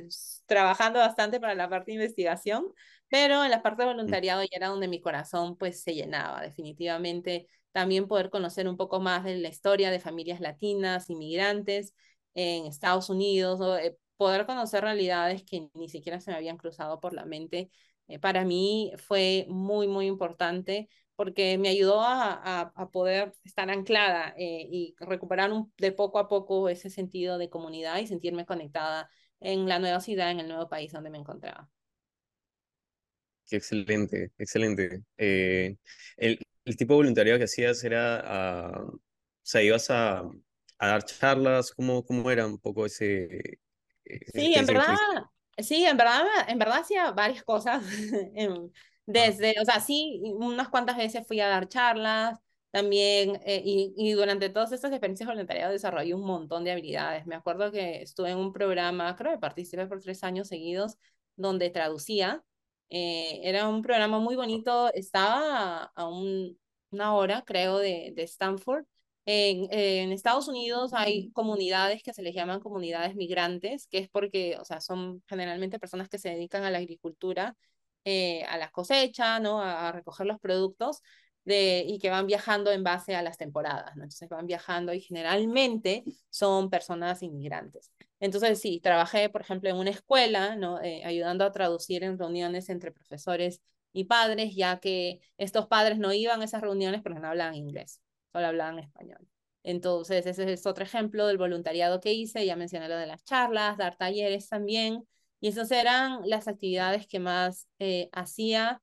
trabajando 0.45 0.99
bastante 0.99 1.39
para 1.39 1.55
la 1.55 1.69
parte 1.69 1.91
de 1.91 1.95
investigación, 1.95 2.65
pero 3.13 3.43
en 3.45 3.51
la 3.51 3.61
parte 3.61 3.83
de 3.83 3.89
mm. 3.89 3.91
voluntariado 3.91 4.41
ya 4.41 4.49
era 4.53 4.69
donde 4.69 4.87
mi 4.87 4.99
corazón 4.99 5.55
pues 5.55 5.83
se 5.83 5.93
llenaba. 5.93 6.41
Definitivamente 6.41 7.47
también 7.71 8.07
poder 8.07 8.31
conocer 8.31 8.67
un 8.67 8.75
poco 8.75 8.99
más 9.01 9.23
de 9.23 9.37
la 9.37 9.49
historia 9.49 9.91
de 9.91 9.99
familias 9.99 10.39
latinas, 10.39 11.11
inmigrantes 11.11 11.93
en 12.33 12.65
Estados 12.65 13.11
Unidos, 13.11 13.59
eh, 13.83 13.95
poder 14.17 14.47
conocer 14.47 14.83
realidades 14.83 15.43
que 15.43 15.69
ni 15.75 15.89
siquiera 15.89 16.19
se 16.21 16.31
me 16.31 16.37
habían 16.37 16.57
cruzado 16.57 16.99
por 16.99 17.13
la 17.13 17.23
mente, 17.25 17.69
eh, 18.07 18.17
para 18.17 18.45
mí 18.45 18.91
fue 18.97 19.45
muy, 19.47 19.87
muy 19.87 20.07
importante 20.07 20.89
porque 21.15 21.59
me 21.59 21.69
ayudó 21.69 22.01
a, 22.01 22.61
a, 22.75 22.89
poder 22.89 23.35
estar 23.43 23.69
anclada 23.69 24.33
eh, 24.37 24.67
y 24.71 24.95
recuperar 24.99 25.51
un, 25.51 25.71
de 25.77 25.91
poco 25.91 26.17
a 26.17 26.27
poco 26.27 26.67
ese 26.67 26.89
sentido 26.89 27.37
de 27.37 27.49
comunidad 27.51 27.99
y 27.99 28.07
sentirme 28.07 28.45
conectada 28.47 29.07
en 29.39 29.67
la 29.69 29.77
nueva 29.77 29.99
ciudad, 29.99 30.31
en 30.31 30.39
el 30.39 30.47
nuevo 30.47 30.67
país 30.67 30.91
donde 30.91 31.11
me 31.11 31.19
encontraba. 31.19 31.69
Qué 33.53 33.57
excelente, 33.57 34.31
excelente. 34.39 35.03
Eh, 35.15 35.77
el, 36.17 36.39
el, 36.65 36.75
tipo 36.75 36.93
de 36.93 36.97
voluntariado 36.97 37.37
que 37.37 37.45
hacías 37.45 37.83
era, 37.83 38.79
uh, 38.81 38.95
o 38.95 38.99
sea, 39.43 39.61
ibas 39.61 39.91
a, 39.91 40.21
a 40.79 40.87
dar 40.87 41.05
charlas, 41.05 41.71
¿cómo, 41.71 42.03
¿cómo 42.03 42.31
era 42.31 42.47
un 42.47 42.57
poco 42.57 42.87
ese, 42.87 43.59
Sí, 44.33 44.55
en 44.55 44.65
verdad, 44.65 44.97
sí, 45.59 45.85
en 45.85 45.97
verdad, 45.97 46.23
en 46.47 46.57
verdad 46.57 46.79
hacía 46.79 47.11
varias 47.11 47.43
cosas. 47.43 47.83
Desde, 49.05 49.53
o 49.61 49.65
sea, 49.65 49.79
sí, 49.79 50.19
unas 50.23 50.69
cuantas 50.69 50.97
veces 50.97 51.27
fui 51.27 51.39
a 51.39 51.47
dar 51.47 51.67
charlas, 51.67 52.39
también, 52.71 53.39
eh, 53.45 53.61
y, 53.63 53.93
y, 53.95 54.13
durante 54.13 54.49
todas 54.49 54.71
estas 54.71 54.91
experiencias 54.91 55.29
voluntarias 55.29 55.69
desarrollé 55.69 56.15
un 56.15 56.25
montón 56.25 56.63
de 56.63 56.71
habilidades. 56.71 57.27
Me 57.27 57.35
acuerdo 57.35 57.71
que 57.71 58.01
estuve 58.01 58.31
en 58.31 58.39
un 58.39 58.51
programa, 58.51 59.15
creo 59.15 59.33
que 59.33 59.37
participé 59.37 59.85
por 59.85 60.01
tres 60.01 60.23
años 60.23 60.47
seguidos, 60.47 60.97
donde 61.35 61.69
traducía. 61.69 62.43
Eh, 62.95 63.41
era 63.43 63.67
un 63.67 63.81
programa 63.81 64.19
muy 64.19 64.35
bonito, 64.35 64.93
estaba 64.93 65.85
a 65.95 66.07
un, 66.07 66.59
una 66.91 67.15
hora, 67.15 67.43
creo, 67.45 67.79
de, 67.79 68.13
de 68.15 68.23
Stanford, 68.23 68.85
en, 69.25 69.67
en, 69.71 70.11
Estados 70.11 70.47
Unidos 70.49 70.91
hay 70.93 71.31
comunidades 71.31 72.03
que 72.03 72.13
se 72.13 72.21
les 72.21 72.35
llaman 72.35 72.59
comunidades 72.59 73.15
migrantes, 73.15 73.87
que 73.87 73.99
es 73.99 74.09
porque, 74.09 74.57
o 74.59 74.65
sea, 74.65 74.81
son 74.81 75.23
generalmente 75.27 75.79
personas 75.79 76.09
que 76.09 76.19
se 76.19 76.29
dedican 76.29 76.63
a 76.65 76.71
la 76.71 76.79
agricultura, 76.79 77.55
eh, 78.03 78.43
a 78.45 78.57
la 78.57 78.69
cosecha, 78.69 79.39
¿no? 79.39 79.61
A, 79.61 79.91
recoger 79.93 80.27
los 80.27 80.39
productos 80.39 81.01
de, 81.45 81.85
y 81.87 81.99
que 81.99 82.09
van 82.09 82.27
viajando 82.27 82.71
en 82.71 82.83
base 82.83 83.15
a 83.15 83.21
las 83.21 83.37
temporadas, 83.37 83.95
¿no? 83.95 84.03
Entonces 84.03 84.27
van 84.29 84.45
viajando 84.47 84.93
y 84.93 84.99
generalmente 85.01 86.03
son 86.29 86.69
personas 86.69 87.23
inmigrantes. 87.23 87.91
Entonces, 88.23 88.59
sí, 88.61 88.79
trabajé, 88.81 89.29
por 89.29 89.41
ejemplo, 89.41 89.69
en 89.69 89.75
una 89.75 89.89
escuela, 89.91 90.55
¿no? 90.55 90.81
Eh, 90.81 91.03
ayudando 91.05 91.43
a 91.45 91.51
traducir 91.51 92.03
en 92.03 92.17
reuniones 92.17 92.69
entre 92.69 92.91
profesores 92.91 93.61
y 93.91 94.05
padres, 94.05 94.55
ya 94.55 94.79
que 94.79 95.19
estos 95.37 95.67
padres 95.67 95.99
no 95.99 96.13
iban 96.13 96.41
a 96.41 96.45
esas 96.45 96.61
reuniones 96.61 97.01
porque 97.01 97.19
no 97.19 97.27
hablaban 97.27 97.55
inglés 97.55 97.99
solo 98.33 98.47
hablaban 98.47 98.79
español. 98.79 99.19
Entonces, 99.63 100.25
ese 100.25 100.51
es 100.51 100.65
otro 100.65 100.83
ejemplo 100.83 101.27
del 101.27 101.37
voluntariado 101.37 102.01
que 102.01 102.13
hice. 102.13 102.45
Ya 102.45 102.55
mencioné 102.55 102.89
lo 102.89 102.97
de 102.97 103.07
las 103.07 103.23
charlas, 103.23 103.77
dar 103.77 103.95
talleres 103.95 104.49
también. 104.49 105.07
Y 105.39 105.49
esas 105.49 105.71
eran 105.71 106.21
las 106.25 106.47
actividades 106.47 107.07
que 107.07 107.19
más 107.19 107.67
eh, 107.79 108.09
hacía. 108.11 108.81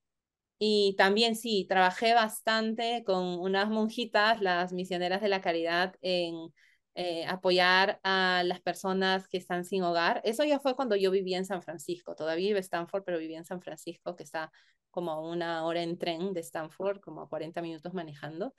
Y 0.59 0.95
también 0.97 1.37
sí, 1.37 1.67
trabajé 1.69 2.15
bastante 2.15 3.03
con 3.05 3.41
unas 3.41 3.69
monjitas, 3.71 4.41
las 4.43 4.73
misioneras 4.73 5.21
de 5.23 5.29
la 5.29 5.41
caridad, 5.41 5.95
en 6.03 6.53
eh, 7.01 7.25
apoyar 7.27 7.99
a 8.05 8.43
las 8.45 8.61
personas 8.61 9.27
que 9.29 9.39
están 9.39 9.65
sin 9.65 9.83
hogar. 9.83 10.21
Eso 10.25 10.45
ya 10.45 10.61
fue 10.61 10.77
cuando 10.77 10.97
yo 10.97 11.11
vivía 11.11 11.39
en 11.39 11.47
San 11.47 11.63
Francisco. 11.63 12.15
Todavía 12.15 12.49
vivo 12.49 12.59
en 12.59 12.65
Stanford, 12.65 13.05
pero 13.05 13.19
vivía 13.19 13.39
en 13.39 13.47
San 13.47 13.63
Francisco, 13.63 14.17
que 14.17 14.25
está 14.25 14.53
como 14.91 15.31
una 15.31 15.65
hora 15.65 15.83
en 15.83 15.97
tren 15.99 16.35
de 16.35 16.41
Stanford, 16.41 17.01
como 17.01 17.29
40 17.29 17.63
minutos 17.63 17.95
manejando 17.95 18.55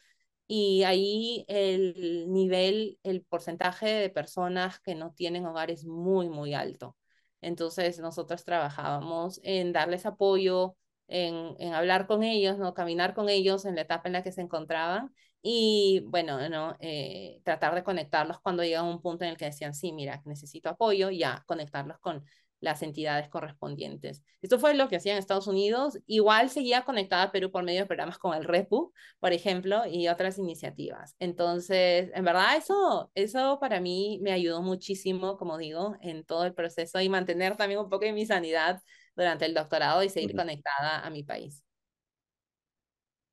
y 0.48 0.84
ahí 0.84 1.46
el 1.48 2.26
nivel, 2.30 3.00
el 3.04 3.24
porcentaje 3.24 3.86
de 3.88 4.10
personas 4.10 4.80
que 4.80 4.96
no 4.96 5.14
tienen 5.14 5.46
hogar 5.46 5.72
es 5.72 5.86
muy, 5.86 6.30
muy 6.30 6.54
alto. 6.54 6.98
Entonces 7.42 8.00
nosotros 8.00 8.44
trabajábamos 8.44 9.40
en 9.44 9.72
darles 9.72 10.06
apoyo, 10.06 10.76
en, 11.08 11.56
en 11.60 11.74
hablar 11.74 12.08
con 12.08 12.24
ellos, 12.24 12.58
¿no? 12.58 12.74
caminar 12.74 13.14
con 13.14 13.30
ellos 13.30 13.66
en 13.66 13.76
la 13.76 13.82
etapa 13.82 14.10
en 14.10 14.14
la 14.14 14.24
que 14.24 14.32
se 14.32 14.42
encontraban 14.42 15.14
y 15.42 16.04
bueno, 16.08 16.48
¿no? 16.50 16.76
Eh, 16.80 17.42
tratar 17.44 17.76
de 17.76 17.84
conectarlos 17.84 18.40
cuando 18.42 18.64
llegan 18.64 18.86
a 18.86 18.90
un 18.90 19.02
punto 19.02 19.24
en 19.26 19.32
el 19.32 19.38
que 19.38 19.46
decían, 19.46 19.74
sí, 19.74 19.92
mira, 19.92 20.22
necesito 20.26 20.70
apoyo, 20.70 21.10
ya 21.10 21.44
conectarlos 21.48 22.00
con 22.00 22.24
las 22.62 22.84
entidades 22.84 23.28
correspondientes. 23.28 24.24
Esto 24.42 24.60
fue 24.60 24.76
lo 24.76 24.88
que 24.88 24.96
hacía 24.96 25.14
en 25.14 25.18
Estados 25.18 25.48
Unidos. 25.48 26.00
Igual 26.06 26.50
seguía 26.50 26.84
conectada 26.84 27.24
a 27.24 27.32
Perú 27.32 27.52
por 27.52 27.64
medio 27.64 27.82
de 27.82 27.88
programas 27.88 28.20
como 28.20 28.36
el 28.36 28.44
REPU, 28.46 28.94
por 29.20 29.34
ejemplo, 29.34 29.84
y 29.88 30.08
otras 30.08 30.38
iniciativas. 30.38 31.16
Entonces, 31.20 32.12
en 32.14 32.24
verdad, 32.24 32.56
eso, 32.58 33.12
eso 33.16 33.58
para 33.60 33.80
mí 33.82 34.20
me 34.22 34.32
ayudó 34.32 34.62
muchísimo, 34.62 35.38
como 35.38 35.58
digo, 35.58 35.96
en 36.02 36.24
todo 36.24 36.46
el 36.46 36.54
proceso 36.54 37.02
y 37.02 37.10
mantener 37.10 37.58
también 37.58 37.80
un 37.80 37.90
poco 37.90 38.06
de 38.06 38.14
mi 38.14 38.26
sanidad 38.28 38.82
durante 39.16 39.46
el 39.46 39.54
doctorado 39.56 40.04
y 40.04 40.10
seguir 40.10 40.36
conectada 40.36 41.06
a 41.06 41.10
mi 41.10 41.24
país. 41.24 41.64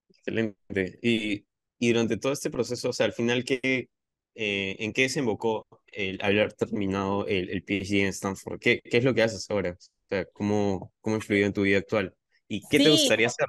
Excelente. 0.09 0.99
Y, 1.03 1.47
y 1.79 1.89
durante 1.89 2.17
todo 2.17 2.33
este 2.33 2.51
proceso, 2.51 2.91
o 2.91 2.93
sea, 2.93 3.07
al 3.07 3.13
final, 3.13 3.45
¿qué, 3.45 3.89
eh, 4.35 4.77
¿en 4.79 4.93
qué 4.93 5.03
desembocó 5.03 5.67
el 5.87 6.19
haber 6.23 6.53
terminado 6.53 7.27
el, 7.27 7.51
el 7.51 7.63
PhD 7.63 8.03
en 8.03 8.09
Stanford? 8.09 8.59
¿Qué, 8.61 8.81
¿Qué, 8.83 8.99
es 8.99 9.05
lo 9.05 9.15
que 9.15 9.23
haces 9.23 9.49
ahora? 9.51 9.77
O 9.79 10.09
sea, 10.09 10.25
¿cómo, 10.33 10.93
¿Cómo 11.01 11.17
ha 11.17 11.19
influido 11.19 11.47
en 11.47 11.53
tu 11.53 11.63
vida 11.63 11.79
actual? 11.79 12.15
¿Y 12.49 12.63
qué 12.69 12.79
sí. 12.79 12.85
te 12.85 12.91
gustaría 12.91 13.27
hacer? 13.29 13.47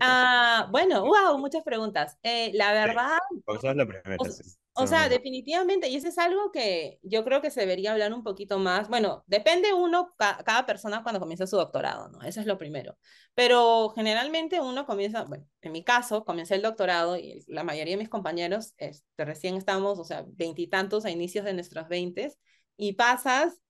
Ah, 0.00 0.68
bueno, 0.70 1.04
wow, 1.04 1.38
muchas 1.38 1.62
preguntas. 1.62 2.18
Eh, 2.22 2.50
la 2.54 2.72
verdad... 2.72 3.18
Vamos 3.46 3.64
a 3.64 3.74
la 3.74 3.86
primera. 3.86 4.16
O, 4.74 4.82
o 4.84 4.86
sea, 4.86 5.08
definitivamente, 5.08 5.88
y 5.88 5.96
eso 5.96 6.08
es 6.08 6.18
algo 6.18 6.50
que 6.50 6.98
yo 7.02 7.24
creo 7.24 7.42
que 7.42 7.50
se 7.50 7.60
debería 7.60 7.92
hablar 7.92 8.12
un 8.14 8.22
poquito 8.22 8.58
más. 8.58 8.88
Bueno, 8.88 9.22
depende 9.26 9.72
uno, 9.74 10.14
ca 10.16 10.42
cada 10.44 10.64
persona 10.64 11.02
cuando 11.02 11.20
comienza 11.20 11.46
su 11.46 11.56
doctorado, 11.56 12.08
¿no? 12.08 12.22
Eso 12.22 12.40
es 12.40 12.46
lo 12.46 12.56
primero. 12.56 12.96
Pero 13.34 13.92
generalmente 13.94 14.60
uno 14.60 14.86
comienza, 14.86 15.24
bueno, 15.24 15.46
en 15.60 15.72
mi 15.72 15.84
caso, 15.84 16.24
comencé 16.24 16.54
el 16.54 16.62
doctorado 16.62 17.16
y 17.16 17.44
la 17.48 17.64
mayoría 17.64 17.94
de 17.94 18.02
mis 18.02 18.08
compañeros 18.08 18.74
este, 18.78 19.24
recién 19.24 19.56
estamos, 19.56 19.98
o 19.98 20.04
sea, 20.04 20.24
veintitantos 20.26 21.04
a 21.04 21.10
inicios 21.10 21.44
de 21.44 21.54
nuestros 21.54 21.88
veintes, 21.88 22.38
y 22.76 22.94
pasas 22.94 23.61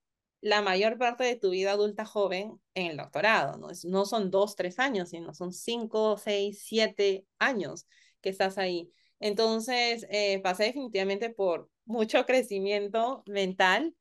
la 0.43 0.62
mayor 0.62 0.99
parte 0.99 1.24
de 1.24 1.36
tu 1.36 1.51
vida 1.51 1.72
adulta 1.72 2.05
joven 2.05 2.61
en 2.74 2.88
el 2.88 2.97
doctorado, 2.99 3.59
¿no? 3.59 3.70
Es, 3.70 3.84
no 3.86 4.05
son 4.07 4.30
dos, 4.30 4.57
tres 4.57 4.78
años, 4.78 5.11
sino 5.11 5.34
son 5.34 5.53
cinco, 5.53 6.18
seis, 6.18 6.62
siete 6.66 7.26
años 7.38 7.86
que 8.20 8.30
estás 8.30 8.59
ahí. 8.59 8.93
Entonces, 9.20 10.07
eh, 10.11 10.40
pasé 10.43 10.64
definitivamente 10.64 11.30
por 11.30 11.70
mucho 11.86 12.26
crecimiento 12.26 13.22
mental 13.26 13.95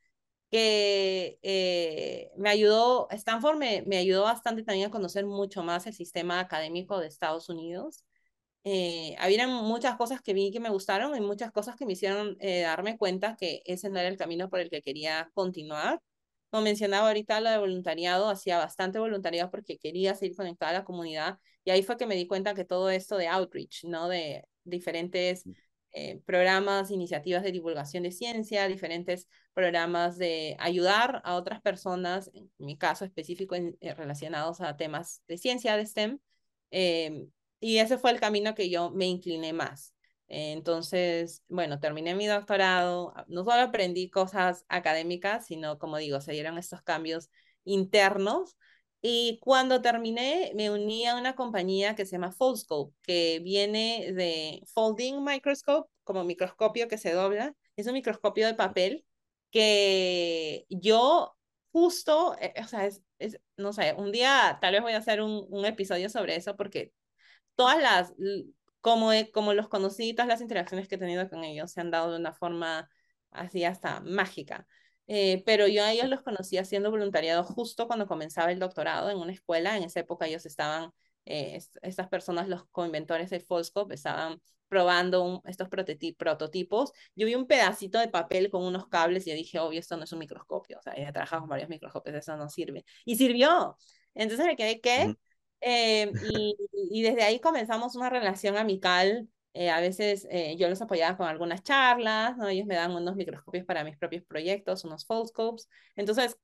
que 0.52 1.39
eh, 1.44 2.32
me 2.38 2.50
ayudó, 2.50 3.08
Stanford 3.12 3.58
me, 3.58 3.84
me, 3.88 3.98
ayudó 3.98 4.24
bastante 4.24 4.64
también 4.64 4.89
a 4.89 4.92
conocer 4.92 5.26
mucho 5.26 5.64
más 5.64 5.88
el 5.88 5.94
sistema 5.94 6.39
académico 6.39 7.00
de 7.00 7.08
Estados 7.08 7.50
Unidos. 7.50 8.04
eh, 8.64 9.16
había 9.20 9.48
muchas 9.48 9.98
cosas 9.98 10.22
que 10.22 10.34
vi 10.34 10.52
que 10.52 10.60
me 10.60 10.70
gustaron 10.70 11.16
y 11.18 11.22
muchas 11.22 11.52
cosas 11.52 11.76
que 11.78 11.86
me 11.86 11.94
hicieron 11.94 12.38
eh, 12.42 12.62
darme 12.62 12.98
cuenta 12.98 13.36
que 13.38 13.64
ese 13.66 13.89
no 13.89 14.00
era 14.00 14.10
el 14.10 14.18
camino 14.18 14.50
por 14.50 14.60
el 14.62 14.70
que 14.70 14.82
quería 14.84 15.32
continuar. 15.34 16.02
Como 16.52 16.64
mencionaba 16.64 17.08
ahorita, 17.08 17.39
lo 17.41 17.49
de 17.49 17.58
voluntariado, 17.58 18.30
hacía 18.30 18.58
bastante 18.58 18.99
voluntariado 18.99 19.49
porque 19.49 19.78
quería 19.78 20.16
seguir 20.16 20.36
conectada 20.36 20.72
a 20.72 20.74
la 20.80 20.84
comunidad 20.84 21.39
y 21.64 21.72
ahí 21.72 21.82
fue 21.82 21.97
que 21.97 22.06
me 22.06 22.16
di 22.16 22.28
cuenta 22.28 22.54
que 22.54 22.66
todo 22.66 22.89
esto 22.89 23.18
de 23.18 23.28
outreach, 23.30 23.86
¿no? 23.86 24.10
De 24.10 24.43
diferentes 24.66 25.45
eh, 25.93 26.22
programas, 26.26 26.91
iniciativas 26.91 27.43
de 27.43 27.52
divulgación 27.52 28.04
de 28.04 28.12
ciencia, 28.12 28.68
diferentes 28.68 29.28
programas 29.54 30.18
de 30.18 30.56
ayudar 30.60 31.22
a 31.24 31.36
otras 31.36 31.62
personas, 31.62 32.30
en 32.34 32.52
mi 32.58 32.78
caso 32.78 33.06
específico 33.06 33.56
en, 33.56 33.78
relacionados 33.82 34.62
a 34.62 34.76
temas 34.78 35.24
de 35.28 35.38
ciencia, 35.38 35.78
de 35.78 35.86
STEM, 35.86 36.20
eh, 36.72 37.28
y 37.62 37.78
ese 37.78 37.97
fue 37.97 38.12
el 38.12 38.20
camino 38.20 38.56
que 38.56 38.70
yo 38.70 38.91
me 38.91 39.06
incliné 39.06 39.54
más. 39.54 39.93
Entonces, 40.34 41.44
bueno, 41.50 41.80
terminé 41.82 42.16
mi 42.16 42.26
doctorado, 42.26 43.12
ah, 43.18 43.26
no 43.28 43.44
solo 43.44 43.62
aprendí 43.64 44.10
cosas 44.10 44.66
académicas, 44.70 45.46
sino, 45.46 45.78
como 45.78 45.98
digo, 45.98 46.22
se 46.22 46.32
dieron 46.32 46.58
estos 46.58 46.82
cambios 46.84 47.30
internos. 47.66 48.56
Y 49.02 49.40
cuando 49.42 49.82
terminé, 49.82 50.54
me 50.56 50.72
uní 50.72 51.06
a 51.06 51.16
una 51.18 51.36
compañía 51.36 51.96
que 51.96 52.06
se 52.06 52.14
llama 52.14 52.32
Foldscope, 52.32 52.96
que 53.02 53.42
viene 53.44 54.14
de 54.14 54.64
Folding 54.74 55.22
Microscope, 55.24 55.90
como 56.06 56.24
microscopio 56.24 56.88
que 56.88 56.98
se 56.98 57.12
dobla. 57.12 57.54
Es 57.76 57.88
un 57.88 57.94
microscopio 57.94 58.48
de 58.48 58.54
papel 58.54 59.06
que 59.52 60.66
yo 60.70 61.36
justo, 61.74 62.38
eh, 62.40 62.54
o 62.64 62.68
sea, 62.68 62.86
es, 62.86 63.02
no 63.58 63.74
sé, 63.74 63.94
un 63.98 64.12
día 64.14 64.60
tal 64.62 64.74
vez 64.74 64.82
voy 64.82 64.94
a 64.94 64.98
hacer 65.00 65.22
un, 65.22 65.46
un 65.50 65.66
episodio 65.66 66.10
sobre 66.10 66.36
eso 66.38 66.56
porque 66.56 66.94
todas 67.56 67.82
las, 67.82 68.14
como, 68.82 69.12
como 69.34 69.54
los 69.54 69.70
conocí, 69.70 70.14
todas 70.14 70.28
las 70.28 70.42
interacciones 70.42 70.88
que 70.88 70.96
he 70.96 70.98
tenido 70.98 71.30
con 71.30 71.44
ellos 71.44 71.72
se 71.72 71.82
han 71.82 71.92
dado 71.92 72.12
de 72.12 72.20
una 72.20 72.34
forma 72.34 72.90
así 73.32 73.64
hasta 73.64 74.02
mágica. 74.02 74.68
Eh, 75.08 75.44
pero 75.46 75.68
yo 75.68 75.84
a 75.84 75.92
ellos 75.92 76.10
los 76.10 76.22
conocí 76.22 76.58
haciendo 76.58 76.92
voluntariado 76.92 77.44
justo 77.44 77.88
cuando 77.88 78.08
comenzaba 78.08 78.52
el 78.52 78.60
doctorado 78.60 79.10
en 79.10 79.18
una 79.18 79.34
escuela. 79.34 79.78
En 79.78 79.84
esa 79.84 80.00
época 80.02 80.28
ellos 80.28 80.46
estaban, 80.46 80.92
eh, 81.26 81.60
estas 81.82 82.08
personas, 82.08 82.48
los 82.48 82.66
coinventores 82.70 83.30
del 83.30 83.42
Folscope, 83.42 83.94
estaban 83.96 84.42
probando 84.68 85.42
estos 85.46 85.68
prototipos. 86.18 86.94
Yo 87.14 87.28
vi 87.28 87.36
un 87.36 87.46
pedacito 87.46 88.00
de 88.00 88.08
papel 88.08 88.50
con 88.50 88.64
unos 88.64 88.88
cables 88.88 89.28
y 89.28 89.32
yo 89.32 89.36
dije, 89.36 89.60
obvio, 89.60 89.80
esto 89.82 89.98
no 89.98 90.06
es 90.06 90.14
un 90.14 90.20
microscopio. 90.20 90.80
O 90.80 90.82
sea, 90.82 90.98
ya 90.98 91.12
trabajado 91.12 91.42
con 91.42 91.50
varios 91.50 91.68
microscopios, 91.68 92.16
eso 92.16 92.38
no 92.38 92.48
sirve. 92.48 92.86
Y 93.04 93.18
sirvió. 93.18 93.78
Entonces 94.14 94.46
me 94.46 94.56
quedé, 94.56 94.80
¿qué? 94.80 95.14
Eh, 95.62 96.12
y, 96.34 96.55
y, 96.74 97.01
desde 97.03 97.24
ahí 97.24 97.39
comenzamos 97.39 97.95
una 97.95 98.09
relación 98.09 98.57
amical. 98.57 99.30
Eh, 99.53 99.70
a 99.70 99.80
veces 99.80 100.28
eh, 100.32 100.55
yo 100.57 100.70
los 100.70 100.82
apoyaba 100.82 101.18
con 101.18 101.28
algunas 101.28 101.62
charlas, 101.62 102.38
¿no? 102.38 102.47
ellos 102.47 102.66
me 102.66 102.76
dan 102.76 102.91
unos 102.91 103.16
microscopios 103.16 103.66
para 103.66 103.84
mis 103.84 103.97
propios 103.97 104.24
proyectos, 104.24 104.86
unos 104.86 105.05
foldscopes. 105.05 105.70
Entonces, 105.95 106.38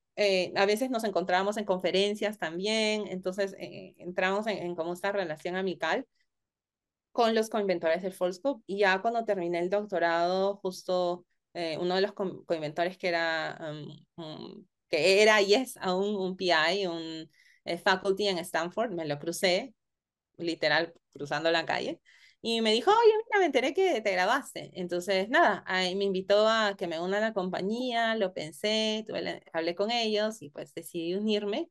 a 0.56 0.66
veces 0.66 0.90
nos 0.90 1.04
encontrábamos 1.04 1.56
en 1.56 1.64
conferencias 1.64 2.38
también. 2.38 3.06
Entonces, 3.08 3.54
entramos 3.58 4.46
en, 4.46 4.58
en, 4.58 4.74
como 4.74 4.92
esta 4.92 5.12
relación 5.12 5.56
amical 5.56 6.06
con 7.12 7.34
los 7.34 7.48
coinventores 7.48 8.02
del 8.02 8.12
foldscope. 8.12 8.62
Y 8.66 8.78
ya 8.78 9.00
cuando 9.00 9.24
terminé 9.24 9.60
el 9.60 9.70
doctorado, 9.70 10.56
justo 10.56 11.24
uno 11.80 11.94
de 11.96 12.00
los 12.02 12.12
coinventores 12.12 12.98
que 12.98 13.08
era, 13.08 13.58
um, 14.16 14.64
que 14.88 15.22
era 15.22 15.40
y 15.42 15.54
es 15.54 15.76
aún 15.78 16.14
un 16.16 16.36
PI, 16.36 16.86
un 16.86 17.28
faculty 17.76 18.28
en 18.28 18.38
Stanford, 18.38 18.92
me 18.92 19.06
lo 19.06 19.18
crucé, 19.18 19.74
literal, 20.38 20.94
cruzando 21.12 21.50
la 21.50 21.66
calle, 21.66 22.00
y 22.40 22.60
me 22.60 22.72
dijo, 22.72 22.90
oye, 22.90 23.12
mira, 23.26 23.40
me 23.40 23.46
enteré 23.46 23.74
que 23.74 24.00
te 24.00 24.12
grabaste. 24.12 24.70
Entonces, 24.74 25.28
nada, 25.28 25.64
ahí 25.66 25.96
me 25.96 26.04
invitó 26.04 26.48
a 26.48 26.76
que 26.76 26.86
me 26.86 27.00
una 27.00 27.18
a 27.18 27.20
la 27.20 27.32
compañía, 27.32 28.14
lo 28.14 28.32
pensé, 28.32 29.04
tuve, 29.08 29.42
hablé 29.52 29.74
con 29.74 29.90
ellos 29.90 30.40
y 30.40 30.50
pues 30.50 30.72
decidí 30.74 31.14
unirme. 31.14 31.68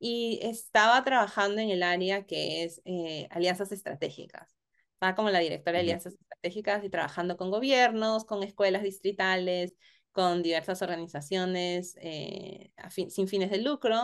Y 0.00 0.40
estaba 0.42 1.02
trabajando 1.04 1.60
en 1.60 1.70
el 1.70 1.82
área 1.82 2.24
que 2.26 2.64
es 2.64 2.80
eh, 2.84 3.28
alianzas 3.30 3.72
estratégicas. 3.72 4.56
Estaba 4.94 5.14
como 5.14 5.30
la 5.30 5.38
directora 5.40 5.78
de 5.78 5.82
alianzas 5.82 6.14
estratégicas 6.14 6.84
y 6.84 6.90
trabajando 6.90 7.36
con 7.36 7.50
gobiernos, 7.50 8.24
con 8.24 8.42
escuelas 8.42 8.82
distritales, 8.82 9.74
con 10.18 10.42
diversas 10.42 10.82
organizaciones 10.82 11.96
eh, 12.00 12.72
sin 13.08 13.28
fines 13.28 13.52
de 13.52 13.58
lucro 13.58 13.94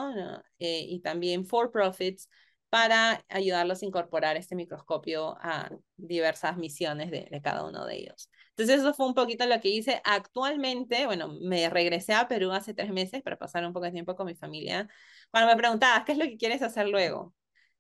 eh, 0.61 0.87
y 0.89 1.01
también 1.01 1.45
for 1.45 1.73
profits 1.73 2.29
para 2.71 3.25
ayudarlos 3.29 3.83
a 3.83 3.87
incorporar 3.87 4.37
este 4.37 4.55
microscopio 4.55 5.37
a 5.41 5.73
diversas 5.97 6.57
misiones 6.57 7.11
de, 7.11 7.27
de, 7.29 7.43
cada 7.43 7.65
uno 7.65 7.85
de 7.85 7.97
ellos. 7.97 8.31
Entonces 8.51 8.79
eso 8.79 8.95
fue 8.95 9.07
un 9.07 9.15
poquito 9.15 9.45
lo 9.47 9.61
que 9.61 9.71
hice. 9.71 10.01
Actualmente, 10.05 11.05
bueno, 11.07 11.37
me 11.41 11.69
regresé 11.69 12.13
a 12.15 12.29
Perú 12.29 12.53
hace 12.53 12.75
tres 12.75 12.93
meses 12.93 13.21
para 13.21 13.37
pasar 13.37 13.67
un 13.67 13.73
poco 13.73 13.87
de 13.87 13.91
tiempo 13.91 14.15
con 14.15 14.27
mi 14.27 14.37
familia. 14.37 14.89
Cuando 15.33 15.51
me 15.51 15.57
preguntabas, 15.57 16.05
¿qué 16.05 16.13
es 16.13 16.19
lo 16.19 16.27
que 16.27 16.37
quieres 16.37 16.63
hacer 16.63 16.87
luego? 16.87 17.35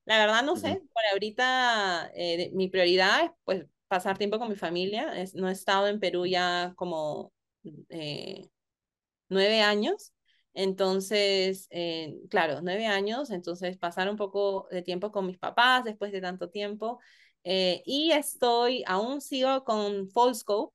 La 0.06 0.18
verdad 0.18 0.42
no 0.42 0.56
sé, 0.56 0.82
por 0.92 1.02
ahorita 1.12 2.10
eh, 2.16 2.50
mi 2.52 2.66
prioridad 2.66 3.26
es 3.26 3.30
pues 3.44 3.66
pasar 3.86 4.18
tiempo 4.18 4.40
con 4.40 4.48
mi 4.48 4.56
familia. 4.56 5.22
Es, 5.22 5.36
no 5.36 5.48
he 5.48 5.52
estado 5.52 5.86
en 5.86 6.00
Perú 6.00 6.26
ya 6.26 6.72
como 6.74 7.32
eh, 7.88 8.48
nueve 9.28 9.60
años. 9.62 10.12
Entonces, 10.54 11.66
eh, 11.70 12.14
claro, 12.30 12.60
nueve 12.62 12.86
años, 12.86 13.30
entonces 13.30 13.76
pasar 13.76 14.08
un 14.08 14.16
poco 14.16 14.68
de 14.70 14.82
tiempo 14.82 15.10
con 15.12 15.26
mis 15.26 15.38
papás 15.38 15.84
después 15.84 16.12
de 16.12 16.20
tanto 16.20 16.50
tiempo. 16.50 17.00
Eh, 17.44 17.82
y 17.86 18.12
estoy, 18.12 18.84
aún 18.86 19.20
sigo 19.20 19.64
con 19.64 20.08
Folscope, 20.10 20.74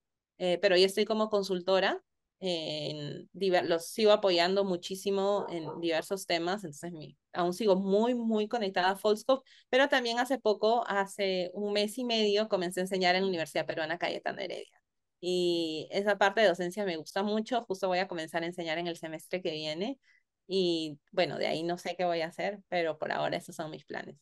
pero 0.61 0.77
ya 0.77 0.85
estoy 0.85 1.05
como 1.05 1.29
consultora. 1.29 2.01
En, 2.41 3.29
los 3.67 3.87
sigo 3.87 4.11
apoyando 4.13 4.63
muchísimo 4.63 5.45
en 5.49 5.81
diversos 5.81 6.25
temas, 6.25 6.63
entonces 6.63 6.93
mi, 6.93 7.17
aún 7.33 7.53
sigo 7.53 7.75
muy, 7.75 8.15
muy 8.15 8.47
conectada 8.47 8.91
a 8.91 8.95
Folscope, 8.95 9.43
pero 9.69 9.89
también 9.89 10.19
hace 10.19 10.39
poco, 10.39 10.85
hace 10.87 11.51
un 11.53 11.73
mes 11.73 11.97
y 11.97 12.05
medio, 12.05 12.47
comencé 12.47 12.79
a 12.79 12.83
enseñar 12.83 13.15
en 13.15 13.23
la 13.23 13.27
Universidad 13.27 13.65
Peruana 13.65 13.97
Cayetana 13.97 14.43
Heredia. 14.43 14.78
Y 15.21 15.87
esa 15.91 16.17
parte 16.17 16.41
de 16.41 16.47
docencia 16.47 16.85
me 16.85 16.97
gusta 16.97 17.23
mucho. 17.23 17.63
Justo 17.65 17.87
voy 17.87 17.99
a 17.99 18.07
comenzar 18.07 18.43
a 18.43 18.45
enseñar 18.45 18.77
en 18.77 18.87
el 18.87 18.97
semestre 18.97 19.41
que 19.41 19.51
viene. 19.51 19.99
Y 20.47 20.99
bueno, 21.11 21.37
de 21.37 21.47
ahí 21.47 21.63
no 21.63 21.77
sé 21.77 21.95
qué 21.95 22.05
voy 22.05 22.21
a 22.21 22.27
hacer, 22.27 22.59
pero 22.69 22.97
por 22.97 23.11
ahora 23.11 23.37
esos 23.37 23.55
son 23.55 23.69
mis 23.71 23.85
planes. 23.85 24.17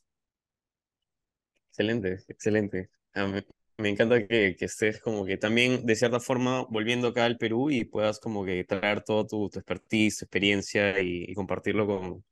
Excelente, 1.70 2.18
excelente. 2.28 2.90
me 3.78 3.90
encanta 3.90 4.28
que, 4.28 4.56
que, 4.58 4.66
estés 4.66 5.00
como 5.00 5.26
que 5.26 5.38
también, 5.38 5.86
de 5.86 5.96
cierta 5.96 6.20
forma, 6.20 6.66
volviendo 6.70 7.10
acá 7.10 7.26
al 7.26 7.38
Perú 7.38 7.70
y 7.70 7.86
puedas 7.86 8.20
como 8.20 8.44
que 8.44 8.64
traer 8.64 9.04
todo 9.04 9.28
tu, 9.28 9.50
tu 9.50 9.60
expertise, 9.60 10.24
experiencia 10.24 11.00
y, 11.00 11.34
compartirlo 11.36 11.86
con, 11.86 12.26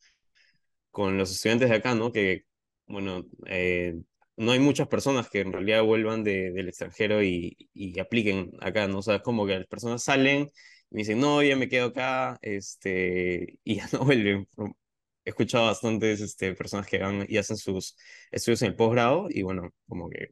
con 0.91 1.18
los 1.18 1.32
estudiantes 1.32 1.70
de 1.70 1.76
acá, 1.76 1.95
¿no? 1.95 2.11
Que, 2.11 2.45
bueno, 2.88 3.26
eh, 3.45 4.01
no 4.38 4.51
hay 4.51 4.59
muchas 4.59 4.88
personas 4.88 5.29
que 5.29 5.41
en 5.41 5.53
realidad 5.53 5.83
vuelvan 5.83 6.23
de, 6.23 6.51
del 6.51 6.67
extranjero 6.69 7.23
y, 7.23 7.57
y, 7.73 7.99
apliquen 7.99 8.51
acá, 8.61 8.88
¿no? 8.88 8.99
O 8.99 9.01
sea, 9.01 9.19
como 9.21 9.45
que 9.45 9.57
las 9.59 9.67
personas 9.67 10.03
salen 10.03 10.51
y 10.91 10.97
dicen, 10.97 11.19
no, 11.19 11.41
ya 11.43 11.55
me 11.55 11.69
quedo 11.69 11.88
acá, 11.88 12.38
este, 12.41 13.59
y 13.63 13.75
ya 13.77 13.88
no 13.93 14.05
vuelven. 14.05 14.47
He 15.25 15.29
escuchado 15.31 15.65
bastantes 15.67 16.21
este, 16.21 16.53
personas 16.55 16.88
que 16.88 16.99
van 16.99 17.25
y 17.27 17.38
hacen 17.38 17.57
sus 17.57 17.95
estudios 18.31 18.61
en 18.61 18.69
el 18.69 18.75
posgrado 18.75 19.27
y 19.29 19.41
bueno, 19.43 19.71
como 19.88 20.09
que 20.09 20.29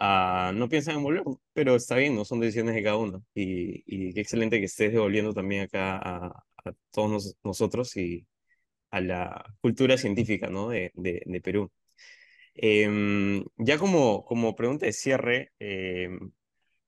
uh, 0.00 0.52
no 0.54 0.68
piensan 0.68 0.96
en 0.96 1.02
volver, 1.04 1.22
pero 1.52 1.76
está 1.76 1.96
bien, 1.96 2.14
no 2.16 2.24
son 2.24 2.40
decisiones 2.40 2.74
de 2.74 2.82
cada 2.82 2.96
uno. 2.96 3.24
Y, 3.34 3.82
y 3.86 4.12
qué 4.14 4.20
excelente 4.20 4.58
que 4.58 4.66
estés 4.66 4.92
devolviendo 4.92 5.32
también 5.34 5.62
acá 5.62 5.98
a, 5.98 6.44
todos 6.92 7.36
nosotros 7.44 7.96
y 7.96 8.26
a 8.90 9.00
la 9.00 9.56
cultura 9.60 9.98
científica, 9.98 10.48
¿no? 10.48 10.68
De, 10.70 10.92
de 10.94 11.40
Perú. 11.42 11.70
Em, 12.54 13.44
ya 13.56 13.78
como, 13.78 14.24
como 14.24 14.54
pregunta 14.54 14.86
de 14.86 14.92
cierre, 14.92 15.52
em, 15.58 16.32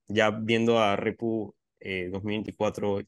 ya 0.07 0.31
viendo 0.31 0.79
a 0.79 0.95
Repu 0.95 1.55
2024, 2.11 2.99
eh, 3.01 3.07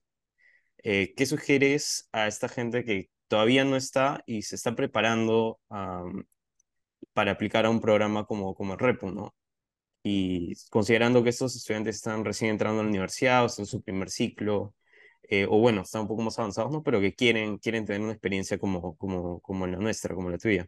eh, 0.83 1.13
¿qué 1.15 1.25
sugieres 1.25 2.09
a 2.11 2.27
esta 2.27 2.49
gente 2.49 2.83
que 2.83 3.09
todavía 3.27 3.65
no 3.65 3.75
está 3.77 4.23
y 4.27 4.43
se 4.43 4.55
está 4.55 4.75
preparando 4.75 5.59
para 7.13 7.31
aplicar 7.31 7.65
a 7.65 7.69
un 7.69 7.81
programa 7.81 8.25
como, 8.25 8.55
como 8.55 8.73
el 8.73 8.79
Repu, 8.79 9.11
¿no? 9.11 9.35
Y 10.03 10.53
considerando 10.69 11.23
que 11.23 11.29
estos 11.31 11.55
estudiantes 11.55 11.97
están 11.97 12.25
recién 12.25 12.51
entrando 12.51 12.81
a 12.81 12.83
la 12.83 12.89
universidad 12.89 13.45
o 13.45 13.49
en 13.59 13.65
su 13.65 13.81
primer 13.83 14.09
ciclo, 14.09 14.75
eh, 15.23 15.47
o 15.49 15.59
bueno, 15.59 15.81
están 15.81 16.03
un 16.03 16.07
poco 16.09 16.23
más 16.23 16.39
avanzados, 16.39 16.71
¿no? 16.71 16.83
Pero 16.83 17.01
que 17.01 17.13
quieren, 17.15 17.57
quieren 17.59 17.85
tener 17.85 18.01
una 18.01 18.13
experiencia 18.13 18.57
como, 18.59 18.95
como, 18.97 19.41
como 19.41 19.67
la 19.67 19.77
nuestra, 19.77 20.15
como 20.15 20.29
la 20.29 20.37
tuya. 20.37 20.67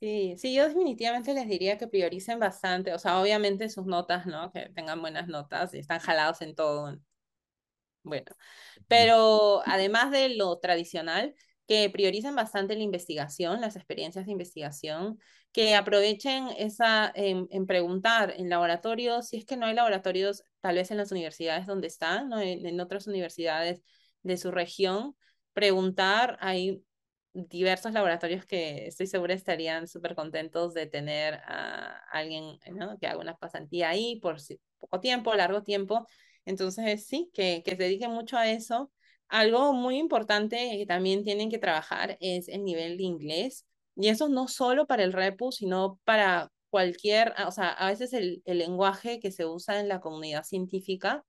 Sí, 0.00 0.34
sí, 0.38 0.54
yo 0.54 0.64
definitivamente 0.68 1.34
les 1.34 1.48
diría 1.48 1.76
que 1.76 1.88
prioricen 1.88 2.38
bastante, 2.38 2.94
o 2.94 2.98
sea, 3.00 3.20
obviamente 3.20 3.68
sus 3.68 3.84
notas, 3.86 4.26
¿no? 4.26 4.52
Que 4.52 4.68
tengan 4.70 5.00
buenas 5.00 5.26
notas 5.28 5.74
y 5.74 5.78
están 5.78 5.98
jalados 6.00 6.40
en 6.40 6.54
todo. 6.54 6.96
Bueno, 8.02 8.26
pero 8.88 9.62
además 9.66 10.10
de 10.10 10.30
lo 10.30 10.58
tradicional, 10.58 11.34
que 11.66 11.90
prioricen 11.90 12.34
bastante 12.34 12.74
la 12.76 12.82
investigación, 12.82 13.60
las 13.60 13.76
experiencias 13.76 14.26
de 14.26 14.32
investigación, 14.32 15.18
que 15.52 15.74
aprovechen 15.74 16.48
esa 16.58 17.12
en, 17.14 17.48
preguntar 17.66 18.34
en 18.36 18.48
laboratorios, 18.50 19.28
si 19.28 19.38
es 19.38 19.44
que 19.46 19.56
no 19.56 19.66
hay 19.66 19.74
laboratorios, 19.74 20.42
tal 20.60 20.76
vez 20.76 20.90
en 20.90 20.98
las 20.98 21.12
universidades 21.12 21.66
donde 21.66 21.88
están, 21.88 22.28
¿no? 22.30 22.40
en, 22.40 22.64
en 22.66 22.80
otras 22.80 23.06
universidades 23.06 23.82
de 24.22 24.36
su 24.38 24.50
región, 24.50 25.16
preguntar, 25.52 26.38
hay 26.40 26.82
diversos 27.48 27.92
laboratorios 27.92 28.44
que 28.46 28.86
estoy 28.86 29.06
segura 29.06 29.34
estarían 29.34 29.86
súper 29.86 30.14
contentos 30.14 30.74
de 30.74 30.86
tener 30.86 31.34
a 31.46 32.02
alguien 32.10 32.58
que 33.00 33.06
haga 33.06 33.20
una 33.20 33.36
pasantía 33.36 33.90
ahí 33.90 34.20
por 34.20 34.36
poco 34.78 35.00
tiempo, 35.00 35.34
largo 35.34 35.62
tiempo. 35.62 36.06
Entonces, 36.44 37.06
sí, 37.06 37.30
que, 37.34 37.62
que 37.64 37.72
se 37.72 37.82
dedique 37.84 38.08
mucho 38.08 38.36
a 38.36 38.50
eso. 38.50 38.90
Algo 39.28 39.72
muy 39.72 39.98
importante 39.98 40.56
que 40.78 40.86
también 40.86 41.22
tienen 41.24 41.50
que 41.50 41.58
trabajar 41.58 42.16
es 42.20 42.48
el 42.48 42.64
nivel 42.64 42.96
de 42.96 43.04
inglés. 43.04 43.66
Y 43.96 44.08
eso 44.08 44.28
no 44.28 44.48
solo 44.48 44.86
para 44.86 45.04
el 45.04 45.12
REPU, 45.12 45.52
sino 45.52 46.00
para 46.04 46.50
cualquier, 46.70 47.34
o 47.46 47.50
sea, 47.50 47.70
a 47.70 47.88
veces 47.88 48.12
el, 48.12 48.42
el 48.44 48.58
lenguaje 48.58 49.20
que 49.20 49.32
se 49.32 49.46
usa 49.46 49.80
en 49.80 49.88
la 49.88 50.00
comunidad 50.00 50.44
científica 50.44 51.24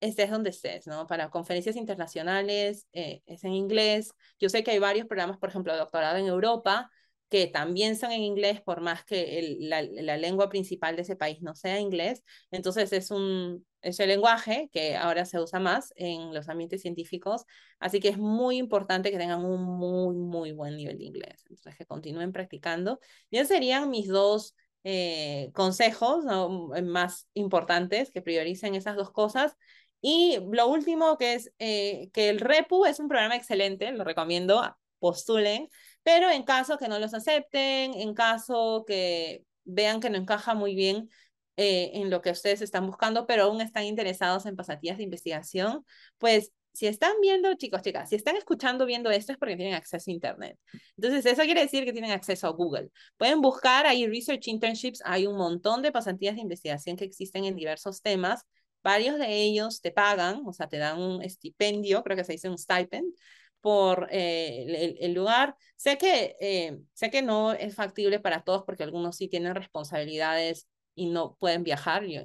estés 0.00 0.30
donde 0.30 0.50
estés, 0.50 0.86
¿no? 0.86 1.06
Para 1.06 1.30
conferencias 1.30 1.76
internacionales 1.76 2.86
eh, 2.92 3.22
es 3.26 3.44
en 3.44 3.52
inglés. 3.52 4.12
Yo 4.38 4.48
sé 4.48 4.62
que 4.62 4.72
hay 4.72 4.78
varios 4.78 5.06
programas, 5.06 5.38
por 5.38 5.48
ejemplo, 5.48 5.72
de 5.72 5.78
doctorado 5.78 6.16
en 6.16 6.26
Europa, 6.26 6.90
que 7.28 7.46
también 7.46 7.96
son 7.96 8.12
en 8.12 8.22
inglés, 8.22 8.60
por 8.62 8.80
más 8.80 9.04
que 9.04 9.38
el, 9.38 9.68
la, 9.68 9.82
la, 9.82 10.16
lengua 10.16 10.48
principal 10.48 10.96
de 10.96 11.02
ese 11.02 11.16
país 11.16 11.42
no 11.42 11.54
sea 11.54 11.78
inglés. 11.80 12.22
Entonces 12.50 12.92
es 12.92 13.10
un 13.10 13.66
es 13.82 14.00
el 14.00 14.08
lenguaje 14.08 14.70
que 14.72 14.96
ahora 14.96 15.24
se 15.24 15.38
usa 15.40 15.60
más 15.60 15.92
en 15.96 16.34
los 16.34 16.48
ambientes 16.48 16.82
científicos, 16.82 17.44
así 17.78 18.00
que 18.00 18.08
es 18.08 18.18
muy 18.18 18.56
importante 18.56 19.10
que 19.10 19.18
tengan 19.18 19.44
un 19.44 19.62
muy, 19.62 20.16
muy 20.16 20.52
buen 20.52 20.76
nivel 20.76 20.98
de 20.98 21.04
inglés. 21.04 21.44
Entonces 21.48 21.76
que 21.76 21.86
continúen 21.86 22.32
practicando. 22.32 23.00
Ya 23.30 23.44
serían 23.44 23.90
mis 23.90 24.08
dos 24.08 24.54
eh, 24.84 25.50
consejos 25.54 26.24
¿no? 26.24 26.70
más 26.82 27.28
importantes, 27.34 28.10
que 28.10 28.22
prioricen 28.22 28.74
esas 28.74 28.96
dos 28.96 29.10
cosas. 29.10 29.56
Y 30.00 30.38
lo 30.52 30.68
último 30.68 31.18
que 31.18 31.34
es 31.34 31.52
eh, 31.58 32.10
que 32.12 32.28
el 32.28 32.40
REPU 32.40 32.86
es 32.86 33.00
un 33.00 33.08
programa 33.08 33.36
excelente, 33.36 33.90
lo 33.92 34.04
recomiendo, 34.04 34.62
postulen, 34.98 35.68
pero 36.02 36.30
en 36.30 36.44
caso 36.44 36.78
que 36.78 36.88
no 36.88 36.98
los 36.98 37.14
acepten, 37.14 37.94
en 37.94 38.14
caso 38.14 38.84
que 38.86 39.44
vean 39.64 40.00
que 40.00 40.10
no 40.10 40.16
encaja 40.16 40.54
muy 40.54 40.74
bien 40.74 41.10
eh, 41.56 41.90
en 41.94 42.10
lo 42.10 42.22
que 42.22 42.30
ustedes 42.30 42.62
están 42.62 42.86
buscando, 42.86 43.26
pero 43.26 43.44
aún 43.44 43.60
están 43.60 43.84
interesados 43.84 44.46
en 44.46 44.56
pasatías 44.56 44.96
de 44.96 45.04
investigación, 45.04 45.84
pues 46.18 46.52
si 46.72 46.86
están 46.86 47.14
viendo, 47.20 47.52
chicos, 47.54 47.82
chicas, 47.82 48.08
si 48.08 48.14
están 48.14 48.36
escuchando, 48.36 48.86
viendo 48.86 49.10
esto 49.10 49.32
es 49.32 49.38
porque 49.38 49.56
tienen 49.56 49.74
acceso 49.74 50.10
a 50.10 50.14
Internet. 50.14 50.58
Entonces, 50.96 51.26
eso 51.26 51.42
quiere 51.42 51.62
decir 51.62 51.84
que 51.84 51.92
tienen 51.92 52.12
acceso 52.12 52.46
a 52.46 52.50
Google. 52.50 52.90
Pueden 53.16 53.40
buscar 53.40 53.86
ahí 53.86 54.06
Research 54.06 54.46
Internships, 54.46 55.02
hay 55.04 55.26
un 55.26 55.36
montón 55.36 55.82
de 55.82 55.90
pasantías 55.90 56.36
de 56.36 56.42
investigación 56.42 56.96
que 56.96 57.04
existen 57.04 57.44
en 57.44 57.56
diversos 57.56 58.00
temas 58.00 58.44
varios 58.88 59.18
de 59.18 59.42
ellos 59.42 59.82
te 59.82 59.90
pagan, 59.92 60.42
o 60.46 60.52
sea, 60.54 60.66
te 60.66 60.78
dan 60.78 60.98
un 60.98 61.22
estipendio, 61.22 62.02
creo 62.02 62.16
que 62.16 62.24
se 62.24 62.32
dice 62.32 62.48
un 62.48 62.56
stipend, 62.56 63.12
por 63.60 64.08
eh, 64.10 64.96
el, 65.00 65.12
lugar. 65.12 65.56
Sé 65.76 65.98
que, 65.98 66.36
eh, 66.40 66.78
sé 66.94 67.10
que 67.10 67.20
no 67.20 67.52
es 67.52 67.74
factible 67.74 68.18
para 68.18 68.40
todos 68.42 68.62
porque 68.64 68.84
algunos 68.84 69.16
sí 69.16 69.28
tienen 69.28 69.54
responsabilidades 69.54 70.68
y 70.94 71.10
no 71.10 71.36
pueden 71.38 71.64
viajar, 71.64 72.04
y, 72.06 72.18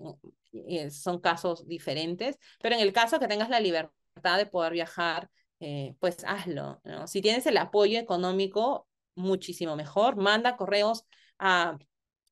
son 0.89 1.20
casos 1.20 1.68
diferentes, 1.68 2.38
pero 2.61 2.76
en 2.76 2.82
el 2.82 2.93
caso 2.93 3.20
que 3.20 3.28
tengas 3.28 3.49
la 3.49 3.59
libertad 3.59 4.38
de 4.38 4.45
poder 4.45 4.72
viajar, 4.72 5.30
eh, 5.59 5.95
pues 5.99 6.18
hazlo. 6.26 6.82
Si 7.07 7.22
tienes 7.22 7.45
el 7.45 7.57
apoyo 7.57 7.99
económico, 7.99 8.88
muchísimo 9.16 9.76
mejor. 9.76 10.16
Manda 10.16 10.55
correos 10.55 11.05
a 11.39 11.78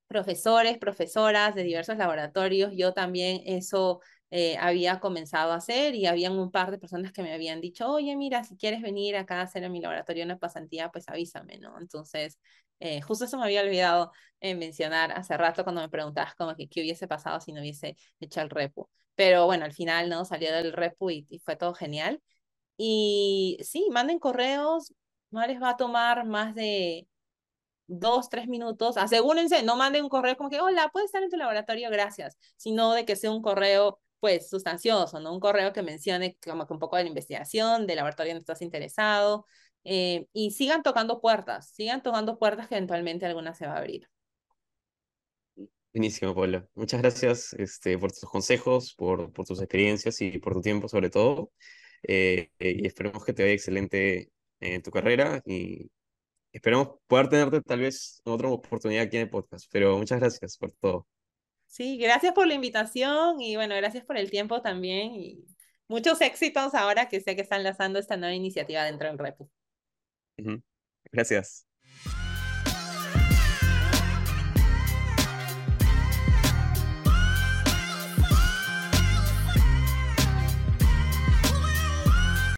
profesores, 0.07 0.77
profesoras 0.77 1.55
de 1.55 1.63
diversos 1.63 1.97
laboratorios. 1.97 2.73
Yo 2.75 2.93
también 2.93 3.41
eso 3.45 4.01
eh, 4.31 4.57
había 4.59 4.99
comenzado 4.99 5.51
a 5.51 5.55
hacer 5.55 5.95
y 5.95 6.05
habían 6.07 6.33
un 6.39 6.51
par 6.51 6.71
de 6.71 6.79
personas 6.79 7.11
que 7.11 7.21
me 7.23 7.33
habían 7.33 7.61
dicho, 7.61 7.89
oye, 7.91 8.15
mira, 8.15 8.43
si 8.43 8.55
quieres 8.57 8.81
venir 8.81 9.15
acá 9.17 9.39
a 9.39 9.43
hacer 9.43 9.63
en 9.63 9.71
mi 9.71 9.81
laboratorio 9.81 10.23
una 10.25 10.39
pasantía, 10.39 10.89
pues 10.89 11.07
avísame, 11.09 11.57
¿no? 11.59 11.77
Entonces, 11.79 12.39
eh, 12.79 13.01
justo 13.01 13.25
eso 13.25 13.37
me 13.37 13.43
había 13.45 13.61
olvidado 13.61 14.11
en 14.39 14.57
mencionar 14.59 15.11
hace 15.11 15.37
rato 15.37 15.63
cuando 15.63 15.81
me 15.81 15.89
preguntabas 15.89 16.35
como 16.35 16.55
que 16.55 16.67
qué 16.67 16.81
hubiese 16.81 17.07
pasado 17.07 17.39
si 17.41 17.51
no 17.53 17.61
hubiese 17.61 17.95
hecho 18.19 18.41
el 18.41 18.49
repo. 18.49 18.89
Pero 19.15 19.45
bueno, 19.45 19.65
al 19.65 19.73
final, 19.73 20.09
¿no? 20.09 20.25
Salió 20.25 20.51
del 20.53 20.73
repo 20.73 21.11
y, 21.11 21.27
y 21.29 21.39
fue 21.39 21.55
todo 21.55 21.73
genial. 21.75 22.21
Y 22.77 23.57
sí, 23.63 23.87
manden 23.91 24.19
correos, 24.19 24.93
no 25.31 25.45
les 25.47 25.61
va 25.61 25.71
a 25.71 25.77
tomar 25.77 26.25
más 26.25 26.55
de 26.55 27.07
dos, 27.87 28.29
tres 28.29 28.47
minutos, 28.47 28.97
asegúrense, 28.97 29.63
no 29.63 29.75
manden 29.75 30.03
un 30.03 30.09
correo 30.09 30.37
como 30.37 30.49
que, 30.49 30.61
hola, 30.61 30.89
puedes 30.93 31.07
estar 31.07 31.23
en 31.23 31.29
tu 31.29 31.37
laboratorio, 31.37 31.89
gracias, 31.89 32.37
sino 32.57 32.93
de 32.93 33.05
que 33.05 33.15
sea 33.15 33.31
un 33.31 33.41
correo 33.41 33.99
pues 34.21 34.49
sustancioso, 34.49 35.19
¿no? 35.19 35.33
Un 35.33 35.41
correo 35.41 35.73
que 35.73 35.81
mencione 35.81 36.37
como 36.41 36.65
que 36.65 36.73
un 36.73 36.79
poco 36.79 36.95
de 36.95 37.03
la 37.03 37.09
investigación, 37.09 37.85
del 37.85 37.97
laboratorio 37.97 38.31
donde 38.31 38.43
estás 38.43 38.61
interesado, 38.61 39.45
eh, 39.83 40.27
y 40.31 40.51
sigan 40.51 40.83
tocando 40.83 41.19
puertas, 41.19 41.71
sigan 41.71 42.01
tocando 42.01 42.39
puertas 42.39 42.69
que 42.69 42.75
eventualmente 42.75 43.25
alguna 43.25 43.53
se 43.53 43.67
va 43.67 43.73
a 43.73 43.77
abrir. 43.79 44.07
Buenísimo, 45.93 46.33
Paula. 46.33 46.65
Muchas 46.73 47.01
gracias 47.01 47.51
este, 47.53 47.97
por 47.97 48.13
tus 48.13 48.29
consejos, 48.29 48.93
por, 48.93 49.33
por 49.33 49.45
tus 49.45 49.59
experiencias 49.59 50.21
y 50.21 50.37
por 50.37 50.53
tu 50.53 50.61
tiempo 50.61 50.87
sobre 50.87 51.09
todo. 51.09 51.51
Eh, 52.03 52.49
y 52.59 52.87
esperemos 52.87 53.25
que 53.25 53.33
te 53.33 53.43
vaya 53.43 53.55
excelente 53.55 54.31
en 54.61 54.81
tu 54.81 54.89
carrera 54.89 55.41
y 55.45 55.91
Esperamos 56.53 56.99
poder 57.07 57.29
tenerte 57.29 57.61
tal 57.61 57.79
vez 57.79 58.21
en 58.25 58.33
otra 58.33 58.49
oportunidad 58.49 59.03
aquí 59.03 59.15
en 59.17 59.23
el 59.23 59.29
podcast, 59.29 59.69
pero 59.71 59.97
muchas 59.97 60.19
gracias 60.19 60.57
por 60.57 60.71
todo. 60.73 61.07
Sí, 61.71 61.97
gracias 61.97 62.33
por 62.33 62.47
la 62.47 62.53
invitación 62.53 63.39
y 63.39 63.55
bueno, 63.55 63.75
gracias 63.77 64.03
por 64.03 64.17
el 64.17 64.29
tiempo 64.29 64.61
también 64.61 65.13
y 65.15 65.45
muchos 65.87 66.19
éxitos 66.19 66.73
ahora 66.75 67.07
que 67.07 67.21
sé 67.21 67.33
que 67.37 67.41
están 67.41 67.63
lanzando 67.63 67.97
esta 67.97 68.17
nueva 68.17 68.35
iniciativa 68.35 68.83
dentro 68.83 69.07
del 69.07 69.17
Repu. 69.17 69.49
Gracias. 71.11 71.70